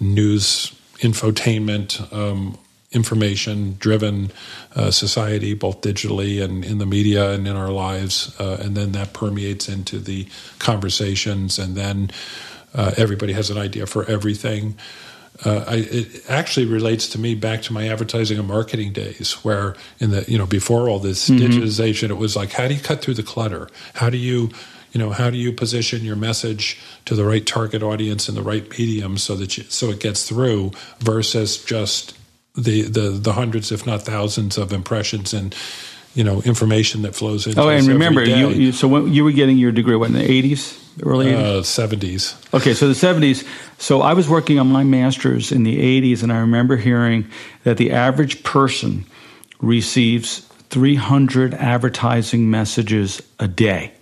news 0.00 0.74
infotainment. 1.00 2.12
Um, 2.12 2.58
information 2.90 3.76
driven 3.78 4.30
uh, 4.74 4.90
society, 4.90 5.52
both 5.54 5.82
digitally 5.82 6.42
and 6.42 6.64
in 6.64 6.78
the 6.78 6.86
media 6.86 7.32
and 7.32 7.46
in 7.46 7.54
our 7.54 7.70
lives. 7.70 8.34
Uh, 8.40 8.56
and 8.64 8.74
then 8.74 8.92
that 8.92 9.12
permeates 9.12 9.68
into 9.68 9.98
the 9.98 10.26
conversations. 10.58 11.58
And 11.58 11.76
then 11.76 12.10
uh, 12.74 12.92
everybody 12.96 13.34
has 13.34 13.50
an 13.50 13.58
idea 13.58 13.86
for 13.86 14.06
everything. 14.06 14.74
Uh, 15.44 15.64
I, 15.68 15.76
it 15.76 16.28
actually 16.28 16.66
relates 16.66 17.08
to 17.10 17.18
me 17.18 17.34
back 17.34 17.62
to 17.62 17.72
my 17.72 17.88
advertising 17.88 18.38
and 18.38 18.48
marketing 18.48 18.92
days, 18.92 19.34
where 19.44 19.76
in 20.00 20.10
the 20.10 20.24
you 20.26 20.36
know 20.36 20.46
before 20.46 20.88
all 20.88 20.98
this 20.98 21.28
mm-hmm. 21.28 21.44
digitization, 21.44 22.10
it 22.10 22.18
was 22.18 22.34
like 22.34 22.52
how 22.52 22.66
do 22.66 22.74
you 22.74 22.80
cut 22.80 23.02
through 23.02 23.14
the 23.14 23.22
clutter? 23.22 23.68
How 23.94 24.10
do 24.10 24.16
you 24.16 24.50
you 24.92 24.98
know 24.98 25.10
how 25.10 25.30
do 25.30 25.36
you 25.36 25.52
position 25.52 26.04
your 26.04 26.16
message 26.16 26.78
to 27.04 27.14
the 27.14 27.24
right 27.24 27.46
target 27.46 27.82
audience 27.82 28.28
in 28.28 28.34
the 28.34 28.42
right 28.42 28.68
medium 28.78 29.18
so 29.18 29.36
that 29.36 29.56
you, 29.56 29.64
so 29.64 29.90
it 29.90 30.00
gets 30.00 30.28
through 30.28 30.72
versus 30.98 31.62
just 31.64 32.18
the 32.56 32.82
the 32.82 33.10
the 33.10 33.34
hundreds 33.34 33.70
if 33.70 33.86
not 33.86 34.02
thousands 34.02 34.58
of 34.58 34.72
impressions 34.72 35.32
and 35.32 35.54
you 36.14 36.24
know 36.24 36.42
information 36.42 37.02
that 37.02 37.14
flows 37.14 37.46
in. 37.46 37.58
Oh, 37.58 37.68
and 37.68 37.86
remember, 37.86 38.24
you, 38.24 38.48
you, 38.48 38.72
so 38.72 38.88
when 38.88 39.12
you 39.12 39.24
were 39.24 39.32
getting 39.32 39.56
your 39.56 39.72
degree, 39.72 39.94
what 39.94 40.08
in 40.08 40.14
the 40.14 40.30
eighties, 40.30 40.76
early 41.02 41.34
uh, 41.34 41.62
seventies? 41.62 42.34
Uh, 42.52 42.58
okay, 42.58 42.74
so 42.74 42.88
the 42.88 42.94
seventies. 42.94 43.44
So 43.78 44.02
I 44.02 44.14
was 44.14 44.28
working 44.28 44.58
on 44.58 44.68
my 44.68 44.84
master's 44.84 45.52
in 45.52 45.62
the 45.62 45.80
eighties, 45.80 46.22
and 46.22 46.32
I 46.32 46.38
remember 46.38 46.76
hearing 46.76 47.28
that 47.64 47.76
the 47.76 47.92
average 47.92 48.42
person 48.42 49.04
receives 49.60 50.40
three 50.70 50.96
hundred 50.96 51.54
advertising 51.54 52.50
messages 52.50 53.22
a 53.38 53.48
day. 53.48 53.92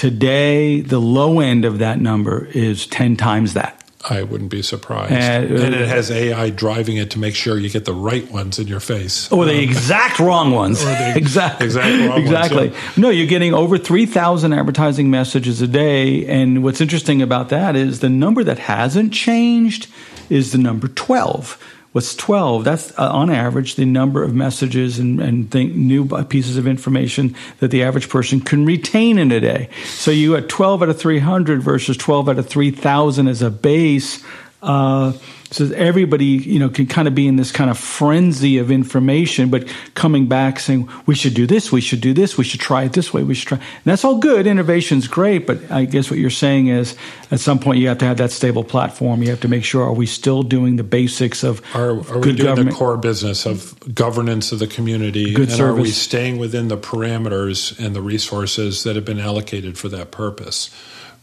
Today, 0.00 0.80
the 0.80 0.98
low 0.98 1.40
end 1.40 1.66
of 1.66 1.78
that 1.80 2.00
number 2.00 2.46
is 2.46 2.86
10 2.86 3.16
times 3.16 3.52
that. 3.52 3.79
I 4.08 4.22
wouldn't 4.22 4.50
be 4.50 4.62
surprised. 4.62 5.12
And, 5.12 5.50
uh, 5.50 5.62
and, 5.62 5.74
it 5.74 5.86
has 5.86 6.10
AI 6.10 6.48
driving 6.50 6.96
it 6.96 7.10
to 7.10 7.18
make 7.18 7.34
sure 7.34 7.58
you 7.58 7.68
get 7.68 7.84
the 7.84 7.92
right 7.92 8.28
ones 8.30 8.58
in 8.58 8.66
your 8.66 8.80
face. 8.80 9.30
Or 9.30 9.44
the 9.44 9.58
um, 9.58 9.58
exact 9.58 10.18
wrong 10.18 10.52
ones. 10.52 10.82
the 10.82 11.12
exact, 11.16 11.60
exact 11.60 12.18
exactly. 12.18 12.68
Ones, 12.68 12.74
yeah. 12.96 13.02
No, 13.02 13.10
you're 13.10 13.26
getting 13.26 13.52
over 13.52 13.76
3,000 13.76 14.54
advertising 14.54 15.10
messages 15.10 15.60
a 15.60 15.66
day. 15.66 16.26
And 16.26 16.62
what's 16.64 16.80
interesting 16.80 17.20
about 17.20 17.50
that 17.50 17.76
is 17.76 18.00
the 18.00 18.08
number 18.08 18.42
that 18.42 18.58
hasn't 18.58 19.12
changed 19.12 19.86
is 20.30 20.52
the 20.52 20.58
number 20.58 20.88
12 20.88 21.58
was 21.92 22.14
12. 22.14 22.64
That's 22.64 22.96
uh, 22.98 23.10
on 23.10 23.30
average 23.30 23.74
the 23.74 23.84
number 23.84 24.22
of 24.22 24.34
messages 24.34 24.98
and, 24.98 25.20
and 25.20 25.50
think 25.50 25.74
new 25.74 26.06
pieces 26.24 26.56
of 26.56 26.66
information 26.66 27.34
that 27.58 27.70
the 27.70 27.82
average 27.82 28.08
person 28.08 28.40
can 28.40 28.64
retain 28.64 29.18
in 29.18 29.32
a 29.32 29.40
day. 29.40 29.68
So 29.84 30.10
you 30.10 30.32
had 30.32 30.48
12 30.48 30.82
out 30.82 30.88
of 30.88 31.00
300 31.00 31.62
versus 31.62 31.96
12 31.96 32.28
out 32.28 32.38
of 32.38 32.48
3,000 32.48 33.28
as 33.28 33.42
a 33.42 33.50
base. 33.50 34.24
Uh, 34.62 35.12
so 35.50 35.68
everybody 35.74 36.24
you 36.24 36.58
know 36.58 36.68
can 36.68 36.86
kind 36.86 37.08
of 37.08 37.14
be 37.14 37.26
in 37.26 37.36
this 37.36 37.50
kind 37.50 37.70
of 37.70 37.78
frenzy 37.78 38.58
of 38.58 38.70
information 38.70 39.50
but 39.50 39.66
coming 39.94 40.26
back 40.26 40.60
saying 40.60 40.88
we 41.06 41.14
should 41.14 41.34
do 41.34 41.46
this 41.46 41.72
we 41.72 41.80
should 41.80 42.00
do 42.00 42.14
this 42.14 42.38
we 42.38 42.44
should 42.44 42.60
try 42.60 42.84
it 42.84 42.92
this 42.92 43.12
way 43.12 43.22
we 43.22 43.34
should 43.34 43.48
try 43.48 43.58
and 43.58 43.84
that's 43.84 44.04
all 44.04 44.18
good 44.18 44.46
innovation's 44.46 45.08
great 45.08 45.46
but 45.46 45.70
i 45.70 45.84
guess 45.84 46.10
what 46.10 46.18
you're 46.18 46.30
saying 46.30 46.68
is 46.68 46.96
at 47.30 47.40
some 47.40 47.58
point 47.58 47.78
you 47.78 47.88
have 47.88 47.98
to 47.98 48.04
have 48.04 48.16
that 48.16 48.30
stable 48.30 48.64
platform 48.64 49.22
you 49.22 49.30
have 49.30 49.40
to 49.40 49.48
make 49.48 49.64
sure 49.64 49.82
are 49.82 49.92
we 49.92 50.06
still 50.06 50.42
doing 50.42 50.76
the 50.76 50.84
basics 50.84 51.42
of 51.42 51.60
are, 51.74 51.90
are 51.90 52.18
we 52.18 52.32
doing 52.32 52.36
government? 52.36 52.70
the 52.70 52.76
core 52.76 52.96
business 52.96 53.46
of 53.46 53.74
governance 53.94 54.52
of 54.52 54.58
the 54.58 54.66
community 54.66 55.32
good 55.32 55.48
and 55.48 55.52
service. 55.52 55.78
are 55.78 55.82
we 55.82 55.90
staying 55.90 56.38
within 56.38 56.68
the 56.68 56.78
parameters 56.78 57.78
and 57.84 57.94
the 57.94 58.02
resources 58.02 58.84
that 58.84 58.94
have 58.94 59.04
been 59.04 59.20
allocated 59.20 59.76
for 59.76 59.88
that 59.88 60.10
purpose 60.10 60.70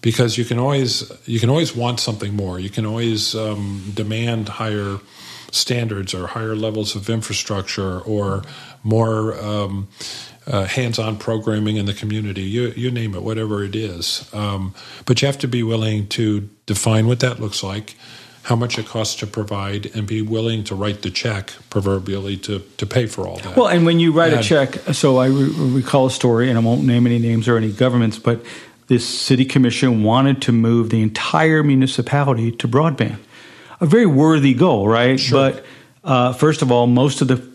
because 0.01 0.37
you 0.37 0.45
can 0.45 0.59
always 0.59 1.11
you 1.25 1.39
can 1.39 1.49
always 1.49 1.75
want 1.75 1.99
something 1.99 2.35
more. 2.35 2.59
You 2.59 2.69
can 2.69 2.85
always 2.85 3.35
um, 3.35 3.91
demand 3.93 4.49
higher 4.49 4.99
standards 5.51 6.13
or 6.13 6.27
higher 6.27 6.55
levels 6.55 6.95
of 6.95 7.09
infrastructure 7.09 7.99
or 8.01 8.43
more 8.83 9.37
um, 9.39 9.87
uh, 10.45 10.65
hands-on 10.65 11.17
programming 11.17 11.77
in 11.77 11.85
the 11.85 11.93
community. 11.93 12.43
You 12.43 12.73
you 12.75 12.91
name 12.91 13.15
it, 13.15 13.23
whatever 13.23 13.63
it 13.63 13.75
is. 13.75 14.29
Um, 14.33 14.73
but 15.05 15.21
you 15.21 15.25
have 15.25 15.39
to 15.39 15.47
be 15.47 15.63
willing 15.63 16.07
to 16.09 16.49
define 16.65 17.07
what 17.07 17.19
that 17.21 17.39
looks 17.39 17.63
like. 17.63 17.95
How 18.43 18.55
much 18.55 18.79
it 18.79 18.85
costs 18.85 19.15
to 19.15 19.27
provide, 19.27 19.93
and 19.93 20.07
be 20.07 20.21
willing 20.21 20.63
to 20.65 20.75
write 20.75 21.01
the 21.01 21.11
check, 21.11 21.51
proverbially, 21.69 22.37
to, 22.37 22.59
to 22.77 22.85
pay 22.85 23.05
for 23.05 23.27
all 23.27 23.35
that. 23.39 23.57
Well, 23.57 23.67
and 23.67 23.85
when 23.85 23.99
you 23.99 24.13
write 24.13 24.31
and, 24.31 24.39
a 24.39 24.43
check, 24.43 24.75
so 24.93 25.17
I 25.17 25.27
re- 25.27 25.51
recall 25.81 26.05
a 26.05 26.09
story, 26.09 26.47
and 26.47 26.57
I 26.57 26.61
won't 26.61 26.85
name 26.85 27.05
any 27.05 27.19
names 27.19 27.49
or 27.49 27.57
any 27.57 27.73
governments, 27.73 28.17
but 28.17 28.39
this 28.87 29.07
city 29.07 29.45
commission 29.45 30.03
wanted 30.03 30.41
to 30.43 30.51
move 30.51 30.89
the 30.89 31.01
entire 31.01 31.63
municipality 31.63 32.51
to 32.53 32.67
broadband. 32.67 33.17
A 33.79 33.85
very 33.85 34.05
worthy 34.05 34.53
goal, 34.53 34.87
right? 34.87 35.19
Sure. 35.19 35.51
But 35.51 35.65
uh, 36.03 36.33
first 36.33 36.61
of 36.61 36.71
all, 36.71 36.87
most 36.87 37.21
of 37.21 37.27
the 37.27 37.47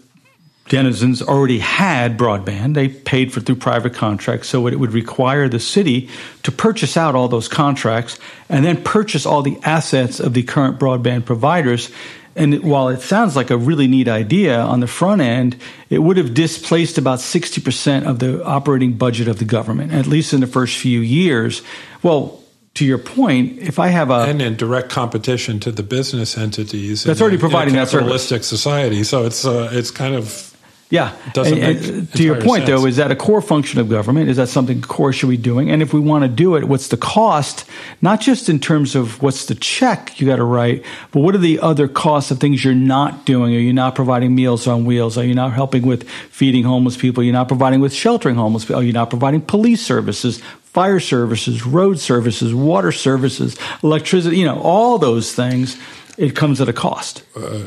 denizens 0.68 1.20
already 1.20 1.59
had 1.59 2.16
broadband. 2.16 2.74
They 2.74 2.89
paid 2.89 3.33
for 3.33 3.41
through 3.41 3.57
private 3.57 3.95
contracts, 3.95 4.49
so 4.49 4.66
it 4.66 4.78
would 4.78 4.93
require 4.93 5.49
the 5.49 5.59
city 5.59 6.09
to 6.45 6.53
purchase 6.53 6.97
out 6.97 7.14
all 7.14 7.28
those 7.28 7.49
contracts 7.49 8.18
and 8.49 8.64
then 8.64 8.83
purchase 8.83 9.26
all 9.26 9.43
the 9.43 9.59
assets 9.64 10.20
of 10.20 10.35
the 10.35 10.43
current 10.43 10.78
broadband 10.78 11.24
providers 11.24 11.91
and 12.35 12.62
while 12.62 12.89
it 12.89 13.01
sounds 13.01 13.37
like 13.37 13.51
a 13.51 13.57
really 13.57 13.87
neat 13.87 14.09
idea 14.09 14.59
on 14.59 14.80
the 14.80 14.87
front 14.87 15.20
end, 15.20 15.57
it 15.91 15.99
would 15.99 16.16
have 16.16 16.35
displaced 16.35 16.99
about 16.99 17.18
60% 17.18 18.07
of 18.07 18.18
the 18.18 18.45
operating 18.45 18.95
budget 18.95 19.28
of 19.28 19.39
the 19.39 19.45
government, 19.45 19.93
at 19.93 20.07
least 20.07 20.33
in 20.33 20.41
the 20.41 20.47
first 20.47 20.78
few 20.78 21.01
years. 21.01 21.62
Well, 22.03 22.43
to 22.74 22.87
your 22.87 22.99
point, 22.99 23.59
if 23.59 23.78
I 23.78 23.89
have 23.89 24.11
a 24.11 24.20
and 24.22 24.41
in 24.41 24.57
direct 24.57 24.89
competition 24.89 25.61
to 25.61 25.72
the 25.72 25.83
business 25.83 26.39
entities, 26.39 27.05
that's 27.05 27.20
already 27.20 27.37
providing 27.37 27.74
that 27.74 27.89
service, 27.89 28.26
society, 28.28 29.05
so 29.05 29.26
it's 29.26 29.45
uh, 29.45 29.68
it's 29.72 29.91
kind 29.91 30.14
of 30.14 30.51
yeah. 30.93 31.16
And, 31.34 31.59
and 31.59 32.12
to 32.12 32.22
your 32.22 32.38
point, 32.38 32.66
sense. 32.66 32.82
though, 32.82 32.86
is 32.86 32.97
that 32.97 33.11
a 33.11 33.16
core 33.16 33.40
function 33.40 33.80
of 33.80 33.88
government? 33.88 34.28
Is 34.28 34.36
that 34.36 34.51
something 34.51 34.82
core 34.82 35.11
should 35.11 35.30
we 35.30 35.38
be 35.38 35.43
doing? 35.43 35.70
And 35.70 35.80
if 35.80 35.95
we 35.95 36.01
want 36.01 36.24
to 36.24 36.28
do 36.28 36.55
it, 36.55 36.64
what's 36.64 36.88
the 36.88 36.99
cost? 36.99 37.64
Not 38.03 38.20
just 38.20 38.51
in 38.51 38.61
terms 38.61 38.95
of 38.95 39.22
what's 39.22 39.47
the 39.47 39.55
check 39.55 40.20
you 40.20 40.26
got 40.26 40.36
to 40.36 40.45
write, 40.45 40.84
but 41.11 41.20
what 41.20 41.34
are 41.34 41.38
the 41.38 41.61
other 41.61 41.88
costs 41.88 42.30
of 42.30 42.40
things 42.40 42.62
you're 42.62 42.74
not 42.74 43.24
doing? 43.24 43.55
Are 43.55 43.59
you 43.59 43.72
not 43.72 43.95
providing 43.95 44.34
meals 44.34 44.66
on 44.66 44.84
wheels? 44.84 45.16
Are 45.16 45.24
you 45.24 45.34
not 45.34 45.55
helping 45.55 45.86
with 45.86 46.07
feeding 46.28 46.64
homeless 46.64 46.99
people? 46.99 47.24
You're 47.24 47.32
not 47.32 47.49
providing 47.49 47.80
with 47.80 47.95
sheltering 47.95 48.34
homeless 48.34 48.66
people? 48.66 48.82
Are 48.82 48.84
you 48.84 48.93
not 48.93 49.09
providing 49.09 49.40
police 49.40 49.80
services? 49.80 50.43
Fire 50.74 51.01
services, 51.01 51.64
road 51.64 52.01
services, 52.01 52.55
water 52.55 52.93
services, 52.93 53.57
electricity, 53.82 54.36
you 54.36 54.45
know, 54.45 54.61
all 54.61 54.99
those 54.99 55.34
things, 55.34 55.78
it 56.18 56.36
comes 56.36 56.61
at 56.61 56.68
a 56.68 56.72
cost. 56.74 57.22
Uh, 57.34 57.64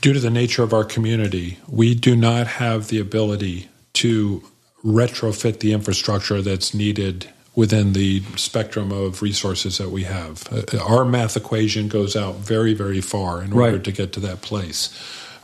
due 0.00 0.12
to 0.12 0.20
the 0.20 0.30
nature 0.30 0.62
of 0.62 0.72
our 0.72 0.84
community, 0.84 1.58
we 1.68 1.94
do 1.94 2.16
not 2.16 2.46
have 2.46 2.88
the 2.88 2.98
ability 2.98 3.68
to 3.94 4.42
retrofit 4.84 5.60
the 5.60 5.72
infrastructure 5.72 6.42
that's 6.42 6.74
needed 6.74 7.28
within 7.54 7.94
the 7.94 8.22
spectrum 8.36 8.92
of 8.92 9.22
resources 9.22 9.78
that 9.78 9.90
we 9.90 10.04
have. 10.04 10.46
Uh, 10.52 10.78
our 10.86 11.04
math 11.04 11.36
equation 11.36 11.88
goes 11.88 12.14
out 12.14 12.36
very, 12.36 12.74
very 12.74 13.00
far 13.00 13.42
in 13.42 13.52
order 13.52 13.72
right. 13.72 13.84
to 13.84 13.90
get 13.90 14.12
to 14.12 14.20
that 14.20 14.42
place. 14.42 14.90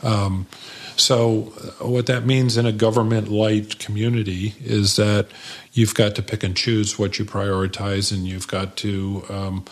Um, 0.03 0.47
so, 0.95 1.51
uh, 1.81 1.87
what 1.87 2.05
that 2.05 2.25
means 2.25 2.55
in 2.55 2.67
a 2.67 2.71
government 2.71 3.27
light 3.27 3.79
community 3.79 4.53
is 4.63 4.95
that 4.97 5.27
you've 5.71 5.95
got 5.95 6.13
to 6.15 6.21
pick 6.21 6.43
and 6.43 6.55
choose 6.55 6.99
what 6.99 7.17
you 7.17 7.25
prioritize, 7.25 8.11
and 8.11 8.27
you've 8.27 8.47
got 8.47 8.77
to 8.77 9.23
um, 9.27 9.63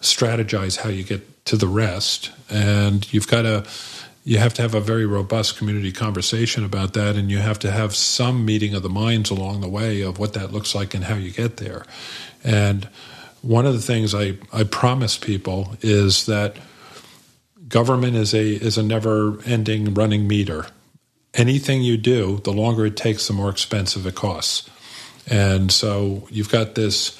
strategize 0.00 0.78
how 0.78 0.88
you 0.88 1.02
get 1.02 1.44
to 1.46 1.56
the 1.56 1.66
rest. 1.66 2.30
And 2.48 3.12
you've 3.12 3.26
got 3.26 3.42
to 3.42 3.64
you 4.28 4.36
have 4.36 4.52
to 4.52 4.60
have 4.60 4.74
a 4.74 4.80
very 4.80 5.06
robust 5.06 5.56
community 5.56 5.90
conversation 5.90 6.62
about 6.62 6.92
that, 6.92 7.16
and 7.16 7.30
you 7.30 7.38
have 7.38 7.58
to 7.60 7.70
have 7.70 7.96
some 7.96 8.44
meeting 8.44 8.74
of 8.74 8.82
the 8.82 8.90
minds 8.90 9.30
along 9.30 9.62
the 9.62 9.68
way 9.68 10.02
of 10.02 10.18
what 10.18 10.34
that 10.34 10.52
looks 10.52 10.74
like 10.74 10.92
and 10.92 11.04
how 11.04 11.14
you 11.14 11.30
get 11.30 11.56
there. 11.56 11.82
And 12.44 12.86
one 13.40 13.64
of 13.64 13.72
the 13.72 13.80
things 13.80 14.14
I, 14.14 14.36
I 14.52 14.64
promise 14.64 15.16
people 15.16 15.78
is 15.80 16.26
that 16.26 16.56
government 17.68 18.16
is 18.16 18.34
a 18.34 18.46
is 18.46 18.76
a 18.76 18.82
never 18.82 19.40
ending 19.46 19.94
running 19.94 20.28
meter. 20.28 20.66
Anything 21.32 21.80
you 21.80 21.96
do, 21.96 22.42
the 22.44 22.52
longer 22.52 22.84
it 22.84 22.98
takes, 22.98 23.28
the 23.28 23.32
more 23.32 23.48
expensive 23.48 24.06
it 24.06 24.14
costs. 24.14 24.68
And 25.26 25.72
so 25.72 26.28
you've 26.30 26.50
got 26.50 26.74
this 26.74 27.17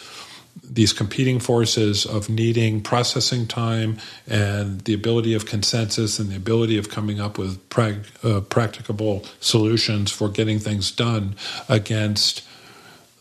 these 0.63 0.93
competing 0.93 1.41
forces 1.41 2.05
of 2.07 2.29
needing 2.29 2.81
processing 2.81 3.47
time 3.47 3.99
and 4.27 4.81
the 4.83 4.95
ability 4.95 5.35
of 5.35 5.47
consensus 5.47 6.19
and 6.19 6.31
the 6.31 6.37
ability 6.37 6.79
of 6.79 6.91
coming 6.91 7.21
up 7.21 7.39
with 7.39 7.69
prag- 7.69 8.07
uh, 8.23 8.41
practicable 8.41 9.25
solutions 9.41 10.11
for 10.11 10.29
getting 10.29 10.59
things 10.59 10.91
done 10.91 11.35
against 11.69 12.45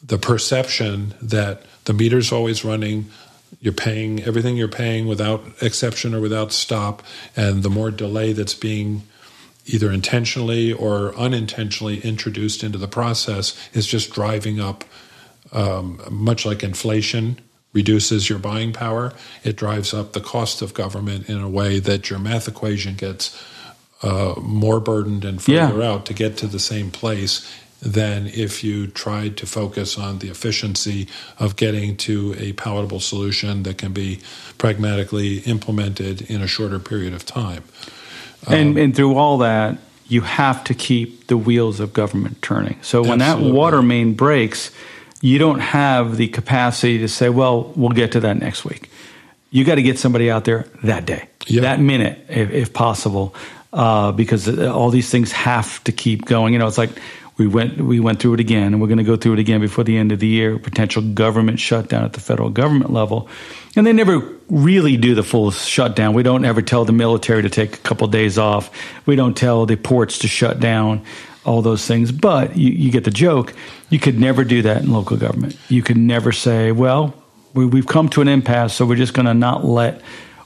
the 0.06 0.18
perception 0.18 1.14
that 1.22 1.64
the 1.86 1.94
meter's 1.94 2.32
always 2.32 2.64
running 2.64 3.10
you're 3.60 3.74
paying 3.74 4.22
everything 4.24 4.56
you're 4.56 4.68
paying 4.68 5.08
without 5.08 5.44
exception 5.62 6.14
or 6.14 6.22
without 6.22 6.52
stop 6.52 7.02
and 7.36 7.64
the 7.64 7.70
more 7.70 7.92
delay 7.92 8.34
that's 8.34 8.54
being 8.54 9.04
either 9.66 9.92
intentionally 9.92 10.72
or 10.72 11.14
unintentionally 11.16 12.00
introduced 12.00 12.64
into 12.64 12.78
the 12.78 12.88
process 12.88 13.58
is 13.74 13.86
just 13.86 14.12
driving 14.12 14.60
up 14.60 14.84
um, 15.52 16.02
much 16.10 16.46
like 16.46 16.64
inflation 16.64 17.40
reduces 17.74 18.30
your 18.30 18.40
buying 18.40 18.74
power, 18.74 19.14
it 19.44 19.56
drives 19.56 19.94
up 19.94 20.14
the 20.14 20.20
cost 20.20 20.62
of 20.62 20.74
government 20.74 21.30
in 21.30 21.40
a 21.40 21.50
way 21.50 21.80
that 21.80 22.10
your 22.10 22.20
math 22.20 22.48
equation 22.48 22.96
gets 22.96 23.44
uh, 24.02 24.34
more 24.42 24.80
burdened 24.80 25.26
and 25.26 25.42
further 25.42 25.80
yeah. 25.80 25.90
out 25.90 26.06
to 26.06 26.14
get 26.14 26.38
to 26.38 26.48
the 26.48 26.60
same 26.60 26.92
place 26.92 27.52
than 27.82 28.28
if 28.28 28.64
you 28.64 28.88
tried 28.88 29.38
to 29.38 29.46
focus 29.46 29.98
on 29.98 30.20
the 30.20 30.30
efficiency 30.30 31.08
of 31.40 31.56
getting 31.56 31.96
to 31.96 32.36
a 32.40 32.54
palatable 32.54 33.00
solution 33.00 33.64
that 33.64 33.78
can 33.78 33.94
be 33.94 34.20
pragmatically 34.58 35.40
implemented 35.40 36.22
in 36.30 36.42
a 36.42 36.48
shorter 36.48 36.80
period 36.80 37.14
of 37.14 37.26
time. 37.26 37.64
And, 38.48 38.72
um, 38.72 38.78
and 38.78 38.96
through 38.96 39.16
all 39.16 39.38
that, 39.40 39.78
you 40.08 40.22
have 40.22 40.64
to 40.64 40.74
keep 40.74 41.28
the 41.28 41.38
wheels 41.38 41.80
of 41.80 41.94
government 41.94 42.42
turning. 42.42 42.78
So 42.82 43.02
when 43.02 43.22
absolutely. 43.22 43.52
that 43.52 43.56
water 43.56 43.82
main 43.82 44.14
breaks, 44.14 44.72
you 45.22 45.40
don't 45.40 45.60
have 45.60 46.18
the 46.18 46.28
capacity 46.28 47.00
to 47.00 47.08
say, 47.08 47.30
well, 47.30 47.72
we'll 47.76 47.90
get 47.90 48.12
to 48.14 48.20
that 48.22 48.38
next 48.38 48.66
week. 48.66 48.90
You 49.50 49.64
got 49.64 49.76
to 49.76 49.82
get 49.82 49.98
somebody 49.98 50.30
out 50.30 50.46
there 50.46 50.68
that 50.84 51.06
day, 51.06 51.30
that 51.62 51.80
minute, 51.80 52.26
if, 52.30 52.52
if 52.52 52.74
possible, 52.74 53.34
uh, 53.74 54.12
because 54.12 54.48
all 54.60 54.90
these 54.90 55.10
things 55.10 55.32
have 55.32 55.84
to 55.86 55.92
keep 55.92 56.26
going. 56.26 56.54
You 56.54 56.60
know, 56.60 56.68
it's 56.68 56.78
like 56.78 56.92
we 57.38 57.48
went 57.48 57.80
we 57.80 58.00
went 58.00 58.20
through 58.20 58.36
it 58.36 58.40
again, 58.40 58.74
and 58.74 58.82
we're 58.82 58.88
going 58.88 58.98
to 58.98 59.04
go 59.04 59.16
through 59.16 59.34
it 59.34 59.40
again 59.40 59.62
before 59.62 59.84
the 59.84 59.98
end 59.98 60.12
of 60.12 60.20
the 60.20 60.28
year. 60.28 60.60
Potential 60.60 61.02
government 61.02 61.60
shutdown 61.60 62.04
at 62.04 62.14
the 62.14 62.20
federal 62.20 62.50
government 62.50 62.92
level, 62.92 63.30
and 63.76 63.88
they 63.88 63.94
never 63.94 64.20
really 64.50 64.98
do 64.98 65.16
the 65.16 65.24
full 65.24 65.52
shutdown. 65.52 66.14
We 66.14 66.24
don't 66.24 66.46
ever 66.46 66.62
tell 66.62 66.84
the 66.84 66.94
military 66.94 67.44
to 67.44 67.50
take 67.50 67.76
a 67.76 67.80
couple 67.80 68.06
of 68.06 68.12
days 68.12 68.38
off. 68.38 68.70
We 69.06 69.16
don't 69.16 69.36
tell 69.36 69.66
the 69.66 69.78
ports 69.78 70.20
to 70.20 70.28
shut 70.28 70.60
down 70.60 71.04
all 71.48 71.62
those 71.62 71.88
things. 71.88 72.12
But 72.12 72.58
you, 72.58 72.72
you 72.72 72.92
get 72.92 73.04
the 73.04 73.12
joke. 73.12 73.54
You 73.90 74.00
could 74.00 74.20
never 74.20 74.44
do 74.44 74.62
that 74.64 74.84
in 74.84 74.92
local 74.92 75.18
government. 75.18 75.58
You 75.70 75.82
could 75.82 75.98
never 75.98 76.32
say, 76.32 76.72
well, 76.72 77.14
we, 77.54 77.66
we've 77.66 77.88
come 77.88 78.10
to 78.10 78.22
an 78.22 78.28
impasse, 78.28 78.76
so 78.76 78.86
we're 78.86 78.98
just 78.98 79.14
going 79.14 79.26
to 79.26 79.34
not 79.34 79.66
let 79.66 80.02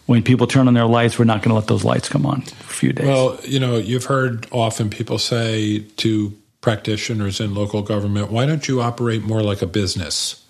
when 0.06 0.24
people 0.24 0.48
turn 0.48 0.68
on 0.68 0.74
their 0.74 0.86
lights, 0.86 1.18
we're 1.18 1.26
not 1.26 1.42
going 1.42 1.50
to 1.50 1.56
let 1.56 1.68
those 1.68 1.84
lights 1.84 2.10
come 2.10 2.26
on 2.26 2.42
for 2.42 2.72
a 2.72 2.76
few 2.76 2.94
days. 2.94 3.08
Well, 3.08 3.40
you 3.44 3.60
know, 3.60 3.78
you've 3.78 4.06
heard 4.06 4.48
often 4.52 4.90
people 4.90 5.18
say 5.18 5.80
to 5.98 6.38
practitioners 6.60 7.40
in 7.40 7.56
local 7.56 7.82
government, 7.82 8.32
why 8.32 8.46
don't 8.46 8.68
you 8.68 8.82
operate 8.82 9.24
more 9.24 9.42
like 9.42 9.62
a 9.62 9.68
business? 9.68 10.46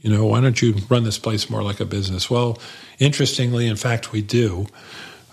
You 0.00 0.10
know, 0.10 0.26
why 0.26 0.40
don't 0.40 0.60
you 0.60 0.74
run 0.88 1.04
this 1.04 1.18
place 1.18 1.48
more 1.50 1.62
like 1.62 1.80
a 1.80 1.84
business? 1.84 2.30
Well, 2.30 2.58
interestingly, 2.98 3.66
in 3.66 3.76
fact, 3.76 4.12
we 4.12 4.22
do. 4.22 4.66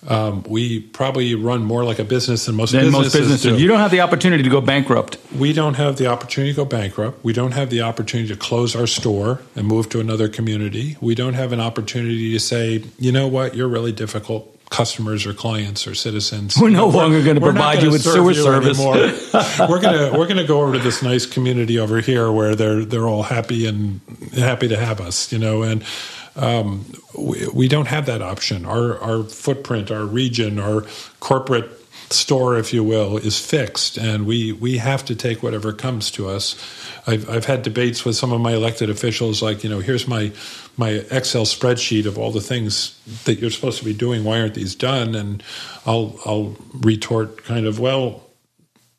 Um, 0.08 0.44
we 0.44 0.82
probably 0.82 1.36
run 1.36 1.64
more 1.64 1.84
like 1.84 2.00
a 2.00 2.04
business 2.04 2.46
than 2.46 2.56
most 2.56 2.72
than 2.72 2.86
businesses. 2.86 3.14
most 3.14 3.22
businesses. 3.22 3.58
Do. 3.58 3.62
You 3.62 3.68
don't 3.68 3.80
have 3.80 3.92
the 3.92 4.02
opportunity 4.02 4.44
to 4.44 4.50
go 4.50 4.62
bankrupt. 4.62 5.18
We 5.38 5.54
don't 5.54 5.76
have 5.76 5.98
the 5.98 6.08
opportunity 6.08 6.54
to 6.54 6.58
go 6.58 6.66
bankrupt. 6.66 7.24
We 7.24 7.34
don't 7.34 7.54
have 7.54 7.70
the 7.70 7.82
opportunity 7.82 8.30
to 8.30 8.40
close 8.40 8.76
our 8.76 8.88
store 8.88 9.42
and 9.56 9.68
move 9.68 9.90
to 9.90 10.00
another 10.00 10.28
community. 10.28 10.98
We 11.00 11.16
don't 11.16 11.36
have 11.36 11.54
an 11.54 11.60
opportunity 11.60 12.32
to 12.34 12.40
say, 12.40 12.84
you 13.00 13.12
know 13.12 13.28
what, 13.28 13.56
you're 13.56 13.68
really 13.68 13.92
difficult 13.92 14.50
customers 14.74 15.28
or 15.28 15.34
clients 15.34 15.86
or 15.86 15.94
citizens. 15.94 16.58
We're 16.60 16.70
no 16.70 16.88
longer 16.88 17.24
going 17.24 17.36
to 17.36 17.42
provide 17.42 17.84
you 17.84 17.92
with 17.92 18.02
sewer 18.02 18.34
service. 18.34 18.80
we're 19.60 19.80
going 19.80 20.12
to 20.12 20.18
we're 20.18 20.26
going 20.26 20.38
to 20.38 20.48
go 20.48 20.62
over 20.62 20.74
to 20.74 20.80
this 20.80 21.04
nice 21.04 21.28
community 21.28 21.78
over 21.78 22.02
here 22.02 22.32
where 22.32 22.56
they're 22.56 22.84
they're 22.84 23.08
all 23.08 23.24
happy 23.24 23.68
and 23.68 24.02
happy 24.36 24.68
to 24.68 24.76
have 24.76 25.00
us, 25.00 25.32
you 25.32 25.38
know, 25.38 25.62
and 25.62 25.84
um, 26.36 26.86
we, 27.18 27.48
we 27.50 27.68
don't 27.68 27.88
have 27.88 28.06
that 28.08 28.22
option. 28.22 28.66
Our 28.66 28.98
our 29.00 29.24
footprint, 29.24 29.92
our 29.92 30.06
region, 30.06 30.60
our 30.60 30.86
corporate 31.20 31.70
store, 32.10 32.58
if 32.58 32.74
you 32.74 32.84
will, 32.84 33.18
is 33.18 33.40
fixed, 33.40 33.98
and 33.98 34.26
we 34.26 34.52
we 34.52 34.78
have 34.78 35.06
to 35.06 35.16
take 35.16 35.44
whatever 35.44 35.74
comes 35.74 36.12
to 36.12 36.30
us. 36.30 36.56
I've 37.06 37.30
I've 37.30 37.46
had 37.46 37.64
debates 37.64 38.06
with 38.06 38.16
some 38.16 38.32
of 38.32 38.42
my 38.42 38.54
elected 38.54 38.90
officials, 38.90 39.42
like 39.42 39.64
you 39.64 39.70
know, 39.70 39.80
here's 39.80 40.08
my 40.08 40.32
my 40.78 40.90
Excel 41.12 41.46
spreadsheet 41.46 42.06
of 42.06 42.18
all 42.18 42.32
the 42.32 42.42
things 42.42 43.00
that 43.26 43.40
you're 43.40 43.52
supposed 43.52 43.80
to 43.80 43.86
be 43.86 43.94
doing. 43.94 44.24
Why 44.24 44.40
aren't 44.40 44.56
these 44.56 44.76
done? 44.76 45.16
And 45.16 45.44
I'll 45.86 46.20
I'll 46.26 46.56
retort 46.74 47.44
kind 47.44 47.66
of, 47.66 47.80
well, 47.80 48.24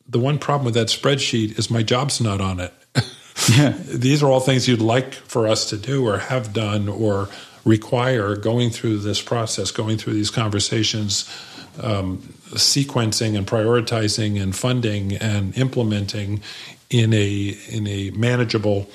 the 0.09 0.19
one 0.19 0.39
problem 0.39 0.65
with 0.65 0.75
that 0.75 0.89
spreadsheet 0.89 1.59
is 1.59 1.71
my 1.71 1.83
job's 1.83 2.21
not 2.21 2.41
on 2.41 2.61
it. 2.61 2.73
Yeah. 3.49 3.75
These 3.87 4.23
are 4.23 4.31
all 4.31 4.41
things 4.41 4.69
you'd 4.69 4.81
like 4.81 5.15
for 5.15 5.47
us 5.49 5.71
to 5.71 5.77
do 5.77 6.07
or 6.07 6.19
have 6.19 6.53
done 6.53 6.89
or 6.89 7.29
require 7.65 8.37
going 8.37 8.71
through 8.71 8.99
this 8.99 9.21
process, 9.23 9.71
going 9.71 9.99
through 9.99 10.15
these 10.15 10.31
conversations, 10.31 11.29
um, 11.83 12.19
sequencing 12.53 13.37
and 13.37 13.47
prioritizing 13.47 14.41
and 14.41 14.55
funding 14.55 15.15
and 15.15 15.57
implementing 15.57 16.43
in 16.91 17.13
a 17.13 17.57
in 17.69 17.87
a 17.87 18.11
manageable 18.11 18.89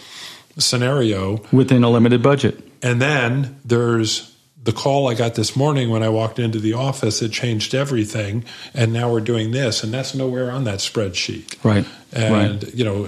scenario 0.57 1.41
within 1.51 1.83
a 1.83 1.89
limited 1.89 2.21
budget. 2.21 2.63
And 2.81 3.01
then 3.01 3.59
there's 3.65 4.35
the 4.63 4.71
call 4.71 5.07
I 5.07 5.13
got 5.13 5.35
this 5.35 5.55
morning 5.55 5.89
when 5.89 6.03
I 6.03 6.09
walked 6.09 6.39
into 6.39 6.59
the 6.59 6.73
office. 6.73 7.21
It 7.21 7.31
changed 7.31 7.73
everything, 7.73 8.45
and 8.73 8.93
now 8.93 9.11
we're 9.11 9.19
doing 9.21 9.51
this, 9.51 9.83
and 9.83 9.93
that's 9.93 10.13
nowhere 10.13 10.51
on 10.51 10.63
that 10.65 10.79
spreadsheet. 10.79 11.63
Right. 11.63 11.85
And 12.13 12.63
right. 12.63 12.73
you 12.75 12.85
know. 12.85 13.07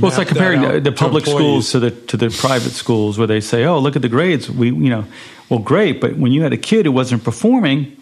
Well, 0.00 0.08
it's 0.08 0.18
like 0.18 0.28
comparing 0.28 0.62
the, 0.62 0.80
the 0.80 0.92
public 0.92 1.24
to 1.24 1.30
schools 1.30 1.72
to 1.72 1.80
the 1.80 1.90
to 1.90 2.16
the 2.16 2.30
private 2.30 2.72
schools, 2.72 3.18
where 3.18 3.26
they 3.26 3.40
say, 3.40 3.64
"Oh, 3.64 3.78
look 3.78 3.96
at 3.96 4.02
the 4.02 4.08
grades." 4.08 4.50
We, 4.50 4.68
you 4.68 4.90
know, 4.90 5.04
well, 5.48 5.60
great, 5.60 6.00
but 6.00 6.16
when 6.16 6.32
you 6.32 6.42
had 6.42 6.52
a 6.52 6.56
kid 6.56 6.86
who 6.86 6.92
wasn't 6.92 7.24
performing, 7.24 7.96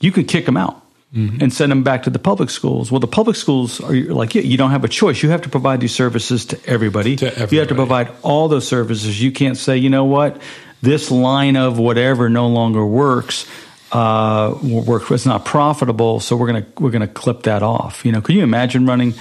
you 0.00 0.12
could 0.12 0.28
kick 0.28 0.46
them 0.46 0.56
out 0.56 0.86
mm-hmm. 1.14 1.42
and 1.42 1.52
send 1.52 1.72
them 1.72 1.82
back 1.82 2.04
to 2.04 2.10
the 2.10 2.18
public 2.18 2.50
schools. 2.50 2.90
Well, 2.90 3.00
the 3.00 3.06
public 3.06 3.36
schools 3.36 3.80
are 3.80 3.94
like, 3.94 4.34
yeah, 4.34 4.42
you 4.42 4.56
don't 4.56 4.70
have 4.70 4.84
a 4.84 4.88
choice. 4.88 5.22
You 5.22 5.30
have 5.30 5.42
to 5.42 5.48
provide 5.48 5.80
these 5.80 5.94
services 5.94 6.46
to 6.46 6.60
everybody. 6.66 7.16
To 7.16 7.26
everybody. 7.26 7.54
You 7.56 7.60
have 7.60 7.68
to 7.68 7.74
provide 7.74 8.10
all 8.22 8.48
those 8.48 8.66
services. 8.66 9.22
You 9.22 9.32
can't 9.32 9.56
say, 9.56 9.76
you 9.76 9.90
know 9.90 10.04
what, 10.04 10.40
this 10.82 11.10
line 11.10 11.56
of 11.56 11.78
whatever 11.78 12.28
no 12.28 12.48
longer 12.48 12.84
works. 12.84 13.46
Uh, 13.92 14.58
work. 14.62 15.08
It's 15.12 15.24
not 15.24 15.44
profitable, 15.44 16.18
so 16.18 16.34
we're 16.34 16.48
gonna 16.48 16.66
we're 16.80 16.90
gonna 16.90 17.06
clip 17.06 17.44
that 17.44 17.62
off. 17.62 18.04
You 18.04 18.10
know, 18.10 18.20
can 18.20 18.34
you 18.34 18.42
imagine 18.42 18.84
running? 18.84 19.14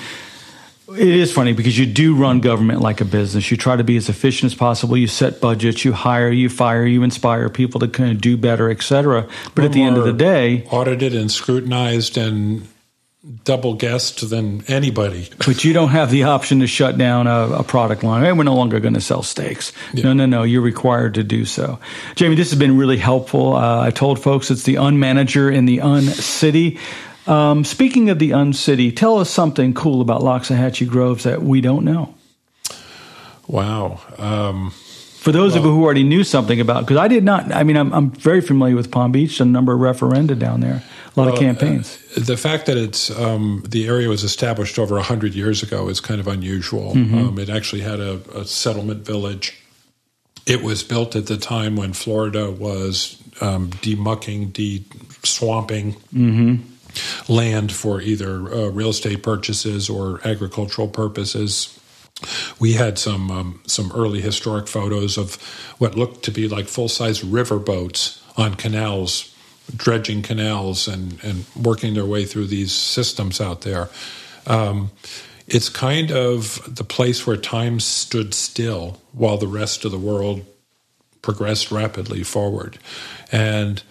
It 0.88 1.08
is 1.08 1.32
funny 1.32 1.54
because 1.54 1.78
you 1.78 1.86
do 1.88 2.16
run 2.16 2.42
government 2.42 2.82
like 2.82 3.02
a 3.02 3.06
business. 3.06 3.50
You 3.50 3.58
try 3.58 3.76
to 3.76 3.84
be 3.84 3.98
as 3.98 4.08
efficient 4.08 4.52
as 4.52 4.58
possible. 4.58 4.96
You 4.96 5.08
set 5.08 5.42
budgets, 5.42 5.84
you 5.84 5.94
hire, 5.94 6.30
you 6.30 6.48
fire, 6.48 6.86
you 6.86 7.02
inspire 7.04 7.50
people 7.50 7.80
to 7.80 7.88
kind 7.88 8.12
of 8.12 8.22
do 8.22 8.38
better, 8.38 8.70
et 8.70 8.84
cetera. 8.84 9.28
But 9.56 9.58
We're 9.58 9.66
at 9.66 9.74
the 9.74 9.82
end 9.82 9.98
of 9.98 10.06
the 10.06 10.14
day, 10.14 10.64
audited 10.72 11.16
and 11.16 11.32
scrutinized 11.32 12.18
and 12.18 12.68
double 13.44 13.74
guessed 13.74 14.30
than 14.30 14.64
anybody. 14.68 15.30
But 15.46 15.64
you 15.64 15.74
don't 15.74 15.90
have 15.90 16.12
the 16.12 16.24
option 16.24 16.60
to 16.60 16.68
shut 16.68 16.98
down 16.98 17.28
a, 17.28 17.60
a 17.60 17.64
product 17.64 18.04
line. 18.04 18.24
Hey, 18.24 18.32
we're 18.32 18.44
no 18.44 18.56
longer 18.56 18.80
going 18.80 18.94
to 18.94 19.02
sell 19.02 19.24
steaks. 19.24 19.74
Yeah. 19.94 20.06
No, 20.06 20.14
no, 20.14 20.26
no. 20.26 20.44
You're 20.44 20.62
required 20.62 21.16
to 21.16 21.24
do 21.24 21.46
so. 21.46 21.80
Jamie, 22.16 22.36
this 22.36 22.52
has 22.52 22.60
been 22.60 22.78
really 22.78 22.98
helpful. 22.98 23.56
Uh, 23.56 23.82
I 23.82 23.92
told 23.92 24.20
folks 24.22 24.52
it's 24.52 24.64
the 24.64 24.76
unmanager 24.76 25.54
in 25.54 25.66
the 25.66 25.82
uncity. 25.82 26.80
Um, 27.28 27.64
speaking 27.64 28.10
of 28.10 28.20
the 28.20 28.34
uncity, 28.34 28.92
tell 28.92 29.18
us 29.18 29.30
something 29.30 29.74
cool 29.74 30.02
about 30.02 30.22
Loxahatchee 30.22 30.88
Groves 30.88 31.24
that 31.24 31.42
we 31.42 31.62
don't 31.62 31.84
know. 31.84 32.14
Wow. 33.48 34.00
Um, 34.18 34.72
For 34.72 35.32
those 35.32 35.52
well, 35.54 35.60
of 35.60 35.66
you 35.66 35.72
who 35.72 35.84
already 35.84 36.04
knew 36.04 36.24
something 36.24 36.60
about, 36.60 36.82
because 36.82 36.98
I 36.98 37.08
did 37.08 37.24
not. 37.24 37.52
I 37.52 37.64
mean, 37.64 37.78
I'm, 37.78 37.94
I'm, 37.94 38.12
very 38.12 38.42
familiar 38.42 38.76
with 38.76 38.92
Palm 38.92 39.12
Beach. 39.12 39.40
A 39.40 39.46
number 39.46 39.74
of 39.74 39.80
referenda 39.80 40.38
down 40.38 40.62
there, 40.62 40.84
a 41.16 41.20
lot 41.20 41.26
well, 41.26 41.34
of 41.34 41.40
campaigns. 41.40 42.00
Uh, 42.16 42.22
the 42.22 42.38
fact 42.38 42.68
that 42.68 42.78
it's 42.78 43.10
um, 43.20 43.64
the 43.68 43.88
area 43.88 44.08
was 44.08 44.24
established 44.24 44.78
over 44.78 45.00
hundred 45.00 45.34
years 45.34 45.64
ago 45.64 45.90
is 45.90 46.00
kind 46.00 46.20
of 46.20 46.28
unusual. 46.28 46.94
Mm-hmm. 46.94 47.18
Um, 47.18 47.40
it 47.40 47.50
actually 47.50 47.82
had 47.82 48.00
a, 48.00 48.22
a, 48.36 48.46
settlement 48.46 49.06
village. 49.06 49.60
It 50.46 50.62
was 50.62 50.84
built 50.84 51.16
at 51.16 51.26
the 51.26 51.38
time 51.38 51.76
when 51.76 51.94
Florida 51.94 52.52
was 52.52 53.20
um, 53.42 53.72
demucking, 53.72 54.54
de-swamping. 54.54 55.94
Mm-hmm 56.14 56.75
land 57.28 57.72
for 57.72 58.02
either 58.02 58.36
uh, 58.54 58.70
real 58.70 58.90
estate 58.90 59.24
purchases 59.24 59.90
or 59.90 60.20
agricultural 60.26 60.88
purposes. 60.88 61.80
We 62.60 62.74
had 62.74 62.98
some 62.98 63.30
um, 63.30 63.62
some 63.68 63.92
early 63.94 64.22
historic 64.22 64.68
photos 64.68 65.18
of 65.18 65.36
what 65.80 65.96
looked 65.96 66.24
to 66.24 66.32
be 66.32 66.48
like 66.48 66.68
full 66.68 66.88
size 66.88 67.24
river 67.24 67.60
boats 67.60 68.24
on 68.38 68.56
canals, 68.56 69.36
dredging 69.76 70.22
canals 70.22 70.88
and 70.88 71.22
and 71.24 71.46
working 71.56 71.94
their 71.94 72.06
way 72.06 72.26
through 72.26 72.48
these 72.48 72.72
systems 72.72 73.42
out 73.42 73.62
there. 73.62 73.90
Um, 74.48 74.92
it's 75.48 75.70
kind 75.70 76.12
of 76.12 76.62
the 76.74 76.84
place 76.84 77.28
where 77.28 77.38
time 77.38 77.80
stood 77.80 78.34
still 78.34 79.02
while 79.12 79.38
the 79.38 79.48
rest 79.48 79.86
of 79.86 79.92
the 79.92 80.00
world 80.00 80.46
progressed 81.22 81.72
rapidly 81.72 82.24
forward, 82.24 82.80
and 83.32 83.84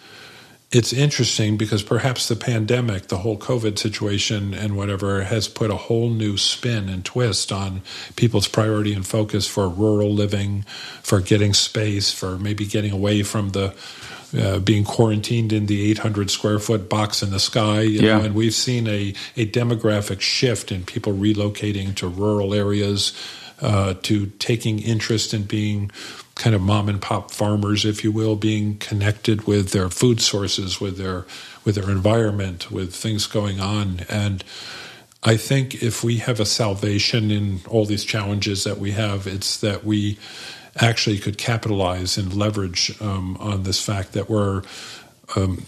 it's 0.71 0.93
interesting 0.93 1.57
because 1.57 1.83
perhaps 1.83 2.29
the 2.29 2.37
pandemic, 2.37 3.07
the 3.07 3.19
whole 3.19 3.39
COVID 3.39 3.79
situation 3.79 4.53
and 4.53 4.77
whatever, 4.77 5.23
has 5.23 5.47
put 5.47 5.71
a 5.71 5.77
whole 5.77 6.11
new 6.11 6.37
spin 6.37 6.89
and 6.89 7.05
twist 7.05 7.53
on 7.53 7.83
people's 8.17 8.49
priority 8.49 8.93
and 8.93 9.07
focus 9.07 9.47
for 9.47 9.69
rural 9.69 10.13
living, 10.13 10.63
for 11.03 11.21
getting 11.21 11.55
space, 11.55 12.13
for 12.13 12.39
maybe 12.39 12.67
getting 12.67 12.93
away 12.93 13.23
from 13.23 13.51
the 13.51 13.75
uh, 14.37 14.59
being 14.59 14.83
quarantined 14.83 15.53
in 15.53 15.67
the 15.67 15.91
800 15.93 16.29
square 16.29 16.59
foot 16.59 16.89
box 16.89 17.23
in 17.23 17.31
the 17.31 17.39
sky. 17.39 17.83
yeah. 17.83 18.19
Know, 18.19 18.25
and 18.25 18.35
we've 18.35 18.55
seen 18.55 18.89
a, 18.89 19.15
a 19.37 19.47
demographic 19.47 20.21
shift 20.21 20.73
in 20.73 20.85
people 20.85 21.13
relocating 21.13 21.95
to 21.97 22.09
rural 22.09 22.53
areas, 22.53 23.13
uh, 23.61 23.95
to 24.03 24.27
taking 24.41 24.81
interest 24.81 25.33
in 25.33 25.45
being 25.45 25.93
kind 26.35 26.55
of 26.55 26.63
mom 26.63 26.89
and 26.89 27.01
pop 27.01 27.31
farmers, 27.31 27.85
if 27.85 28.03
you 28.03 28.11
will, 28.11 28.37
being 28.37 28.77
connected 28.79 29.47
with 29.47 29.71
their 29.71 29.89
food 29.89 30.21
sources, 30.21 30.81
with 30.81 30.99
their 30.99 31.27
with 31.65 31.77
their 31.77 31.91
environment, 31.91 32.71
with 32.71 32.95
things 32.95 33.27
going 33.27 33.61
on. 33.61 34.01
And 34.09 34.45
I 35.23 35.37
think 35.37 35.83
if 35.83 36.05
we 36.05 36.19
have 36.19 36.41
a 36.41 36.47
salvation 36.47 37.31
in 37.31 37.61
all 37.69 37.87
these 37.87 38.05
challenges 38.05 38.65
that 38.65 38.79
we 38.79 38.93
have, 38.93 39.27
it's 39.27 39.59
that 39.61 39.85
we 39.85 40.19
actually 40.77 41.19
could 41.19 41.39
capitalize 41.39 42.19
and 42.19 42.35
leverage 42.35 43.01
um, 43.01 43.37
on 43.39 43.63
this 43.63 43.83
fact 43.83 44.13
that 44.13 44.29
we're 44.29 44.63
um, 45.37 45.65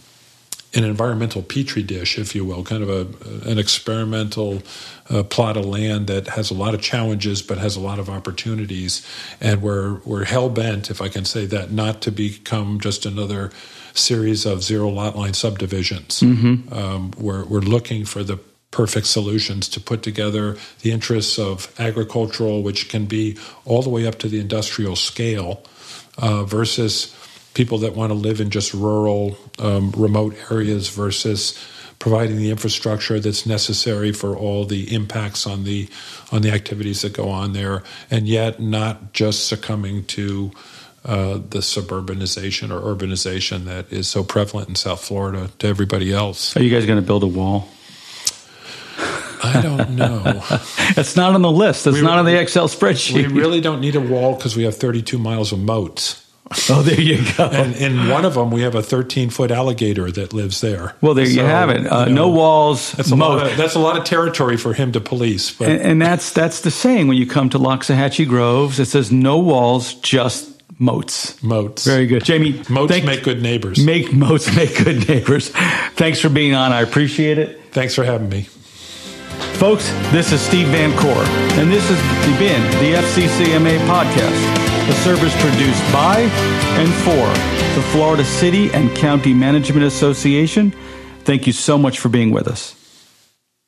an 0.75 0.85
environmental 0.85 1.43
petri 1.43 1.83
dish, 1.83 2.19
if 2.19 2.35
you 2.35 2.45
will, 2.45 2.63
kind 2.63 2.83
of 2.83 2.91
a 2.91 3.49
an 3.51 3.59
experimental 3.59 4.63
uh, 5.09 5.23
plot 5.23 5.57
of 5.57 5.65
land 5.65 6.07
that 6.09 6.29
has 6.29 6.51
a 6.51 6.55
lot 6.55 6.75
of 6.75 6.81
challenges 6.81 7.43
but 7.43 7.59
has 7.59 7.77
a 7.77 7.81
lot 7.81 7.99
of 7.99 8.09
opportunities, 8.09 9.07
and 9.41 9.63
we're 9.63 10.01
we're 10.05 10.25
hell 10.25 10.51
bent, 10.51 10.91
if 10.91 11.01
I 11.01 11.09
can 11.09 11.25
say 11.25 11.47
that, 11.47 11.71
not 11.71 12.01
to 12.03 12.11
become 12.11 12.81
just 12.81 13.07
another 13.07 13.51
series 13.95 14.45
of 14.45 14.63
zero 14.63 14.89
lot 14.89 15.17
line 15.17 15.35
subdivisions. 15.35 16.21
Mm-hmm. 16.21 16.73
Um, 16.73 17.13
we're 17.17 17.45
we're 17.45 17.61
looking 17.61 18.05
for 18.05 18.23
the 18.23 18.39
perfect 18.71 19.07
solutions 19.07 19.69
to 19.71 19.81
put 19.81 20.03
together 20.03 20.59
the 20.83 20.93
interests 20.93 21.39
of 21.39 21.73
agricultural, 21.79 22.63
which 22.63 22.91
can 22.91 23.07
be 23.07 23.39
all 23.65 23.81
the 23.83 23.89
way 23.89 24.07
up 24.07 24.19
to 24.19 24.29
the 24.29 24.39
industrial 24.39 24.97
scale, 24.97 25.63
uh, 26.19 26.45
versus 26.45 27.15
people 27.55 27.79
that 27.79 27.95
want 27.95 28.11
to 28.11 28.15
live 28.15 28.39
in 28.39 28.51
just 28.51 28.75
rural, 28.75 29.39
um, 29.59 29.93
remote 29.97 30.37
areas 30.51 30.89
versus 30.89 31.59
providing 31.99 32.37
the 32.37 32.51
infrastructure 32.51 33.19
that's 33.19 33.47
necessary 33.47 34.13
for 34.13 34.37
all 34.37 34.65
the 34.65 34.95
impacts 34.95 35.47
on 35.47 35.65
the 35.65 35.89
on 36.31 36.43
the 36.43 36.51
activities 36.51 37.03
that 37.03 37.13
go 37.13 37.29
on 37.29 37.53
there, 37.53 37.83
and 38.11 38.27
yet 38.29 38.61
not 38.61 39.13
just 39.13 39.47
succumbing 39.47 40.05
to 40.05 40.51
uh, 41.05 41.35
the 41.35 41.59
suburbanization 41.59 42.71
or 42.71 42.95
urbanization 42.95 43.65
that 43.65 43.93
is 43.93 44.09
so 44.09 44.25
prevalent 44.25 44.69
in 44.69 44.75
South 44.75 45.03
Florida 45.03 45.51
to 45.59 45.67
everybody 45.67 46.13
else. 46.13 46.57
Are 46.57 46.63
you 46.63 46.71
guys 46.71 46.85
going 46.85 47.01
to 47.01 47.07
build 47.07 47.23
a 47.23 47.29
wall? 47.29 47.69
I 49.43 49.61
don't 49.63 49.91
know. 49.91 50.23
it's 50.97 51.15
not 51.15 51.35
on 51.35 51.43
the 51.43 51.51
list. 51.51 51.87
It's 51.87 51.97
we, 51.97 52.03
not 52.03 52.19
on 52.19 52.25
the 52.25 52.41
Excel 52.41 52.69
spreadsheet. 52.69 53.15
We 53.15 53.27
really 53.27 53.61
don't 53.61 53.81
need 53.81 53.95
a 53.95 54.01
wall 54.01 54.35
because 54.35 54.57
we 54.57 54.65
have 54.65 54.75
32 54.75 55.19
miles 55.19 55.53
of 55.53 55.61
moats. 55.61 56.26
Oh, 56.69 56.83
there 56.83 57.01
you 57.01 57.25
go. 57.37 57.45
and 57.45 57.77
in 57.77 58.09
one 58.09 58.25
of 58.25 58.35
them, 58.35 58.51
we 58.51 58.63
have 58.63 58.75
a 58.75 58.83
13 58.83 59.31
foot 59.31 59.51
alligator 59.51 60.11
that 60.11 60.33
lives 60.33 60.61
there. 60.61 60.95
Well, 61.01 61.15
there 61.15 61.27
so, 61.27 61.33
you 61.33 61.41
have 61.41 61.71
it. 61.71 61.87
Uh, 61.87 62.07
you 62.09 62.15
know, 62.15 62.27
no 62.27 62.29
walls. 62.31 62.93
That's 62.93 63.11
a, 63.11 63.17
lot 63.17 63.47
of, 63.47 63.57
that's 63.57 63.75
a 63.77 63.79
lot 63.79 63.97
of 63.97 64.05
territory 64.05 64.57
for 64.57 64.75
him 64.75 64.93
to 64.93 65.01
police. 65.01 65.53
But. 65.53 65.69
And, 65.69 65.81
and 65.81 66.03
that's 66.03 66.33
that's 66.33 66.63
the 66.63 66.71
saying 66.73 67.07
when 67.09 67.17
you 67.17 67.27
come 67.27 67.51
to 67.51 67.59
Loxahatchee 67.59 68.29
Groves. 68.29 68.81
It 68.81 68.87
says 68.87 69.13
no 69.13 69.39
walls, 69.39 69.95
just 69.95 70.63
moats. 70.79 71.41
Moats. 71.43 71.85
Very 71.85 72.07
good. 72.07 72.25
Jamie, 72.25 72.63
moats 72.69 72.93
thank, 72.93 73.05
make 73.05 73.23
good 73.23 73.43
neighbors. 73.43 73.85
Make 73.85 74.13
moats 74.13 74.55
make 74.57 74.77
good 74.83 75.09
neighbors. 75.09 75.51
Thanks 75.51 76.21
for 76.21 76.29
being 76.29 76.55
on. 76.55 76.73
I 76.73 76.83
appreciate 76.83 77.39
it. 77.39 77.73
Thanks 77.73 77.95
for 77.95 78.05
having 78.05 78.29
me. 78.29 78.49
Folks, 79.59 79.89
this 80.11 80.33
is 80.33 80.41
Steve 80.41 80.67
Vancore, 80.69 81.25
and 81.59 81.71
this 81.71 81.89
has 81.89 82.39
been 82.39 82.63
the 82.83 82.99
FCCMA 82.99 83.79
podcast, 83.87 84.66
a 84.89 84.93
service 85.03 85.35
produced 85.41 85.83
by 85.93 86.21
and 86.79 86.93
for 87.03 87.27
the 87.75 87.87
Florida 87.89 88.25
City 88.25 88.71
and 88.73 88.95
County 88.97 89.35
Management 89.35 89.85
Association. 89.85 90.73
Thank 91.25 91.47
you 91.49 91.53
so 91.53 91.77
much 91.77 91.99
for 91.99 92.09
being 92.09 92.31
with 92.31 92.47
us. 92.47 92.76